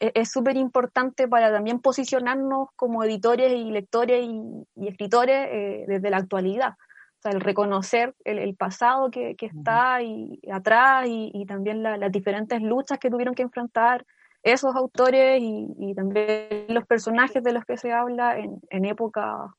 [0.00, 6.18] es es súper importante para también posicionarnos como editores y lectores y, escritores desde la
[6.18, 6.74] actualidad.
[7.18, 11.82] O sea, el reconocer el, el pasado que, que está ahí atrás y, y también
[11.82, 14.06] la- las diferentes luchas que tuvieron que enfrentar
[14.44, 19.52] esos autores y, y también los personajes de los que se habla en, en época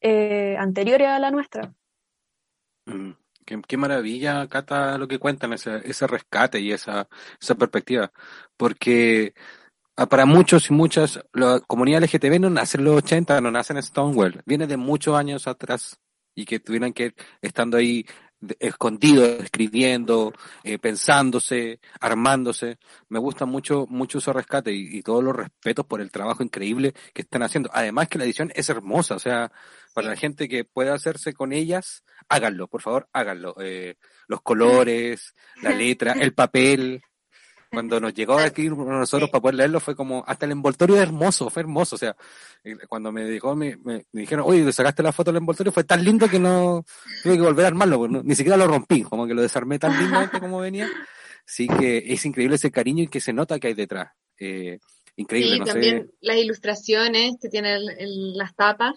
[0.00, 1.72] eh, anteriores a la nuestra.
[2.86, 3.10] Mm,
[3.46, 7.08] Qué, qué maravilla, Cata, lo que cuentan, ese, ese rescate y esa,
[7.40, 8.10] esa perspectiva.
[8.56, 9.34] Porque
[9.96, 13.74] ah, para muchos y muchas, la comunidad LGTB no nace en los 80, no nace
[13.74, 16.00] en Stonewall, viene de muchos años atrás
[16.34, 18.04] y que tuvieran que estando ahí
[18.40, 20.32] de- escondido, escribiendo,
[20.64, 22.78] eh, pensándose, armándose.
[23.08, 26.92] Me gusta mucho, mucho su rescate y, y todos los respetos por el trabajo increíble
[27.14, 27.70] que están haciendo.
[27.72, 29.50] Además que la edición es hermosa, o sea,
[29.94, 33.54] para la gente que pueda hacerse con ellas, háganlo, por favor, háganlo.
[33.60, 33.96] Eh,
[34.28, 37.02] los colores, la letra, el papel.
[37.74, 39.32] Cuando nos llegó aquí nosotros Sí.
[39.32, 42.16] para poder leerlo fue como, hasta el envoltorio hermoso, fue hermoso, o sea,
[42.88, 45.72] cuando me llegó me, me, me dijeron, oye, ¿le sacaste la foto del envoltorio?
[45.72, 46.84] Fue tan lindo que no,
[47.22, 49.98] tuve que volver a armarlo, no- ni siquiera lo rompí, como que lo desarmé tan
[49.98, 50.88] lindamente como venía.
[51.46, 54.12] Sí que es increíble ese cariño y que se nota que hay detrás.
[54.38, 54.78] Eh,
[55.16, 57.82] increíble, Sí, no también las ilustraciones que tienen
[58.36, 58.94] las tapas.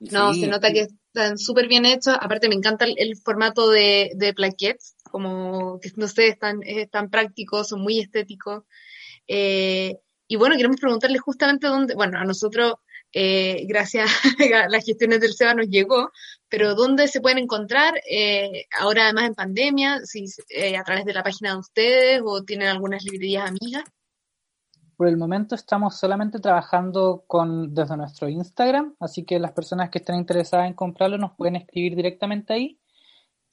[0.00, 0.08] sé.
[0.12, 2.16] No, Sí, se nota que están súper bien hechos.
[2.20, 6.90] Aparte, me encanta el, el formato de, de plaquettes, como que no sé, están, es
[6.90, 8.64] tan prácticos, son muy estéticos.
[9.28, 12.74] Eh, y bueno, queremos preguntarle justamente dónde, bueno, a nosotros,
[13.12, 14.10] eh, gracias
[14.56, 16.10] a las gestiones del SEBA nos llegó,
[16.48, 20.00] pero dónde se pueden encontrar eh, ahora además en pandemia,
[20.48, 23.84] eh, a través de la página de ustedes o tienen algunas librerías amigas.
[24.96, 29.98] Por el momento estamos solamente trabajando con desde nuestro Instagram, así que las personas que
[29.98, 32.80] estén interesadas en comprarlo nos pueden escribir directamente ahí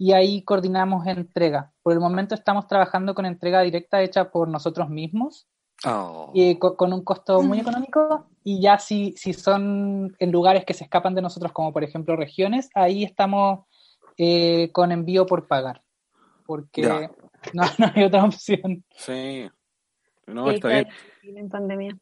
[0.04, 1.72] y ahí coordinamos entrega.
[1.84, 5.48] Por el momento estamos trabajando con entrega directa hecha por nosotros mismos
[5.86, 6.32] Oh.
[6.34, 10.74] y co- con un costo muy económico y ya si, si son en lugares que
[10.76, 13.66] se escapan de nosotros, como por ejemplo regiones, ahí estamos
[14.18, 15.84] eh, con envío por pagar,
[16.48, 16.82] porque
[17.54, 18.84] no, no hay otra opción.
[18.96, 19.50] Sí.
[20.28, 20.88] No, está bien.
[20.88, 21.98] difícil en pandemia.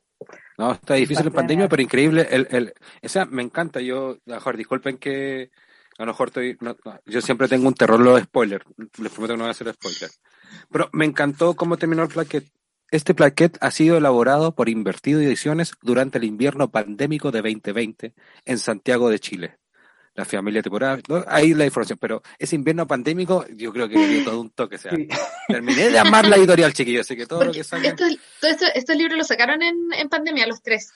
[0.58, 1.70] No, está difícil en Pandemia.
[1.70, 2.28] pero increíble.
[2.30, 3.80] El, el, esa me encanta.
[3.80, 5.52] Yo, mejor, disculpen que
[6.00, 6.58] a lo mejor estoy.
[6.62, 8.66] no, no, yo siempre tengo un terror los spoilers.
[8.98, 10.20] Les prometo que no voy a hacer spoilers.
[10.72, 12.46] Pero me encantó cómo terminó el plaquet.
[12.92, 18.14] Este plaquet ha sido elaborado por Invertido Ediciones durante el invierno pandémico de 2020
[18.46, 19.58] en Santiago de Chile.
[20.16, 21.24] La familia temporal, ¿no?
[21.28, 24.76] ahí la información, pero ese invierno pandémico yo creo que dio todo un toque.
[24.76, 25.08] O sea, Sí.
[25.48, 27.90] terminé de amar la editorial, chiquillos, así que todo lo Porque que salga.
[27.90, 30.92] estos, todo esto- estos libros los sacaron en, en pandemia, los tres.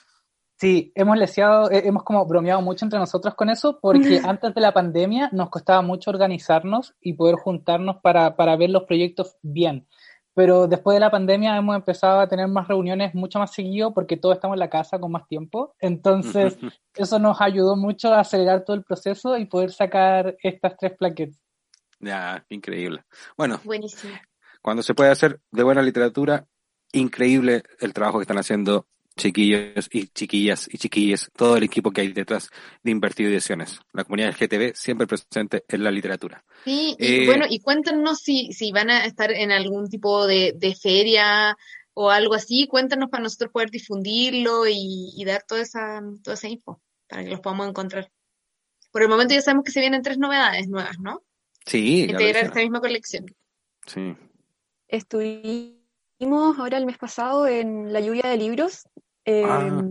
[0.57, 4.61] Sí, hemos leseado, eh, hemos como bromeado mucho entre nosotros con eso, porque antes de
[4.61, 9.87] la pandemia nos costaba mucho organizarnos y poder juntarnos para, para ver los proyectos bien.
[10.35, 14.17] Pero después de la pandemia hemos empezado a tener más reuniones mucho más seguido porque
[14.17, 15.75] todos estamos en la casa con más tiempo.
[15.79, 16.57] Entonces,
[16.95, 21.39] eso nos ayudó mucho a acelerar todo el proceso y poder sacar estas tres plaquetas.
[21.99, 23.03] Ya, increíble.
[23.37, 24.13] Bueno, Buenísimo.
[24.61, 26.47] cuando se puede hacer de buena literatura,
[26.91, 32.01] increíble el trabajo que están haciendo chiquillos y chiquillas y chiquillas, todo el equipo que
[32.01, 32.49] hay detrás
[32.81, 33.79] de Invertido Ediciones.
[33.91, 36.43] La comunidad del GTV siempre presente en la literatura.
[36.65, 40.53] Sí, y Eh, bueno, y cuéntanos si, si van a estar en algún tipo de,
[40.57, 41.55] de feria
[41.93, 46.47] o algo así, cuéntanos para nosotros poder difundirlo y, y dar toda esa, toda esa
[46.47, 48.11] info para que los podamos encontrar.
[48.91, 51.23] Por el momento ya sabemos que se vienen tres novedades nuevas, ¿no?
[51.65, 53.25] Sí, Integrar esta misma colección.
[53.85, 54.15] Sí.
[54.87, 58.87] Estuvimos ahora el mes pasado en la lluvia de libros
[59.25, 59.89] eh, Ah.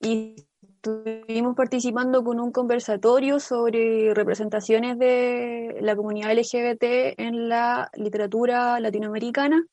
[0.00, 8.78] y estuvimos participando con un conversatorio sobre representaciones de la comunidad LGBT en la literatura
[8.80, 9.64] latinoamericana.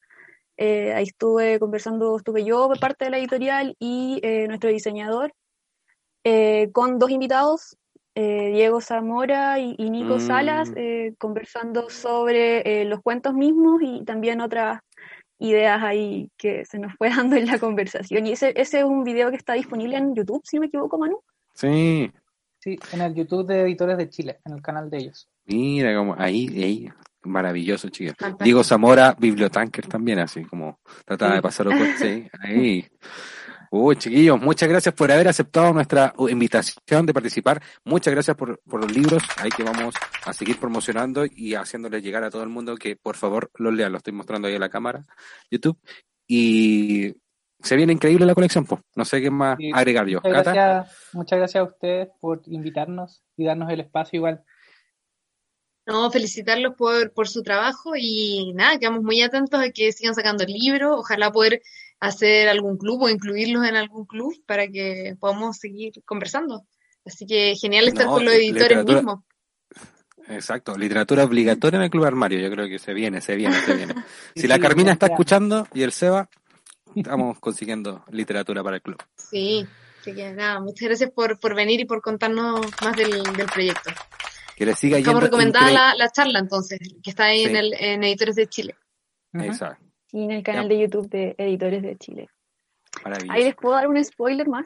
[0.58, 5.34] Eh, ahí estuve conversando, estuve yo por parte de la editorial y eh, nuestro diseñador
[6.24, 7.78] eh, con dos invitados,
[8.14, 10.20] Diego Zamora y, y Nico Mm.
[10.20, 14.82] Salas, eh, conversando sobre los cuentos mismos y también otras
[15.42, 18.26] ideas ahí que se nos fue dando en la conversación.
[18.28, 20.98] Y ese, ese es un video que está disponible en YouTube, si no me equivoco,
[20.98, 21.22] Manu.
[21.54, 22.12] Sí.
[22.60, 25.28] Sí, en el YouTube de Editores de Chile, en el canal de ellos.
[25.46, 26.90] Mira como ahí, ahí,
[27.24, 28.16] maravilloso, chicos.
[28.40, 32.86] Diego Zamora, bibliotanker también, así como trataba de por, sí, ahí.
[33.74, 37.64] Uy, chiquillos, muchas gracias por haber aceptado nuestra uh, invitación de participar.
[37.86, 39.24] Muchas gracias por, por los libros.
[39.38, 39.96] Ahí que vamos
[40.26, 43.94] a seguir promocionando y haciéndoles llegar a todo el mundo que por favor los lean.
[43.94, 45.06] Lo estoy mostrando ahí en la cámara,
[45.50, 45.80] YouTube.
[46.28, 47.14] Y
[47.62, 48.82] se viene increíble la colección, pues.
[48.94, 49.72] No sé qué más Sí.
[49.74, 50.20] agregar yo.
[50.22, 50.54] Muchas Cata.
[50.54, 54.44] gracias, muchas gracias a ustedes por invitarnos y darnos el espacio igual.
[55.86, 60.44] No, felicitarlos por, por su trabajo y nada, quedamos muy atentos a que sigan sacando
[60.46, 61.62] libros, ojalá poder
[62.02, 66.66] hacer algún club o incluirlos en algún club para que podamos seguir conversando.
[67.06, 69.20] Así que genial estar No, con los editores literatura- mismos.
[70.28, 72.40] Exacto, literatura obligatoria en el Club Armario.
[72.40, 73.96] Yo creo que se viene, se viene, se viene.
[74.36, 76.30] Si la Carmina está escuchando y el Seba,
[76.96, 79.02] estamos consiguiendo literatura para el club.
[79.18, 79.66] Sí,
[80.00, 83.90] así que nada, muchas gracias por, por venir y por contarnos más del, del proyecto.
[84.56, 88.04] Que le siga yendo recomendada la, la charla entonces, que está ahí en, el, en
[88.04, 88.76] Editores de Chile.
[89.34, 90.70] Exacto, Y en el canal Ya.
[90.76, 92.30] de YouTube de Editores de Chile.
[93.30, 94.66] Ahí les puedo dar un spoiler más.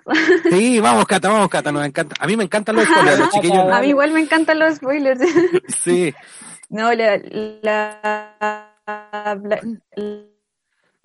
[0.49, 2.15] Sí, vamos, Cata, vamos, Cata, nos encata.
[2.19, 3.57] A mí me encantan los spoilers, los chiquillos.
[3.71, 5.19] A mí igual me encantan los spoilers.
[5.67, 6.13] Sí,
[6.69, 7.17] No, la,
[7.61, 8.71] la-
[9.43, 9.61] la-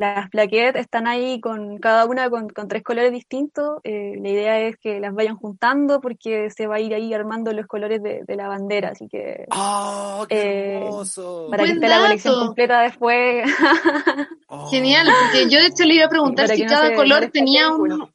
[0.01, 3.81] las plaquettes están ahí con cada una con, con tres colores distintos.
[3.85, 7.53] Eh, la idea es que las vayan juntando porque se va a ir ahí armando
[7.53, 11.49] los colores de, de la bandera, así que ¡Oh, qué Eh, hermoso!
[11.51, 13.45] para que Buen esté la colección completa después.
[14.53, 14.69] Oh.
[14.69, 17.71] Genial, porque yo de hecho le iba a preguntar si que no cada color tenía
[17.71, 18.13] un...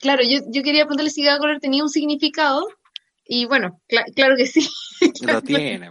[0.00, 2.66] Claro, yo, yo quería preguntarle si cada color tenía un significado
[3.24, 4.68] y bueno, cla- claro que sí.
[5.22, 5.90] Lo tiene.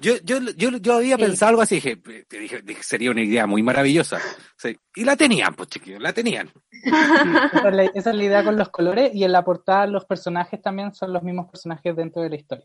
[0.00, 1.22] Yo, yo, yo, yo había Sí.
[1.22, 1.96] pensado algo así, dije,
[2.30, 4.18] dije, dije, sería una idea muy maravillosa.
[4.56, 4.76] Sí.
[4.96, 6.50] Y la tenían, pues chiquillos, la tenían.
[6.82, 10.04] Esa es, la, esa es la idea con los colores y en la portada los
[10.06, 12.64] personajes también son los mismos personajes dentro de la historia.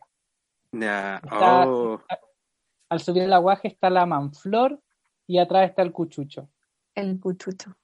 [0.72, 1.22] Está-
[1.68, 2.02] oh.
[2.90, 4.80] Al subir el aguaje está la manflor
[5.27, 6.49] y atrás está el cuchucho,
[6.94, 7.76] El cuchucho.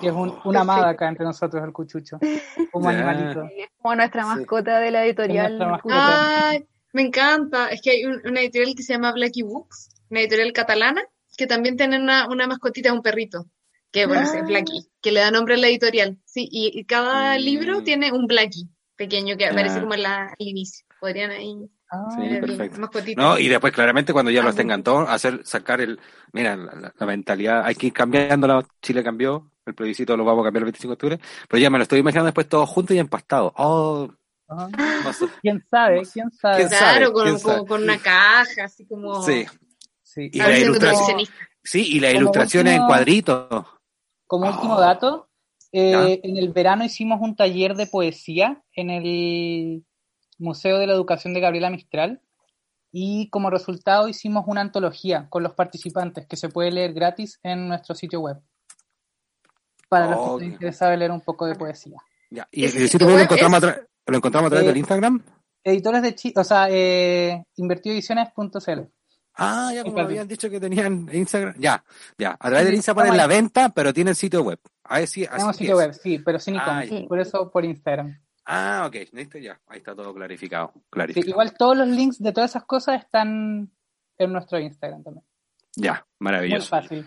[0.00, 2.18] Que es un- una amada acá entre nosotros el cuchucho,
[2.72, 3.44] como animalito.
[3.44, 4.28] Es como nuestra Sí.
[4.28, 5.58] mascota de la editorial.
[5.58, 6.48] mascota.
[6.50, 7.68] Ay, me encanta.
[7.68, 11.02] Es que hay un- una editorial que se llama Blacky Books, una editorial catalana,
[11.36, 13.46] que también tiene una, una mascotita, un perrito,
[13.92, 14.38] que bueno, Ah.
[14.38, 16.18] es Blacky, que le da nombre a la editorial.
[16.24, 17.40] Sí, y, y cada Mm.
[17.40, 19.80] libro tiene un Blacky pequeño que aparece Ya.
[19.82, 20.84] como en la- al inicio.
[21.00, 21.54] Podrían ahí
[21.90, 22.80] Ah, Sí, perfecto.
[23.16, 25.98] No, y después claramente cuando ya Ah, los tengan todos, hacer, sacar el,
[26.32, 30.24] mira, la, la- la mentalidad, hay que ir cambiando, la, Chile cambió, el plebiscito lo
[30.24, 32.68] vamos a cambiar el 25 de octubre, pero ya me lo estoy imaginando después todos
[32.68, 33.52] juntos y empastados.
[33.56, 34.08] Oh,
[34.50, 34.68] ah.
[35.40, 36.02] ¿Quién sabe?
[36.12, 36.56] ¿Quién sabe?
[36.56, 37.12] ¿Quién Claro, sabe?
[37.12, 37.66] con, ¿Quién con- sabe?
[37.66, 39.22] con una caja, así como...
[39.22, 39.46] Sí,
[40.02, 40.30] Sí.
[40.32, 41.20] Y a la ver si es ilustración.
[41.62, 43.66] sí, y las Como ilustraciones en cuadritos.
[44.26, 44.52] Como Oh.
[44.54, 45.28] último dato,
[45.70, 49.84] eh, en el verano hicimos un taller de poesía en el
[50.38, 52.20] Museo de la Educación de Gabriela Mistral
[52.92, 57.68] y como resultado hicimos una antología con los participantes que se puede leer gratis en
[57.68, 58.38] nuestro sitio web.
[59.88, 61.96] Para los que les qué- interesa leer un poco de poesía.
[62.30, 62.46] Ya.
[62.50, 63.76] Y ¿Ese el sitio web lo encontramos, es?
[64.06, 65.22] lo encontramos a través Eh, del Instagram.
[65.64, 68.80] Editores de Chile, o sea, eh, invertidoediciones.cl.
[69.40, 71.54] Ah, ya como habían dicho que tenían Instagram.
[71.58, 71.84] Ya,
[72.18, 72.32] ya.
[72.38, 74.58] A través del Instagram ponen la venta, pero tienen sitio web.
[74.84, 75.86] A ver si, así Tenemos sitio es.
[75.86, 77.00] web, sí, pero sin Ah, icono.
[77.02, 77.08] ya.
[77.08, 78.20] Por eso por Instagram.
[78.50, 79.42] Ah, ok, ¿viste?
[79.42, 80.72] Ya, ahí está todo clarificado.
[80.74, 81.30] Sí, clarificado.
[81.30, 83.70] igual todos los links de todas esas cosas están
[84.16, 85.24] en nuestro Instagram también.
[85.76, 86.68] Ya, Muy maravilloso.
[86.70, 87.06] fácil.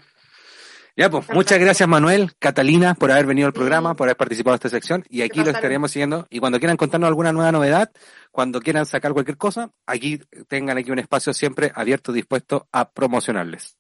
[0.96, 4.58] Ya, pues, muchas gracias Manuel, Catalina, por haber venido al programa, por haber participado de
[4.58, 5.04] esta sección.
[5.10, 6.28] Y aquí lo estaremos siguiendo.
[6.30, 7.90] Y cuando quieran contarnos alguna nueva novedad,
[8.30, 13.78] cuando quieran sacar cualquier cosa, aquí tengan aquí un espacio siempre abierto, dispuesto a promocionarles.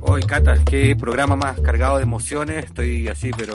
[0.00, 2.64] Hoy, Cata, qué programa más cargado de emociones.
[2.64, 3.52] Estoy así, pero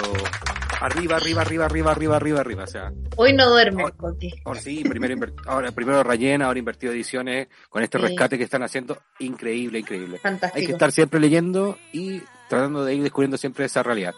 [0.82, 2.64] arriba, arriba, arriba, arriba, arriba, arriba, arriba.
[2.64, 3.84] O sea, Hoy no duerme.
[3.92, 4.34] Coqui.
[4.46, 8.04] Ahora sí, primero, ahora, primero rellena, ahora invertido ediciones, con este Sí.
[8.06, 10.16] rescate que están haciendo, increíble, increíble.
[10.16, 10.72] Hay que Fantástico.
[10.72, 14.14] estar siempre leyendo y tratando de ir descubriendo siempre esa realidad.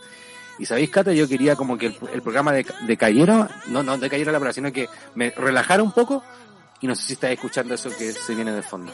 [0.60, 3.98] Y sabéis, Cata, yo quería como que el, el programa de, de Cayero, no, no
[3.98, 6.22] de Cayero la palabra, sino que me relajara un poco
[6.82, 8.92] y no sé si estáis escuchando eso que se viene de fondo.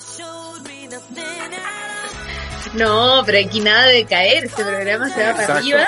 [2.74, 4.46] No, pero aquí nada de caer.
[4.46, 5.88] Este programa se va para arriba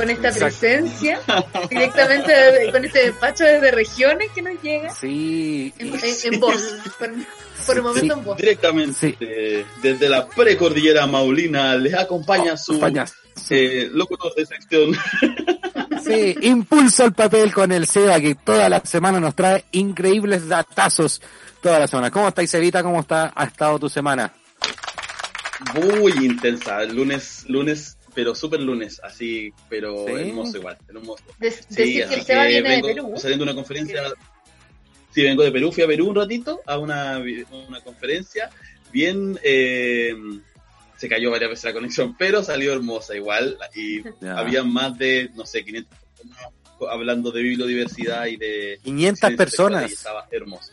[0.00, 0.46] con esta Exacto.
[0.58, 1.20] presencia,
[1.70, 6.74] directamente de- con este despacho desde regiones que nos llega Sí, en, en- en voz.
[6.98, 7.10] Por,
[7.66, 8.36] por el momento en voz.
[8.38, 12.80] Directamente desde la precordillera Maulina les acompaña su
[13.50, 14.92] eh, locutor de sección.
[16.02, 21.20] Sí, impulso al papel con el SEBA que toda la semana nos trae increíbles datazos
[21.60, 22.10] toda la semana.
[22.10, 22.82] ¿Cómo estáis, Evita?
[22.82, 24.32] ¿Cómo está, ha estado tu semana?
[25.74, 30.12] Muy intensa, lunes, lunes, pero super lunes, así, pero ¿Sí?
[30.12, 31.24] hermoso igual, hermoso.
[31.38, 33.12] De- Sí, decir que el Seba viene de vengo Perú.
[33.16, 34.02] saliendo de una conferencia.
[35.14, 37.20] Sí, vengo de Perú, fui a Perú un ratito a una,
[37.68, 38.50] una conferencia.
[38.92, 40.14] Bien, eh,
[40.96, 43.56] se cayó varias veces la conexión, pero salió hermosa igual.
[43.74, 44.38] Y Ya.
[44.38, 46.38] había más de, no sé, 500 personas
[46.90, 48.78] hablando de biodiversidad y de.
[48.84, 49.90] 500 ciencias personas.
[49.90, 50.72] Y estaba hermoso.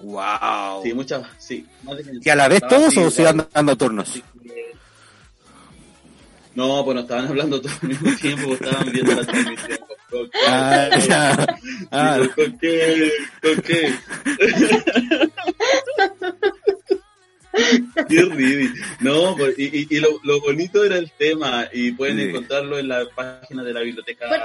[0.00, 0.82] Wow.
[0.82, 1.66] Sí, muchas, sí.
[1.82, 2.26] más de 500.
[2.26, 4.10] ¿Y a la vez todos o se van dando turnos?
[4.12, 4.22] Que-
[6.56, 9.78] No, pues no estaban hablando todo al mismo tiempo, pues estaban viendo la transmisión.
[10.10, 10.38] ¿Con qué?
[10.48, 11.46] Ah, ya.
[11.90, 13.12] Ah, ¿Con qué?
[13.42, 13.94] ¿Con qué?
[18.08, 18.84] Qué ridículo.
[19.00, 22.22] No, pues, y, y, y lo, lo bonito era el tema, y pueden Sí.
[22.24, 24.44] encontrarlo en la página de la Biblioteca Bueno.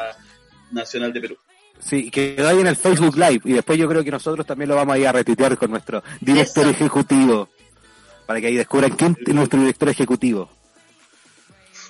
[0.71, 1.37] Nacional de Perú.
[1.79, 4.75] Sí, quedó ahí en el Facebook Live y después yo creo que nosotros también lo
[4.75, 6.71] vamos a ir a retuitear con nuestro director Eso.
[6.71, 7.49] ejecutivo
[8.27, 10.49] para que ahí descubran quién es nuestro director ejecutivo.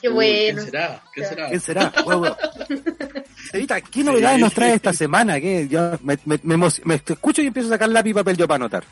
[0.02, 0.56] Qué Uy, bueno.
[0.62, 1.04] ¿Quién será?
[1.14, 1.48] ¿Quién será?
[1.50, 1.62] ¿Quién
[3.62, 3.82] será?
[3.82, 5.40] ¿qué novedades nos trae esta semana?
[5.40, 5.68] ¿Qué?
[5.70, 8.48] Yo me, me, me emo- me escucho y empiezo a sacar lápiz y papel yo
[8.48, 8.84] para anotar.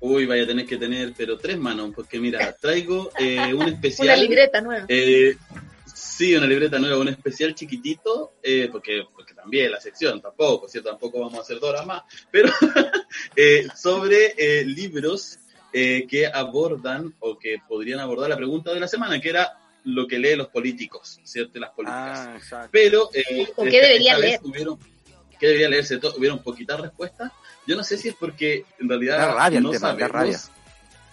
[0.00, 3.68] Uy, vaya a tener que tener, pero tres manos, porque mira, traigo eh, un Una
[3.68, 4.20] especial.
[4.20, 4.86] libreta nueva.
[4.88, 5.36] Eh,
[5.94, 10.88] Sí, una libreta nueva, un especial chiquitito, eh, porque, porque también la sección tampoco, ¿cierto?
[10.90, 12.50] Tampoco vamos a hacer dos horas más, pero
[13.36, 15.38] eh, sobre eh, libros
[15.72, 20.06] eh, que abordan o que podrían abordar la pregunta de la semana, que era lo
[20.06, 21.58] que leen los políticos, ¿cierto?
[21.58, 22.18] Las políticas.
[22.20, 22.68] Ah, exacto.
[22.70, 24.40] Pero, eh, ¿O qué esta- debería esta vez leer?
[24.44, 24.78] Hubieron,
[25.40, 25.98] ¿Qué debería leerse?
[25.98, 27.32] To- Hubieron poquitas respuestas.
[27.66, 30.12] Yo no sé si es porque en realidad Da rabia el no tema, da sabemos.
[30.12, 30.38] rabia.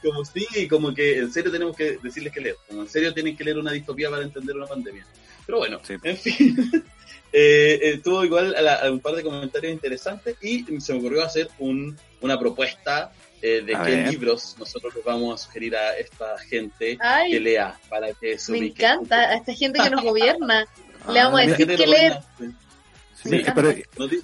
[0.04, 2.56] Como sí, como que en serio tenemos que decirles que leer.
[2.68, 5.06] Como en serio tienen que leer una distopía para entender una pandemia.
[5.46, 5.96] Pero bueno, Sí.
[6.04, 6.56] en fin.
[7.32, 10.98] Eh, eh, tuvo igual a la- a un par de comentarios interesantes y se me
[11.00, 13.12] ocurrió hacer un, una propuesta
[13.42, 14.08] eh, de A qué ver.
[14.12, 18.52] libros nosotros les vamos a sugerir a esta gente Ay, que lea para que se
[18.52, 18.84] me ubique.
[18.86, 20.66] encanta a esta gente que nos gobierna.
[21.14, 22.14] Le vamos a Ah, decir que leer.
[23.24, 23.64] sí, encanta.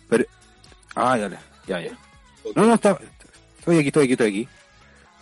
[0.09, 0.25] pero-
[0.95, 1.17] ah,
[1.67, 1.97] ya, ya.
[2.53, 2.99] No, no, está,
[3.59, 4.47] estoy aquí, estoy aquí, estoy aquí.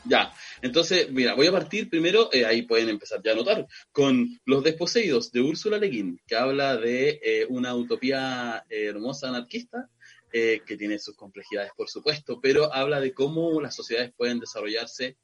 [0.06, 4.28] Ya, entonces, mira, voy a partir primero, eh, ahí pueden empezar ya a notar, con
[4.46, 9.88] Los Desposeídos de Úrsula Le Guin, que habla de eh, una utopía eh, hermosa anarquista,
[10.34, 15.16] eh, que tiene sus complejidades, por supuesto, pero habla de cómo las sociedades pueden desarrollarse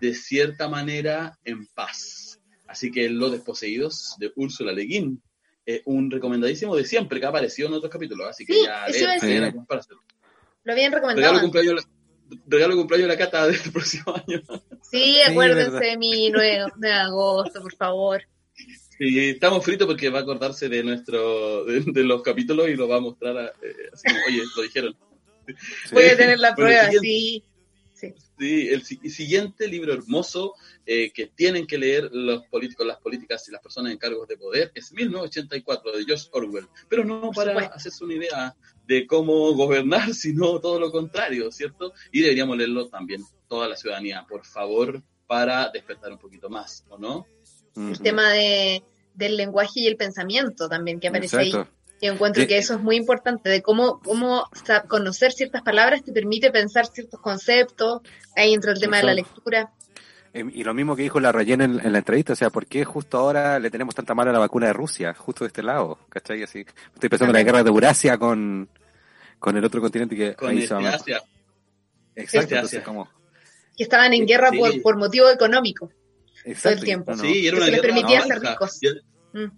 [0.00, 2.40] de cierta manera en paz.
[2.66, 5.22] Así que Los Desposeídos de Úrsula Le Guin,
[5.64, 8.86] eh, un recomendadísimo de siempre que ha aparecido en otros capítulos, así que Sí, ya
[8.86, 9.06] eso.
[10.64, 11.40] Lo habían Regalo recomendado.
[11.40, 11.74] cumpleaños,
[12.28, 14.42] la- regalo cumpleaños la cata del próximo año.
[14.82, 18.22] Sí, acuérdense de mi 9 de agosto, por favor.
[18.98, 22.88] Sí, estamos fritos porque va a acordarse de nuestro de, de los capítulos y lo
[22.88, 24.96] va a mostrar a- eh, así como, oye, lo dijeron.
[25.92, 27.08] Voy a tener la prueba, siguiente.
[27.94, 28.14] sí.
[28.38, 30.52] Sí, el si- siguiente libro hermoso
[30.84, 34.36] eh, que tienen que leer los políticos, las políticas y las personas en cargos de
[34.36, 37.74] poder es 1984 de George Orwell, pero no Por para supuesto.
[37.74, 38.56] hacerse una idea
[38.86, 41.92] de cómo gobernar, sino todo lo contrario, ¿cierto?
[42.12, 46.98] Y deberíamos leerlo también toda la ciudadanía, por favor, para despertar un poquito más, ¿o
[46.98, 47.26] no?
[47.76, 48.82] El tema de,
[49.14, 51.52] del lenguaje y el pensamiento también que aparece ahí.
[51.52, 52.48] Yo encuentro Sí.
[52.48, 54.48] que eso es muy importante, de cómo, cómo
[54.88, 58.02] conocer ciertas palabras te permite pensar ciertos conceptos.
[58.36, 59.70] Ahí entra el tema de la lectura.
[60.34, 62.66] Eh, Y lo mismo que dijo la Rayen en, en la entrevista, o sea, ¿por
[62.66, 65.14] qué justo ahora le tenemos tanta mala la vacuna de Rusia?
[65.14, 66.42] Justo de este lado, ¿cachai?
[66.42, 68.68] Así, estoy pensando en la guerra de Eurasia con,
[69.38, 71.22] con el otro continente que Con ahí este se va a- Asia.
[72.14, 72.84] Exacto, este entonces Asia.
[72.84, 73.08] como...
[73.74, 74.58] Que estaban en guerra sí.
[74.58, 75.90] por, por motivo económico.
[76.46, 77.10] Exacto, tiempo.
[77.12, 77.22] no, no.
[77.24, 78.78] Sí, y era una les permitía ser ricos.
[78.82, 78.88] Y-
[79.32, 79.50] Mm.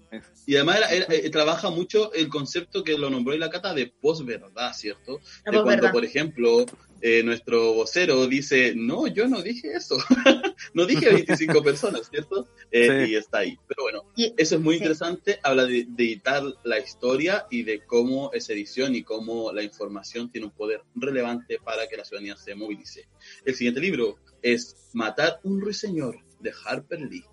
[0.47, 3.73] Y además era- era- eh, trabaja mucho el concepto que lo nombró en la cata
[3.75, 5.21] de posverdad, ¿cierto?
[5.45, 6.67] La de cuando, por ejemplo,
[7.01, 9.97] eh, nuestro vocero dice, no, yo no dije eso,
[10.75, 12.49] no dije 25 personas, ¿cierto?
[12.73, 13.13] Eh, Sí.
[13.13, 13.57] Y está ahí.
[13.69, 14.79] Pero bueno, Y- eso es muy sí.
[14.79, 19.63] interesante, habla de, de editar la historia y de cómo esa edición y cómo la
[19.63, 23.07] información tiene un poder relevante para que la ciudadanía se movilice.
[23.45, 27.25] El siguiente libro es Matar un ruiseñor de Harper Lee.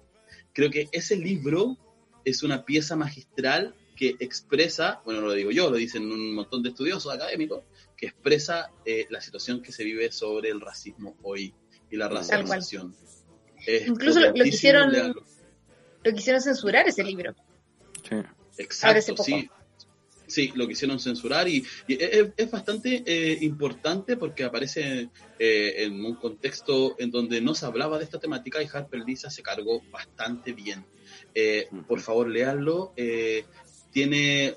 [0.53, 1.77] Creo que ese libro
[2.23, 6.63] es una pieza magistral que expresa, bueno, no lo digo yo, lo dicen un montón
[6.63, 7.63] de estudiosos académicos,
[7.95, 11.53] que expresa eh, la situación que se vive sobre el racismo hoy
[11.89, 12.95] y la racialización.
[13.87, 15.15] Incluso lo- quisieron-.
[16.03, 17.33] Lo quisieron censurar ese libro.
[18.07, 18.15] Sí.
[18.57, 19.23] Exacto, poco.
[19.23, 19.49] sí.
[20.35, 25.09] Sí, lo quisieron censurar y, y es, es bastante eh, importante porque aparece
[25.39, 29.15] eh, en un contexto en donde no se hablaba de esta temática y Harper Lee
[29.15, 30.85] se hace cargo bastante bien.
[31.33, 32.91] Eh, por favor, léanlo.
[32.97, 33.45] eh,
[33.93, 34.55] tiene,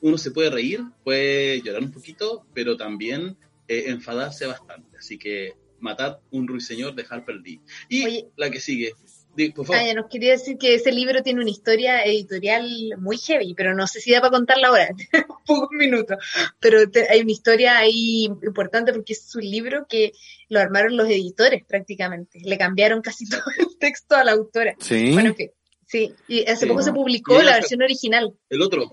[0.00, 3.36] uno se puede reír, puede llorar un poquito, pero también
[3.66, 4.96] eh, enfadarse bastante.
[4.96, 7.60] Así que matar un ruiseñor de Harper Lee.
[7.88, 8.26] Y Oye.
[8.36, 8.92] la que sigue,
[9.36, 9.82] Di- por favor.
[9.82, 12.66] Ah, ya nos quería decir que ese libro tiene una historia editorial
[12.98, 14.88] muy heavy, pero no sé si da para contarla ahora,
[15.46, 16.16] pocos minutos.
[16.58, 20.12] Pero te- hay una historia ahí importante porque es un libro que
[20.48, 22.40] lo armaron los editores prácticamente.
[22.42, 24.74] Le cambiaron casi todo el texto a la autora.
[24.80, 25.12] Sí.
[25.12, 25.50] Bueno, en fin,
[25.86, 26.12] sí.
[26.28, 26.66] Y hace Sí.
[26.66, 28.34] poco se publicó la versión original.
[28.48, 28.92] El otro.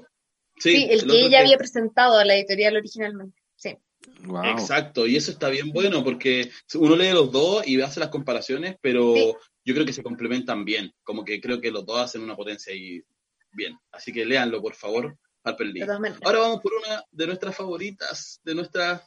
[0.60, 3.42] Sí, Sí, el, otro que ella había presentado a la editorial originalmente.
[3.56, 3.76] Sí.
[4.26, 4.44] Wow.
[4.46, 8.76] Exacto, y eso está bien bueno porque uno lee los dos y hace las comparaciones,
[8.82, 9.34] pero Sí.
[9.66, 12.74] Yo creo que se complementan bien, como que creo que los dos hacen una potencia
[12.74, 13.04] y
[13.52, 13.78] bien.
[13.92, 15.82] Así que léanlo, por favor, Harper Lee.
[15.82, 19.02] Ahora vamos por una de nuestras favoritas, de nuestras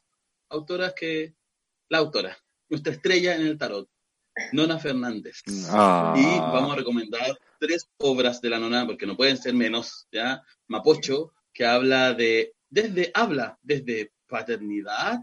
[0.49, 1.35] autoras que...
[1.89, 2.37] La autora,
[2.69, 3.89] nuestra estrella en el tarot,
[4.53, 5.43] Nona Fernández.
[5.71, 6.15] Ah.
[6.17, 10.43] Y vamos a recomendar tres obras de la nona, porque no pueden ser menos, ¿ya?
[10.67, 15.21] Mapocho, que habla de, desde, habla desde paternidad,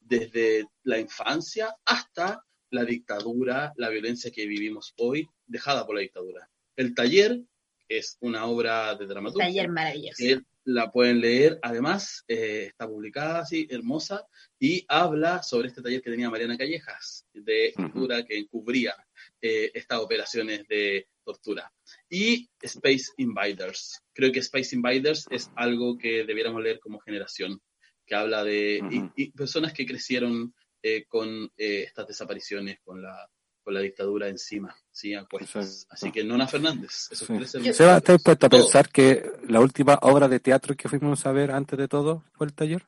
[0.00, 6.48] desde la infancia, hasta la dictadura, la violencia que vivimos hoy, dejada por la dictadura.
[6.76, 7.40] El taller
[7.88, 9.46] es una obra de dramaturgia.
[9.46, 10.16] Taller maravilloso.
[10.18, 14.26] que la pueden leer, además, eh, está publicada así, hermosa,
[14.58, 18.94] y habla sobre este taller que tenía Mariana Callejas, de escritura que encubría
[19.40, 21.72] eh, estas operaciones de tortura.
[22.10, 24.02] Y Space Invaders.
[24.12, 27.62] Creo que Space Invaders es algo que debiéramos leer como generación,
[28.04, 33.28] que habla de y personas que crecieron eh, con eh, estas desapariciones, con la,
[33.62, 35.14] con la dictadura encima, ¿sí?
[35.14, 37.34] Así que Nona Fernández, esos Sí.
[37.36, 37.72] tres Yo-.
[37.74, 41.50] Seba, ¿estás dispuesto a pensar que la última obra de teatro que fuimos a ver
[41.50, 42.86] antes de todo fue el taller?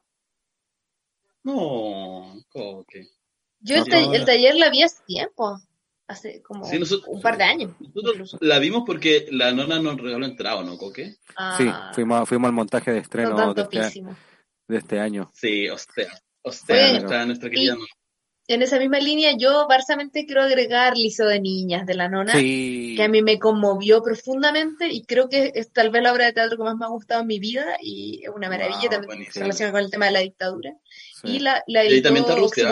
[1.43, 3.09] No, ¿cómo que?
[3.61, 5.59] Yo el, ta- taller la vi hace tiempo,
[6.07, 7.73] hace como Sí, nosotros- un par de años.
[7.95, 11.17] Nosotros la vimos porque la nona nos regaló entrada, ¿no, Coque?
[11.37, 14.03] Ah, Sí, fuimos, fuimos al montaje de no estreno de este,
[14.69, 15.31] de este año.
[15.35, 16.09] Sí, o sea,
[16.43, 17.87] o sea, Bueno, nuestra, nuestra querida y- nona.
[18.49, 22.95] En esa misma línea, yo barsamente quiero agregar Lizo de Niñas de la nona, Sí.
[22.97, 26.33] que a mí me conmovió profundamente y creo que es tal vez la obra de
[26.33, 29.07] teatro que más me ha gustado en mi vida y es una maravilla Wow, también
[29.07, 29.33] buenísimo.
[29.35, 30.73] se relaciona con el tema de la dictadura.
[31.23, 31.29] sí.
[31.29, 32.65] Y la, la Y ahí también editó está Rusia,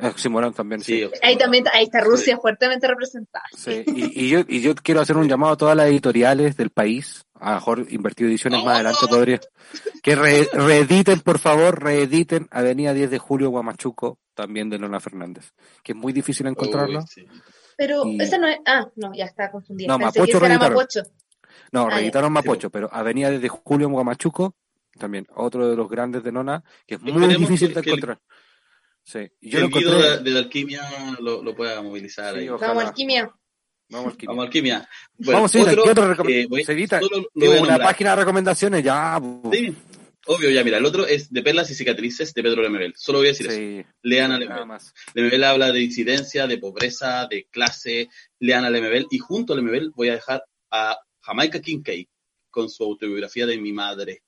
[0.00, 0.32] Oxymoron.
[0.32, 1.02] Morán también, sí.
[1.04, 3.44] Sí, Ahí también ahí está Rusia fuertemente representada.
[3.56, 6.70] Sí, y, y yo, y yo quiero hacer un llamado a todas las editoriales del
[6.70, 9.40] país, a lo mejor invertido ediciones más adelante podría,
[10.02, 15.52] que re- reediten, por favor, reediten Avenida 10 de Julio Guamachuco, también de Lona Fernández,
[15.82, 17.00] que es muy difícil encontrarlo.
[17.00, 17.26] uy, sí.
[17.76, 18.58] Pero Y- esa no es.
[18.66, 19.88] Ah, no, ya está confundida.
[19.88, 20.74] No, Pensé Mapocho que esa era reeditaron.
[20.76, 21.02] Mapocho.
[21.72, 24.54] No, Ah, reeditaron Mapocho, pero Avenida 10 de Julio Guamachuco,
[24.98, 28.20] también otro de los grandes de Nona, que es muy difícil de el- encontrar.
[29.02, 30.10] Sí, yo lo el guido encontré.
[30.18, 30.82] de, de la alquimia
[31.20, 32.48] lo, lo pueda movilizar Sí, ahí.
[32.48, 33.34] Vamos, alquimia.
[33.90, 34.28] Vamos, Alquimia.
[34.28, 34.88] Vamos, alquimia.
[35.18, 36.46] Bueno, Vamos, sí, otro, ¿qué otro eh,
[37.34, 37.82] una nombrar.
[37.82, 39.20] página de recomendaciones, ya.
[39.52, 39.74] Sí,
[40.26, 42.94] obvio, ya, mira, el otro es de perlas y cicatrices de Pedro Lemebel.
[42.96, 43.88] Solo voy a decir eso.
[44.02, 44.66] Lean a Lemebel.
[44.66, 44.94] más.
[45.14, 48.08] Lemebel habla de incidencia, de pobreza, de clase.
[48.38, 49.06] Lean a Lemebel.
[49.10, 52.06] Y junto a Lemebel voy a dejar a Jamaica Kincaid
[52.50, 54.22] con su autobiografía de mi madre.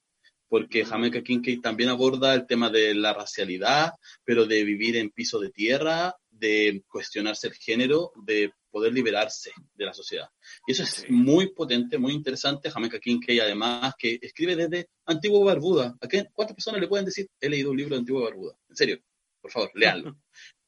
[0.48, 3.92] Porque Jamaica Kincaid también aborda el tema de la racialidad,
[4.24, 9.84] pero de vivir en piso de tierra, de cuestionarse el género, de poder liberarse de
[9.84, 10.28] la sociedad.
[10.66, 11.06] Y eso es Sí.
[11.12, 12.70] muy potente, muy interesante.
[12.70, 15.94] Jamaica Kincaid, además, que escribe desde Antiguo Barbuda.
[16.00, 18.56] ¿A qué- ¿Cuántas personas le pueden decir, he leído un libro de Antiguo Barbuda?
[18.68, 18.98] En serio,
[19.40, 20.16] por favor, léanlo.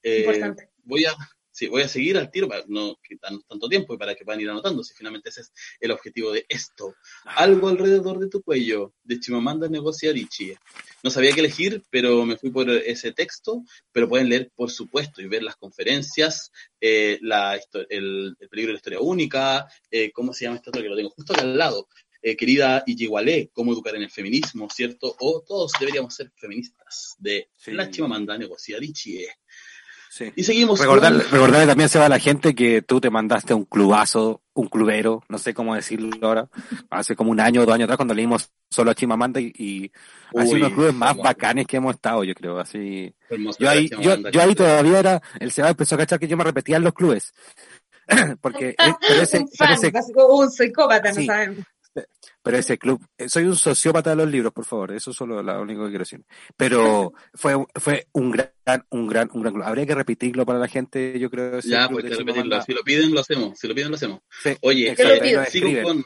[0.06, 0.68] Eh, Importante.
[0.84, 1.14] voy a
[1.54, 4.40] sí, voy a seguir al tiro para no quitarnos tanto tiempo y para que puedan
[4.40, 6.94] ir anotando, si finalmente ese es el objetivo de esto.
[7.24, 10.58] Algo alrededor de tu cuello, de Chimamanda Ngozi Adichie.
[11.04, 13.62] No sabía qué elegir, pero me fui por ese texto,
[13.92, 16.50] pero pueden leer, por supuesto, y ver las conferencias,
[16.80, 17.54] eh, la,
[17.88, 20.96] el, el peligro de la historia única, eh, ¿cómo se llama este otro que lo
[20.96, 21.88] tengo justo acá al lado?
[22.26, 25.14] Eh, querida Iyigualé, cómo educar en el feminismo, ¿cierto?
[25.20, 27.72] O todos deberíamos ser feministas, de Sí.
[27.72, 29.28] la Chimamanda Ngozi Adichie.
[30.16, 30.32] Sí.
[30.36, 33.52] Y seguimos Recordarle, con- recordarle también se va a la gente que tú te mandaste
[33.52, 36.48] un clubazo, un clubero, no sé cómo decirlo ahora,
[36.88, 39.92] hace como un año o dos años atrás cuando leímos solo a Chimamanda y, y
[40.38, 43.12] ha sido Uy, uno de los clubes más bacanes que hemos estado, yo creo, así.
[43.58, 46.44] Yo ahí, yo, yo ahí todavía era, el Seba empezó a cachar que yo me
[46.44, 47.32] repetía en los clubes.
[48.40, 48.76] Porque, eh,
[49.08, 51.20] pero ese, un fan, básico, un psicópata, Sí.
[51.26, 51.58] no sabemos.
[52.42, 55.42] Pero ese club, eh, soy un sociópata de los libros, por favor, eso es solo
[55.42, 56.24] lo único que quiero decir.
[56.56, 58.50] Pero fue, fue un gran,
[58.90, 59.64] un gran, un gran club.
[59.64, 61.58] Habría que repetirlo para la gente, yo creo.
[61.58, 62.62] ese Ya, pues hay que repetirlo.
[62.62, 63.58] Si lo piden, lo hacemos.
[63.58, 64.20] Si lo piden, lo hacemos.
[64.42, 64.94] Sí, Oye,
[65.50, 66.04] sigo con.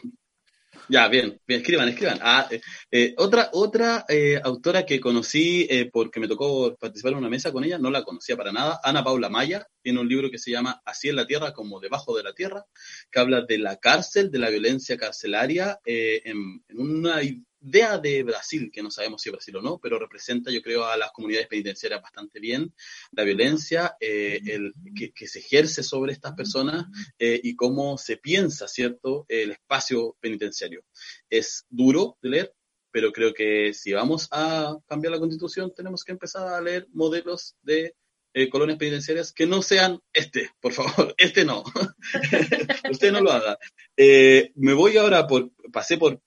[0.90, 2.18] Ya, bien, bien, escriban, escriban.
[2.22, 2.60] Ah, eh,
[2.90, 7.52] eh, otra otra eh, autora que conocí eh, porque me tocó participar en una mesa
[7.52, 10.50] con ella, no la conocía para nada, Ana Paula Maya, tiene un libro que se
[10.50, 12.64] llama Así en la Tierra como debajo de la Tierra,
[13.10, 17.20] que habla de la cárcel, de la violencia carcelaria, eh, en, en una
[17.60, 20.84] idea de Brasil, que no sabemos si es Brasil o no, pero representa, yo creo,
[20.84, 22.72] a las comunidades penitenciarias bastante bien,
[23.12, 26.86] la violencia eh, el, que, se ejerce sobre estas personas
[27.18, 30.84] eh, y cómo se piensa, ¿cierto?, el espacio penitenciario.
[31.28, 32.54] Es duro de leer,
[32.90, 37.56] pero creo que si vamos a cambiar la constitución, tenemos que empezar a leer modelos
[37.62, 37.94] de
[38.34, 41.64] eh, colonias penitenciarias que no sean este, por favor, este no.
[42.90, 43.58] Usted no lo haga.
[43.96, 46.22] Me voy ahora por, pasé por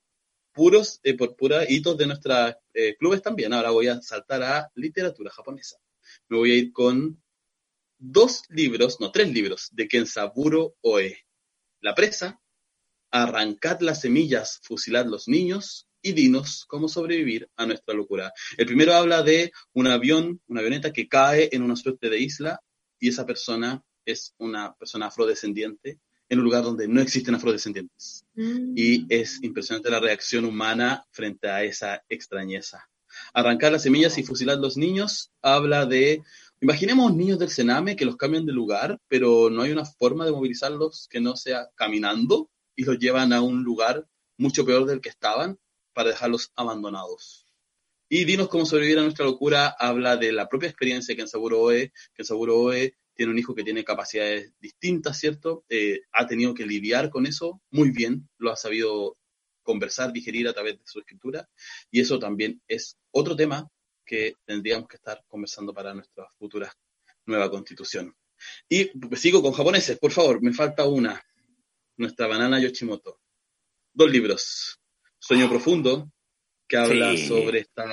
[0.52, 2.56] puros, eh, por puras hitos de nuestros
[3.00, 3.54] clubes también.
[3.54, 5.78] Ahora voy a saltar a literatura japonesa.
[6.30, 7.22] Me voy a ir con
[7.98, 11.26] dos libros, no, tres libros, de Kensaburo Oe.
[11.82, 12.42] La presa,
[13.12, 18.34] Arrancad las semillas, fusilad los niños y dinos cómo sobrevivir a nuestra locura.
[18.58, 22.62] El primero habla de un avión, una avioneta que cae en una suerte de isla
[23.00, 26.00] y esa persona es una persona afrodescendiente
[26.32, 28.26] en un lugar donde no existen afrodescendientes.
[28.36, 28.72] Mm.
[28.74, 32.90] Y es impresionante la reacción humana frente a esa extrañeza.
[33.34, 36.24] Arrancar las semillas y fusilar los niños habla de,
[36.62, 40.32] imaginemos niños del Sename que los cambian de lugar, pero no hay una forma de
[40.32, 45.10] movilizarlos que no sea caminando y los llevan a un lugar mucho peor del que
[45.10, 45.60] estaban
[45.94, 47.46] para dejarlos abandonados.
[48.08, 51.60] Y Dinos cómo sobrevivir a nuestra locura habla de la propia experiencia que en Saburo
[51.60, 55.64] Oe, que en Saburo Oe tiene un hijo que tiene capacidades distintas, ¿cierto?
[55.70, 59.16] Eh, ha tenido que lidiar con eso muy bien, lo ha sabido
[59.62, 61.48] conversar, digerir a través de su escritura,
[61.92, 63.70] y eso también es otro tema
[64.04, 66.74] que tendríamos que estar conversando para nuestra futura
[67.28, 68.12] nueva constitución.
[68.68, 71.24] Y pues, sigo con japoneses, por favor, me falta una,
[71.98, 73.20] nuestra banana Yoshimoto.
[73.94, 74.80] Dos libros,
[75.20, 76.12] Sueño Profundo,
[76.68, 77.28] que habla Sí.
[77.28, 77.86] sobre esta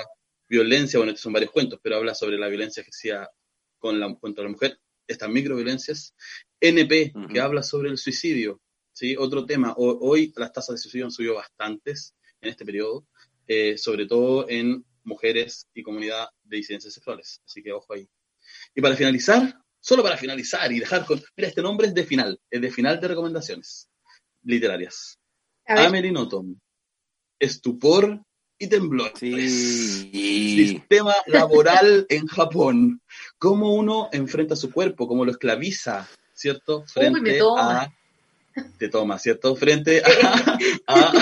[0.49, 3.31] violencia, bueno, estos son varios cuentos, pero habla sobre la violencia ejercida
[3.79, 6.15] con la, contra la mujer, estas microviolencias.
[6.61, 7.29] NP, Ujú.
[7.29, 8.61] que habla sobre el suicidio,
[8.93, 9.17] ¿sí?
[9.17, 13.07] Otro tema, Ho- hoy las tasas de suicidio han subido bastantes en este periodo,
[13.47, 18.09] eh, sobre todo en mujeres y comunidad de disidencias sexuales, así que ojo ahí.
[18.75, 22.39] Y para finalizar, solo para finalizar y dejar con, mira, este nombre es de final,
[22.51, 23.89] es de final de recomendaciones
[24.43, 25.19] literarias.
[25.67, 26.57] A ver, Amelie Nothomb,
[27.39, 28.23] estupor
[28.59, 29.13] y temblor.
[29.19, 30.11] Sí.
[30.69, 33.01] Sistema laboral en Japón.
[33.39, 36.85] Cómo uno enfrenta su cuerpo, cómo lo esclaviza, ¿cierto?
[36.87, 37.83] Frente me toma.
[37.83, 37.95] a.
[38.79, 39.55] Te toma, ¿cierto?
[39.55, 40.57] Frente a.
[40.87, 41.13] a-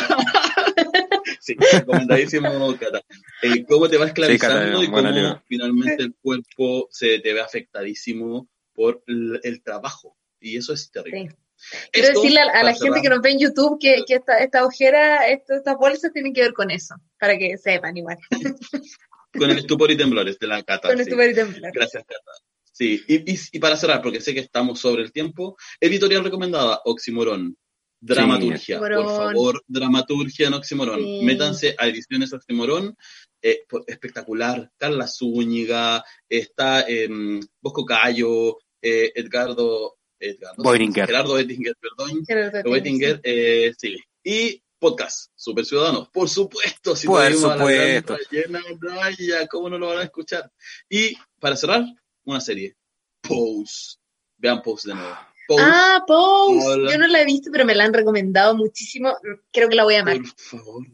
[1.41, 3.03] sí, recomendadísimo, Cata.
[3.43, 8.49] Eh, cómo te va esclavizando Cata, y cómo finalmente el cuerpo se te ve afectadísimo
[8.75, 10.17] por el, el trabajo.
[10.41, 11.31] Y eso es terrible.
[11.31, 11.37] Sí.
[11.93, 14.15] Quiero Esto, decirle a, a la gente cerrar, que nos ve en YouTube que, que
[14.15, 18.19] esta, esta ojera, esto- estas bolsas tienen que ver con eso, para que sepan igual.
[19.33, 20.89] Con el estupor y temblores de la Cata.
[20.89, 21.03] con sí.
[21.03, 21.71] esto y templar.
[21.75, 22.31] Gracias, Cata.
[22.73, 26.81] Sí, y, y- y para cerrar, porque sé que estamos sobre el tiempo, editorial recomendada,
[26.87, 27.55] Oximorón.
[28.01, 29.17] Dramaturgia, por Oxímoron.
[29.35, 31.01] favor, dramaturgia en Oximorón.
[31.01, 31.21] Sí.
[31.23, 32.97] Métanse a Ediciones Oximorón,
[33.43, 34.71] eh, por- espectacular.
[34.79, 41.07] Carla Zúñiga, está em, Bosco Cayo, eh, Edgardo, Edgardo Boiringer.
[41.07, 42.25] Gerardo Ettinger, perdón.
[42.27, 43.97] Gerardo Ettinger, Oettinger, eh, sí.
[44.25, 48.19] Y podcast, Super Ciudadanos, por supuesto, si Por tuvimos a la gran supuesto.
[48.31, 50.51] Rayena Raya, ¿cómo no lo van a escuchar?
[50.89, 51.85] Y para cerrar,
[52.25, 52.77] una serie,
[53.21, 53.97] Pose.
[54.39, 55.17] Vean Pose de nuevo.
[55.49, 56.67] Pose, Ah, Pose.
[56.67, 56.93] Hola.
[56.93, 59.17] Yo no la he visto, pero me la han recomendado muchísimo.
[59.53, 60.19] Creo que la voy a amar.
[60.19, 60.27] por
[60.61, 60.87] favor.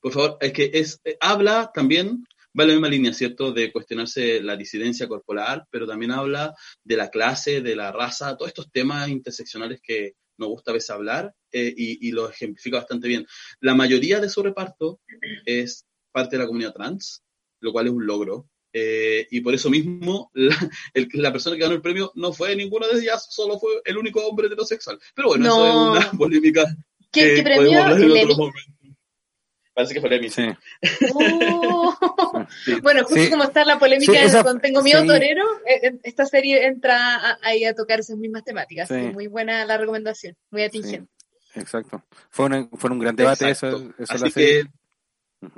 [0.00, 2.26] Por favor, es que es, eh, habla también,
[2.58, 3.52] va en la misma línea, ¿cierto?
[3.52, 6.54] De cuestionarse la disidencia corporal, pero también habla
[6.84, 10.90] de la clase, de la raza, todos estos temas interseccionales que nos gusta a veces
[10.90, 13.26] hablar eh, y, y lo ejemplifica bastante bien.
[13.60, 15.00] La mayoría de su reparto
[15.46, 17.22] es parte de la comunidad trans,
[17.60, 18.48] lo cual es un logro.
[18.72, 20.56] eh, y por eso mismo la,
[20.94, 23.96] el- la persona que ganó el premio no fue ninguna de ellas, solo fue el
[23.96, 24.98] único hombre heterosexual.
[25.14, 25.54] Pero bueno, No.
[25.54, 25.74] eso es
[26.04, 26.64] una polémica
[27.12, 27.86] ¿Qué, que qué premio?
[27.94, 28.28] El.
[29.74, 30.28] Parece que fue.
[30.30, 30.46] Sí.
[31.14, 31.94] Oh.
[32.64, 32.80] Sí.
[32.80, 33.30] Bueno, justo Sí.
[33.30, 35.08] como está la polémica Sí, esa- con Tengo Miedo sí.
[35.08, 38.90] Torero, eh, eh, esta serie entra ahí a tocar esas mismas temáticas.
[38.90, 41.10] Muy buena la recomendación, muy atingente.
[41.56, 42.02] Exacto.
[42.30, 43.76] Fue un, fue un gran debate Exacto.
[43.78, 43.94] eso.
[43.98, 44.64] eso Así la serie.
[45.42, 45.50] que,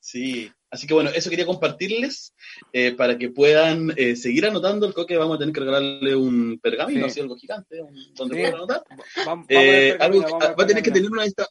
[0.00, 0.52] sí.
[0.70, 2.32] Así que bueno, eso quería compartirles
[2.72, 4.86] eh, para que puedan eh, seguir anotando.
[4.86, 7.10] El coque vamos a tener que regalarle un pergamino, Sí.
[7.10, 8.40] así algo gigante, un- donde Sí.
[8.40, 8.82] puedan anotar.
[8.88, 11.24] Vamos- vamos Eh, al algo pergamino, que- vamos al va a tener que tener una
[11.24, 11.46] lista.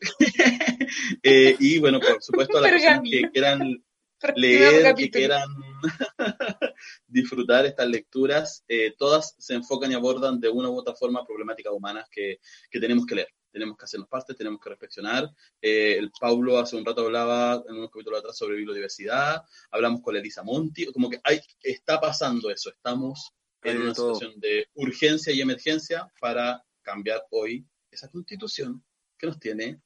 [1.22, 3.84] Eh, y bueno, por supuesto, a las personas que quieran
[4.36, 5.48] leer, que quieran
[7.06, 11.72] disfrutar estas lecturas, eh, todas se enfocan y abordan de una u otra forma problemáticas
[11.72, 12.38] humanas que,
[12.70, 13.28] que tenemos que leer.
[13.50, 15.30] Tenemos que hacernos parte, tenemos que reflexionar.
[15.62, 20.14] Eh, el Paulo hace un rato hablaba en unos capítulos atrás sobre biodiversidad, hablamos con
[20.14, 23.32] la Elisa Monti, como que hay, está pasando eso, estamos
[23.62, 24.14] Hay en una todo.
[24.14, 28.84] situación de urgencia y emergencia para cambiar hoy esa constitución
[29.18, 29.80] que nos tiene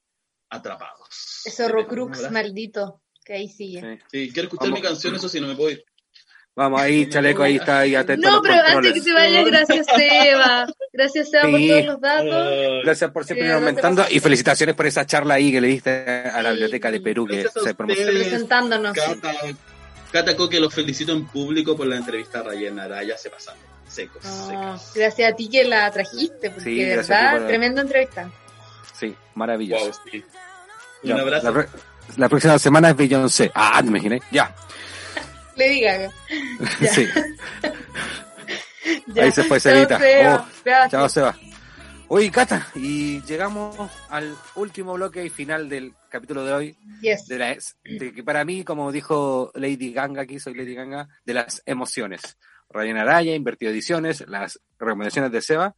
[0.51, 1.41] atrapados.
[1.45, 2.33] Ese ¿Un Horrocrux abrazo?
[2.33, 3.81] maldito, que ahí sigue.
[3.81, 3.99] Sí.
[4.11, 4.79] Sí, quiero escuchar Vamos.
[4.81, 5.83] mi canción, eso sí, no me puedo ir.
[6.53, 9.43] Vamos ahí, chaleco, ahí está, ahí atento a No, los pero antes que se vaya,
[9.43, 10.67] gracias Seba.
[10.93, 11.67] Gracias Seba por Sí.
[11.69, 12.47] todos los datos.
[12.83, 16.41] Gracias por siempre Eh, aumentando y felicitaciones por esa charla ahí que le diste a
[16.41, 16.55] la Sí.
[16.55, 18.09] Biblioteca de Perú que Gracias se promocionó.
[18.11, 18.27] ustedes.
[18.27, 18.93] Presentándonos.
[18.93, 19.33] Cata,
[20.11, 23.61] Cata Coque, los felicito en público por la entrevista a Rayen Araya, se pasaron.
[23.87, 24.47] Secos, No,
[24.77, 24.91] secos.
[24.95, 28.29] gracias a ti que la trajiste, porque Sí, de verdad, por- tremenda entrevista.
[29.01, 29.85] Sí, maravilloso.
[29.85, 30.23] Wow, sí.
[31.01, 31.65] Ya, Un abrazo.
[32.17, 33.51] La, próxima semana es Beyoncé.
[33.55, 34.21] Ah, te imaginé.
[34.31, 34.53] Ya.
[35.55, 35.97] Le diga.
[35.99, 36.11] Ya.
[36.93, 37.07] Sí.
[39.07, 39.23] Ya.
[39.23, 39.99] Ahí se fue Chao, Cevita.
[39.99, 40.47] Seba.
[40.85, 40.89] Oh.
[40.89, 41.35] Chao, Seba.
[42.09, 43.75] Oye, Cata, y llegamos
[44.09, 47.25] al último bloque y final del capítulo de hoy, Yes.
[47.27, 51.33] de, la, de que para mí, como dijo Lady Ganga, aquí soy Lady Ganga, de
[51.33, 52.37] las emociones.
[52.69, 55.75] Ryan Araya, Invertido Ediciones, las recomendaciones de Seba,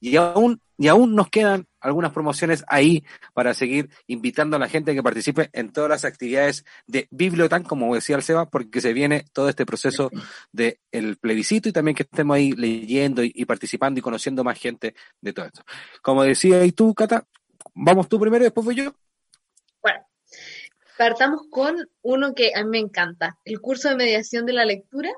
[0.00, 4.94] y aún, y aún nos quedan algunas promociones ahí para seguir invitando a la gente
[4.94, 9.24] que participe en todas las actividades de Bibliotan, como decía el Seba, porque se viene
[9.32, 10.10] todo este proceso
[10.52, 14.94] del el plebiscito y también que estemos ahí leyendo y, participando y conociendo más gente
[15.20, 15.62] de todo esto.
[16.02, 17.26] Como decía y tú, Cata,
[17.74, 18.94] vamos tú primero y después voy yo.
[19.82, 20.06] Bueno,
[20.98, 25.10] partamos con uno que a mí me encanta, el curso de mediación de la lectura,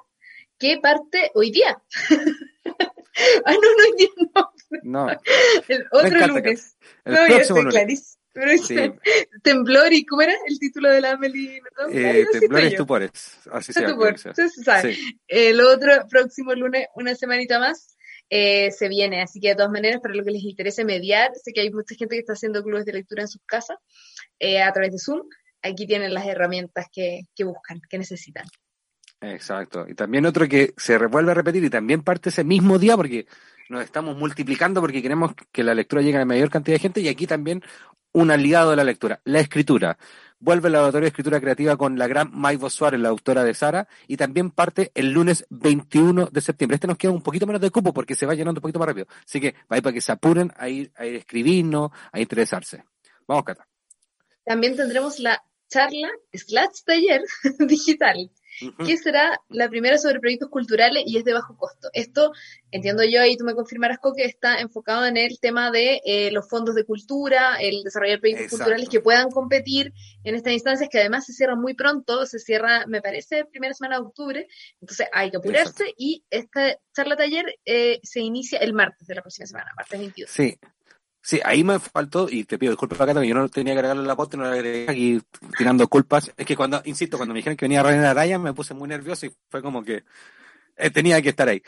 [0.59, 1.80] que parte hoy día.
[3.44, 4.52] ah, no, no, no.
[4.82, 5.09] No,
[5.69, 6.77] El otro lunes.
[7.05, 7.74] el no, próximo estoy lunes.
[7.74, 8.19] clarísimo.
[8.35, 8.77] Pero Sí.
[9.43, 11.61] Temblor y ¿cómo era el título de la Amelie?
[11.77, 11.97] Nothomb?
[11.97, 12.59] Eh, estoy yo.
[12.59, 13.39] estupores.
[13.51, 14.16] Así se llama.
[14.82, 15.19] Sí.
[15.27, 17.97] El otro próximo lunes, una semanita más,
[18.31, 19.23] eh, se viene.
[19.23, 21.95] Así que de todas maneras, para lo que les interese mediar, sé que hay mucha
[21.97, 23.78] gente que está haciendo clubes de lectura en sus casas
[24.39, 25.23] eh, a través de Zoom.
[25.62, 28.45] Aquí tienen las herramientas que, que buscan, que necesitan.
[29.20, 29.86] Exacto.
[29.89, 33.27] Y también otro que se vuelve a repetir y también parte ese mismo día porque
[33.69, 37.01] nos estamos multiplicando porque queremos que la lectura llegue a la mayor cantidad de gente
[37.01, 37.62] y aquí también
[38.12, 39.99] un aliado de la lectura, la escritura.
[40.40, 43.89] Vuelve el laboratorio de escritura creativa con la gran Maivo Suárez, la autora de Sara,
[44.07, 46.77] y también parte el lunes 21 de septiembre.
[46.77, 48.86] Este nos queda un poquito menos de cupo porque se va llenando un poquito más
[48.86, 49.07] rápido.
[49.24, 52.85] Así que va para que se apuren a ir a ir escribirnos, a interesarse.
[53.27, 53.66] Vamos, Cata.
[54.45, 57.23] También tendremos la charla slash taller
[57.59, 58.31] digital.
[58.85, 61.89] Que será la primera sobre proyectos culturales y es de bajo costo.
[61.93, 62.32] Esto,
[62.70, 66.48] entiendo yo, y tú me confirmarás, que está enfocado en el tema de eh, los
[66.48, 68.64] fondos de cultura, el desarrollar proyectos Exacto.
[68.64, 69.93] culturales que puedan competir
[70.24, 73.97] en estas instancias, que además se cierran muy pronto, se cierra, me parece, primera semana
[73.97, 74.48] de octubre,
[74.80, 79.22] entonces hay que apurarse y esta charla taller eh, se inicia el martes de la
[79.22, 80.30] próxima semana, martes 22.
[80.30, 80.59] Sí.
[81.28, 84.02] Sí, ahí me faltó, y te pido disculpas acá también, yo no tenía que agregarle
[84.02, 85.20] la posta, no la agregué aquí
[85.59, 86.32] tirando culpas.
[86.34, 89.26] Es que cuando, insisto, cuando me dijeron que venía Reina Araya, me puse muy nervioso
[89.26, 90.05] y fue como que
[90.78, 91.62] eh, tenía que estar ahí.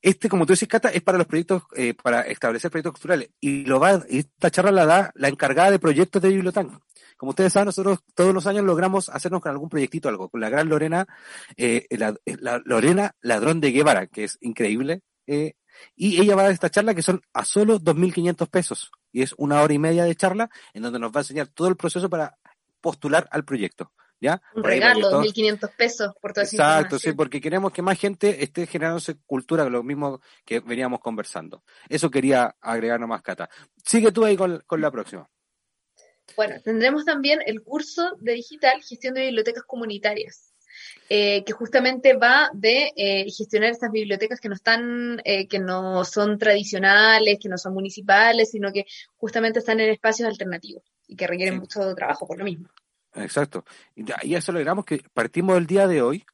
[0.00, 3.28] Este, como tú dices, Cata, es para los proyectos, eh, para establecer proyectos culturales.
[3.38, 6.80] Y lo va, esta charla la da la encargada de proyectos de biblioteca.
[7.18, 10.48] Como ustedes saben, nosotros todos los años logramos hacernos con algún proyectito algo, con la
[10.48, 11.06] gran Lorena,
[11.58, 15.52] eh, la, la Lorena Ladrón de Guevara, que es increíble, eh,
[15.96, 18.90] y ella va a dar esta charla que son a solo 2.500 pesos.
[19.12, 21.68] Y es una hora y media de charla en donde nos va a enseñar todo
[21.68, 22.36] el proceso para
[22.80, 23.92] postular al proyecto.
[24.20, 24.40] ¿Ya?
[24.54, 28.44] Un Por regalo, todos- 2.500 pesos por esa Exacto, sí, porque queremos que más gente
[28.44, 31.64] esté generándose cultura, lo mismo que veníamos conversando.
[31.88, 33.50] Eso quería agregar nomás, Cata.
[33.84, 35.28] Sigue tú ahí con, con la próxima.
[36.36, 40.51] Bueno, tendremos también el curso de digital Gestión de Bibliotecas Comunitarias,
[41.08, 46.04] eh, que justamente va de eh, gestionar estas bibliotecas que no están, eh, que no
[46.04, 48.86] son tradicionales, que no son municipales, sino que
[49.16, 51.60] justamente están en espacios alternativos y que requieren Sí.
[51.60, 52.68] mucho trabajo por lo mismo.
[53.14, 53.64] Exacto.
[53.94, 56.24] Y ya- y eso logramos que partimos el día de hoy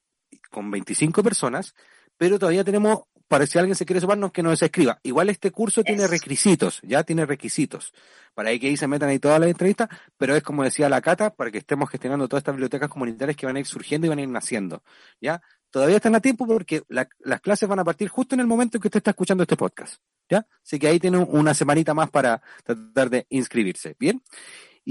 [0.50, 1.74] con 25 personas,
[2.16, 4.98] pero todavía tenemos, para si alguien se quiere sumarnos, que nos escriba.
[5.02, 7.92] Igual este curso tiene requisitos, ya tiene requisitos.
[8.34, 11.00] Para ahí que ahí se metan ahí todas las entrevistas, pero es como decía la
[11.00, 14.10] Cata, para que estemos gestionando todas estas bibliotecas comunitarias que van a ir surgiendo y
[14.10, 14.82] van a ir naciendo.
[15.20, 15.42] ¿Ya?
[15.70, 18.78] Todavía están a tiempo porque la- las clases van a partir justo en el momento
[18.78, 20.00] en que usted está escuchando este podcast.
[20.30, 20.46] ¿Ya?
[20.62, 23.96] Así que ahí tiene una semanita más para tratar de inscribirse.
[23.98, 24.22] ¿Bien?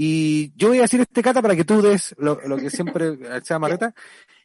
[0.00, 3.18] Y yo voy a decir este cata para que tú des lo, lo que siempre
[3.42, 3.96] sea Marreta,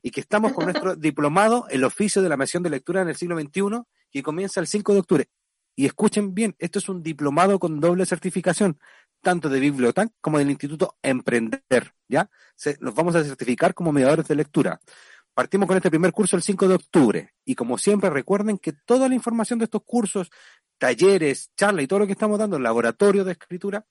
[0.01, 3.15] y que estamos con nuestro diplomado, el oficio de la mención de lectura en el
[3.15, 5.29] siglo XXI, que comienza el 5 de octubre.
[5.75, 8.79] Y escuchen bien, esto es un diplomado con doble certificación,
[9.21, 12.31] tanto de Bibliotac como del Instituto Emprender, ¿ya?
[12.55, 14.81] Se, los vamos a certificar como mediadores de lectura.
[15.35, 17.33] Partimos con este primer curso el 5 de octubre.
[17.45, 20.31] Y como siempre, recuerden que toda la información de estos cursos,
[20.79, 23.85] talleres, charlas y todo lo que estamos dando, laboratorio de escritura,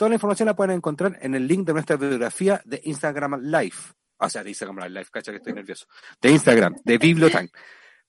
[0.00, 3.76] Toda la información la pueden encontrar en el link de nuestra bibliografía de Instagram Live.
[4.16, 5.84] O sea, de Instagram Live, cacha que estoy nervioso.
[6.22, 7.50] De Instagram, de Bibliotank.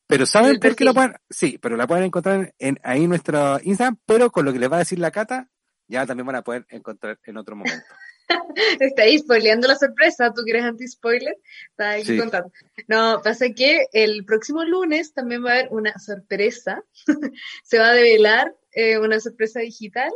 [0.08, 1.16] Pero ¿saben por qué la pueden?
[1.30, 4.72] Sí, pero la pueden encontrar en, ahí en nuestro Instagram, pero con lo que les
[4.72, 5.50] va a decir la Cata,
[5.86, 7.84] ya también van a poder encontrar en otro momento.
[8.80, 11.36] Está ahí spoileando la sorpresa, tú que eres anti-spoiler,
[11.72, 12.18] está ahí Sí.
[12.18, 12.50] contando.
[12.88, 16.82] No, pasa que el próximo lunes también va a haber una sorpresa,
[17.64, 20.10] se va a develar eh, una sorpresa digital,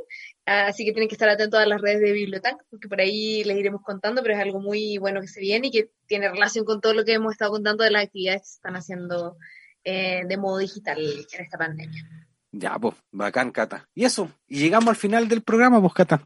[0.46, 3.58] así que tienen que estar atentos a las redes de Bibliotac, porque por ahí les
[3.58, 6.82] iremos contando, pero es algo muy bueno que se viene y que tiene relación con
[6.82, 9.38] todo lo que hemos estado contando de las actividades que se están haciendo
[9.84, 12.04] eh, de modo digital en esta pandemia.
[12.52, 13.90] Ya, pues, bacán, Cata.
[13.94, 16.26] Y eso, y llegamos al final del programa, pues, Cata.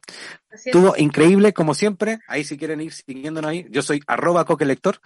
[0.51, 0.75] Así es.
[0.75, 2.19] Estuvo increíble, como siempre.
[2.27, 3.65] Ahí si quieren ir siguiéndonos ahí.
[3.69, 4.99] Yo soy arroba coquelector.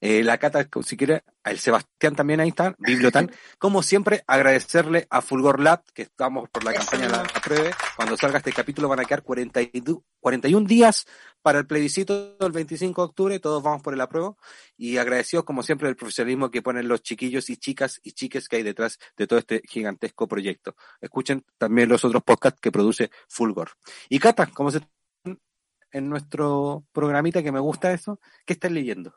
[0.00, 3.30] Eh, la Cata, si quiere, el Sebastián también ahí está, Bibliotan.
[3.58, 6.80] Como siempre, agradecerle a Fulgor Lab, que estamos por la Eso.
[6.80, 7.70] campaña de la pruebe.
[7.96, 11.06] Cuando salga este capítulo van a quedar 42 41 días
[11.42, 13.40] para el plebiscito del 25 de octubre.
[13.40, 14.36] Todos vamos por el apruebo.
[14.76, 18.56] Y agradecidos, como siempre, del profesionalismo que ponen los chiquillos y chicas y chiques que
[18.56, 20.74] hay detrás de todo este gigantesco proyecto.
[21.00, 23.70] Escuchen también los otros podcasts que produce Fulgor.
[24.08, 24.80] Y Cata, como se
[25.92, 29.14] en nuestro programita que me gusta eso, ¿qué estás leyendo?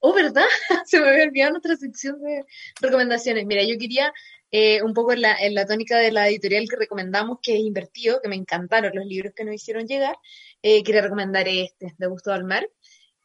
[0.00, 0.44] Oh, ¿verdad?
[0.86, 2.44] Se me había olvidado nuestra sección de
[2.80, 3.46] recomendaciones.
[3.46, 4.12] Mira, yo quería
[4.50, 7.60] eh, un poco en la, en la tónica de la editorial que recomendamos, que es
[7.60, 10.16] Invertido, que me encantaron los libros que nos hicieron llegar.
[10.62, 12.68] Eh, quería recomendar este, de Gusto al Mar,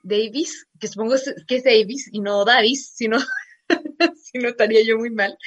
[0.02, 1.16] Davis, que supongo
[1.48, 3.18] que es Davis y no Davis, sino
[4.16, 5.38] si no estaría yo muy mal,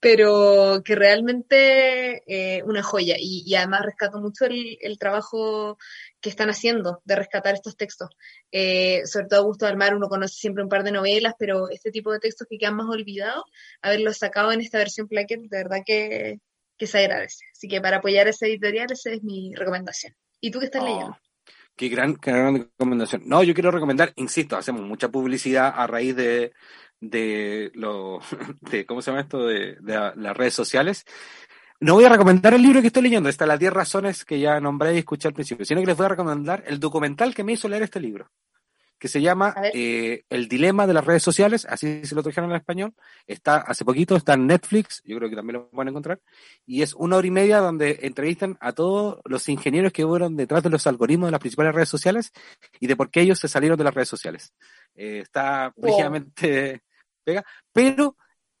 [0.00, 5.78] pero que realmente eh, una joya y, y además rescato mucho el, el trabajo
[6.20, 8.10] que están haciendo de rescatar estos textos.
[8.52, 11.90] Eh, sobre todo Augusto del Mar, uno conoce siempre un par de novelas, pero este
[11.90, 13.44] tipo de textos que quedan más olvidados,
[13.82, 16.40] haberlos sacado en esta versión plaquet, de verdad que,
[16.76, 17.44] que se agradece.
[17.52, 20.14] Así que para apoyar esa editorial, esa es mi recomendación.
[20.40, 21.18] ¿Y tú qué estás Oh, leyendo?
[21.76, 23.22] Qué gran, qué gran recomendación.
[23.26, 26.52] No, yo quiero recomendar, insisto, hacemos mucha publicidad a raíz de,
[27.00, 28.20] de lo,
[28.62, 29.46] de, ¿cómo se llama esto?
[29.46, 31.04] De, de la- las redes sociales.
[31.78, 34.60] No voy a recomendar el libro que estoy leyendo, está Las 10 razones que ya
[34.60, 37.52] nombré y escuché al principio, sino que les voy a recomendar el documental que me
[37.52, 38.30] hizo leer este libro,
[38.98, 42.48] que se llama A eh, El dilema de las redes sociales, así se lo trajeron
[42.50, 42.94] en español,
[43.26, 46.18] está hace poquito, está en Netflix, yo creo que también lo pueden encontrar,
[46.64, 50.62] y es una hora y media donde entrevistan a todos los ingenieros que fueron detrás
[50.62, 52.32] de los algoritmos de las principales redes sociales
[52.80, 54.54] y de por qué ellos se salieron de las redes sociales.
[54.94, 55.90] Eh, está Wow.
[57.26, 58.16] Pega, pero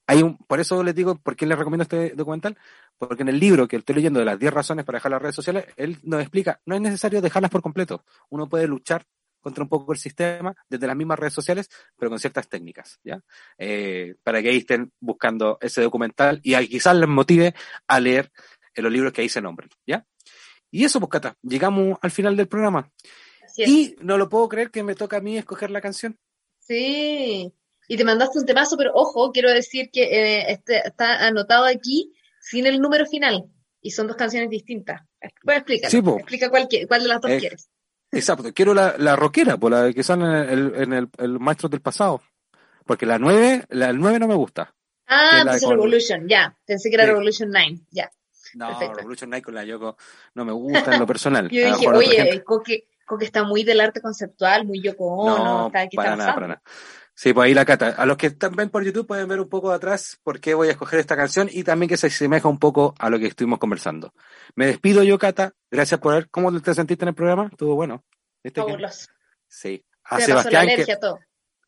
[0.06, 2.56] hay un, por eso les digo, ¿por qué les recomiendo este documental?
[2.98, 5.34] Porque en el libro que estoy leyendo de las 10 razones para dejar las redes
[5.34, 8.04] sociales, él nos explica, no es necesario dejarlas por completo.
[8.28, 9.04] Uno puede luchar
[9.40, 13.20] contra un poco el sistema desde las mismas redes sociales, pero con ciertas técnicas, ¿ya?
[13.58, 17.54] Eh, para que ahí estén buscando ese documental y quizás les motive
[17.86, 18.32] a leer
[18.74, 20.04] eh, los libros que ahí se nombran, ¿ya?
[20.70, 22.90] Y eso, pues, Cata, llegamos al final del programa.
[23.56, 26.18] Y no lo puedo creer que me toca a mí escoger la canción.
[26.58, 27.52] Sí.
[27.88, 32.12] Y te mandaste un temazo, pero ojo, quiero decir que eh, este, está anotado aquí
[32.40, 33.44] sin el número final.
[33.80, 35.02] Y son dos canciones distintas.
[35.44, 35.90] Bueno, explícalo.
[35.90, 36.16] Sí, po.
[36.18, 37.68] Explica cuál, cuál de las dos Eh, quieres.
[38.10, 41.68] Exacto, quiero la, la rockera, por la que son en el, en el, el Maestro
[41.68, 42.22] del Pasado.
[42.84, 44.74] Porque la 9, la 9 no me gusta.
[45.08, 46.56] Ah, con- Revolution, ya.
[46.64, 47.10] Pensé que era Sí.
[47.10, 48.10] Revolution 9, ya.
[48.54, 48.94] No, Perfecto.
[48.98, 49.96] Revolution Night con la Yoko
[50.34, 51.48] no me gusta en lo personal.
[51.50, 55.44] Yo A dije, a oye, Coque, Coque está muy del arte conceptual, muy Yoko Ono,
[55.44, 56.62] no, está, ¿qué para nada, para nada.
[57.18, 57.88] Sí, pues ahí la cata.
[57.96, 60.52] A los que están ven por YouTube pueden ver un poco de atrás por qué
[60.52, 63.26] voy a escoger esta canción y también que se asemeja un poco a lo que
[63.26, 64.12] estuvimos conversando.
[64.54, 65.54] Me despido yo, Cata.
[65.70, 66.28] Gracias por ver.
[66.28, 67.48] ¿Cómo te sentiste en el programa?
[67.50, 68.04] Estuvo bueno.
[68.44, 69.06] ¿Viste Fabuloso.
[69.48, 69.82] Sí.
[70.04, 71.18] A Se me pasó la Sebastián, que, todo.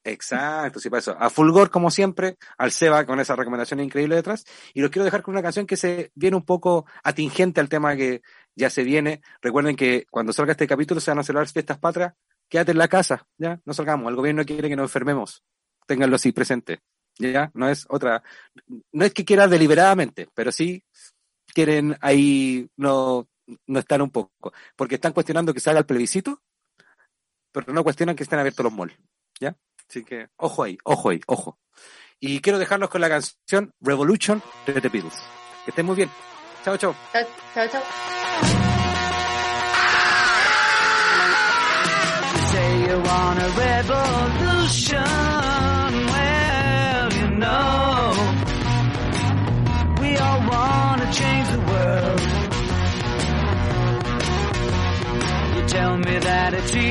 [0.04, 1.16] Exacto, sí, para eso.
[1.18, 4.44] A Fulgor, como siempre, al Seba con esa recomendación increíble detrás.
[4.74, 7.96] Y los quiero dejar con una canción que se viene un poco atingente al tema
[7.96, 8.20] que
[8.54, 9.22] ya se viene.
[9.40, 12.12] Recuerden que cuando salga este capítulo se van a celebrar fiestas patrias.
[12.48, 14.08] Quédate en la casa, ya, no salgamos.
[14.08, 15.42] El gobierno quiere que nos enfermemos.
[15.86, 16.80] Ténganlo así presente.
[17.18, 18.22] Ya, no es otra.
[18.92, 20.84] No es que quiera deliberadamente, pero sí
[21.52, 23.28] quieren ahí no,
[23.66, 24.52] no estar un poco.
[24.76, 26.40] Porque están cuestionando que se haga el plebiscito,
[27.52, 28.96] pero no cuestionan que estén abiertos los malls.
[29.40, 29.56] ¿Ya?
[29.88, 31.58] Así que, ojo ahí, ojo ahí, ojo.
[32.20, 35.18] Y quiero dejarlos con la canción Revolution de The Beatles.
[35.64, 36.10] Que estén muy bien.
[36.64, 36.94] Chao, chao.
[37.54, 37.82] Chao, chao,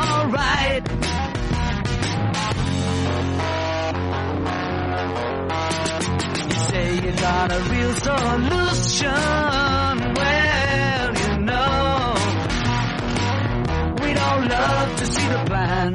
[0.00, 0.84] Alright.
[6.48, 9.10] You say you got a real solution.
[10.18, 12.14] Well, you know,
[14.00, 15.90] we'd all love to see the plan.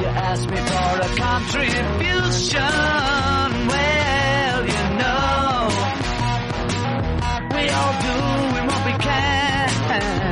[0.00, 2.72] You asked me for a contribution.
[3.72, 5.68] Well, you know,
[7.54, 10.31] we all doing what we can.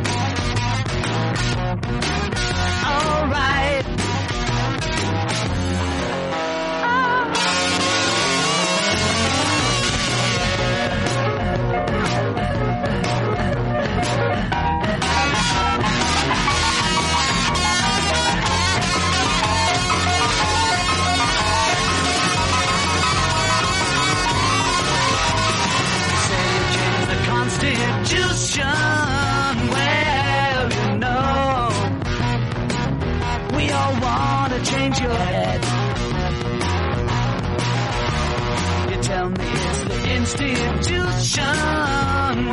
[40.21, 41.43] Institution.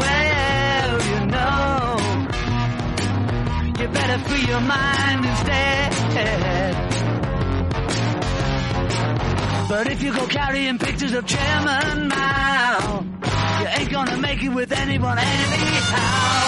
[0.00, 1.98] Well, you know,
[3.78, 5.92] you better free your mind instead.
[9.68, 13.04] But if you go carrying pictures of Chairman Mao,
[13.60, 16.38] you ain't gonna make it with anyone anyhow.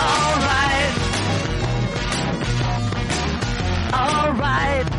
[0.00, 0.92] Alright.
[3.92, 4.91] Alright.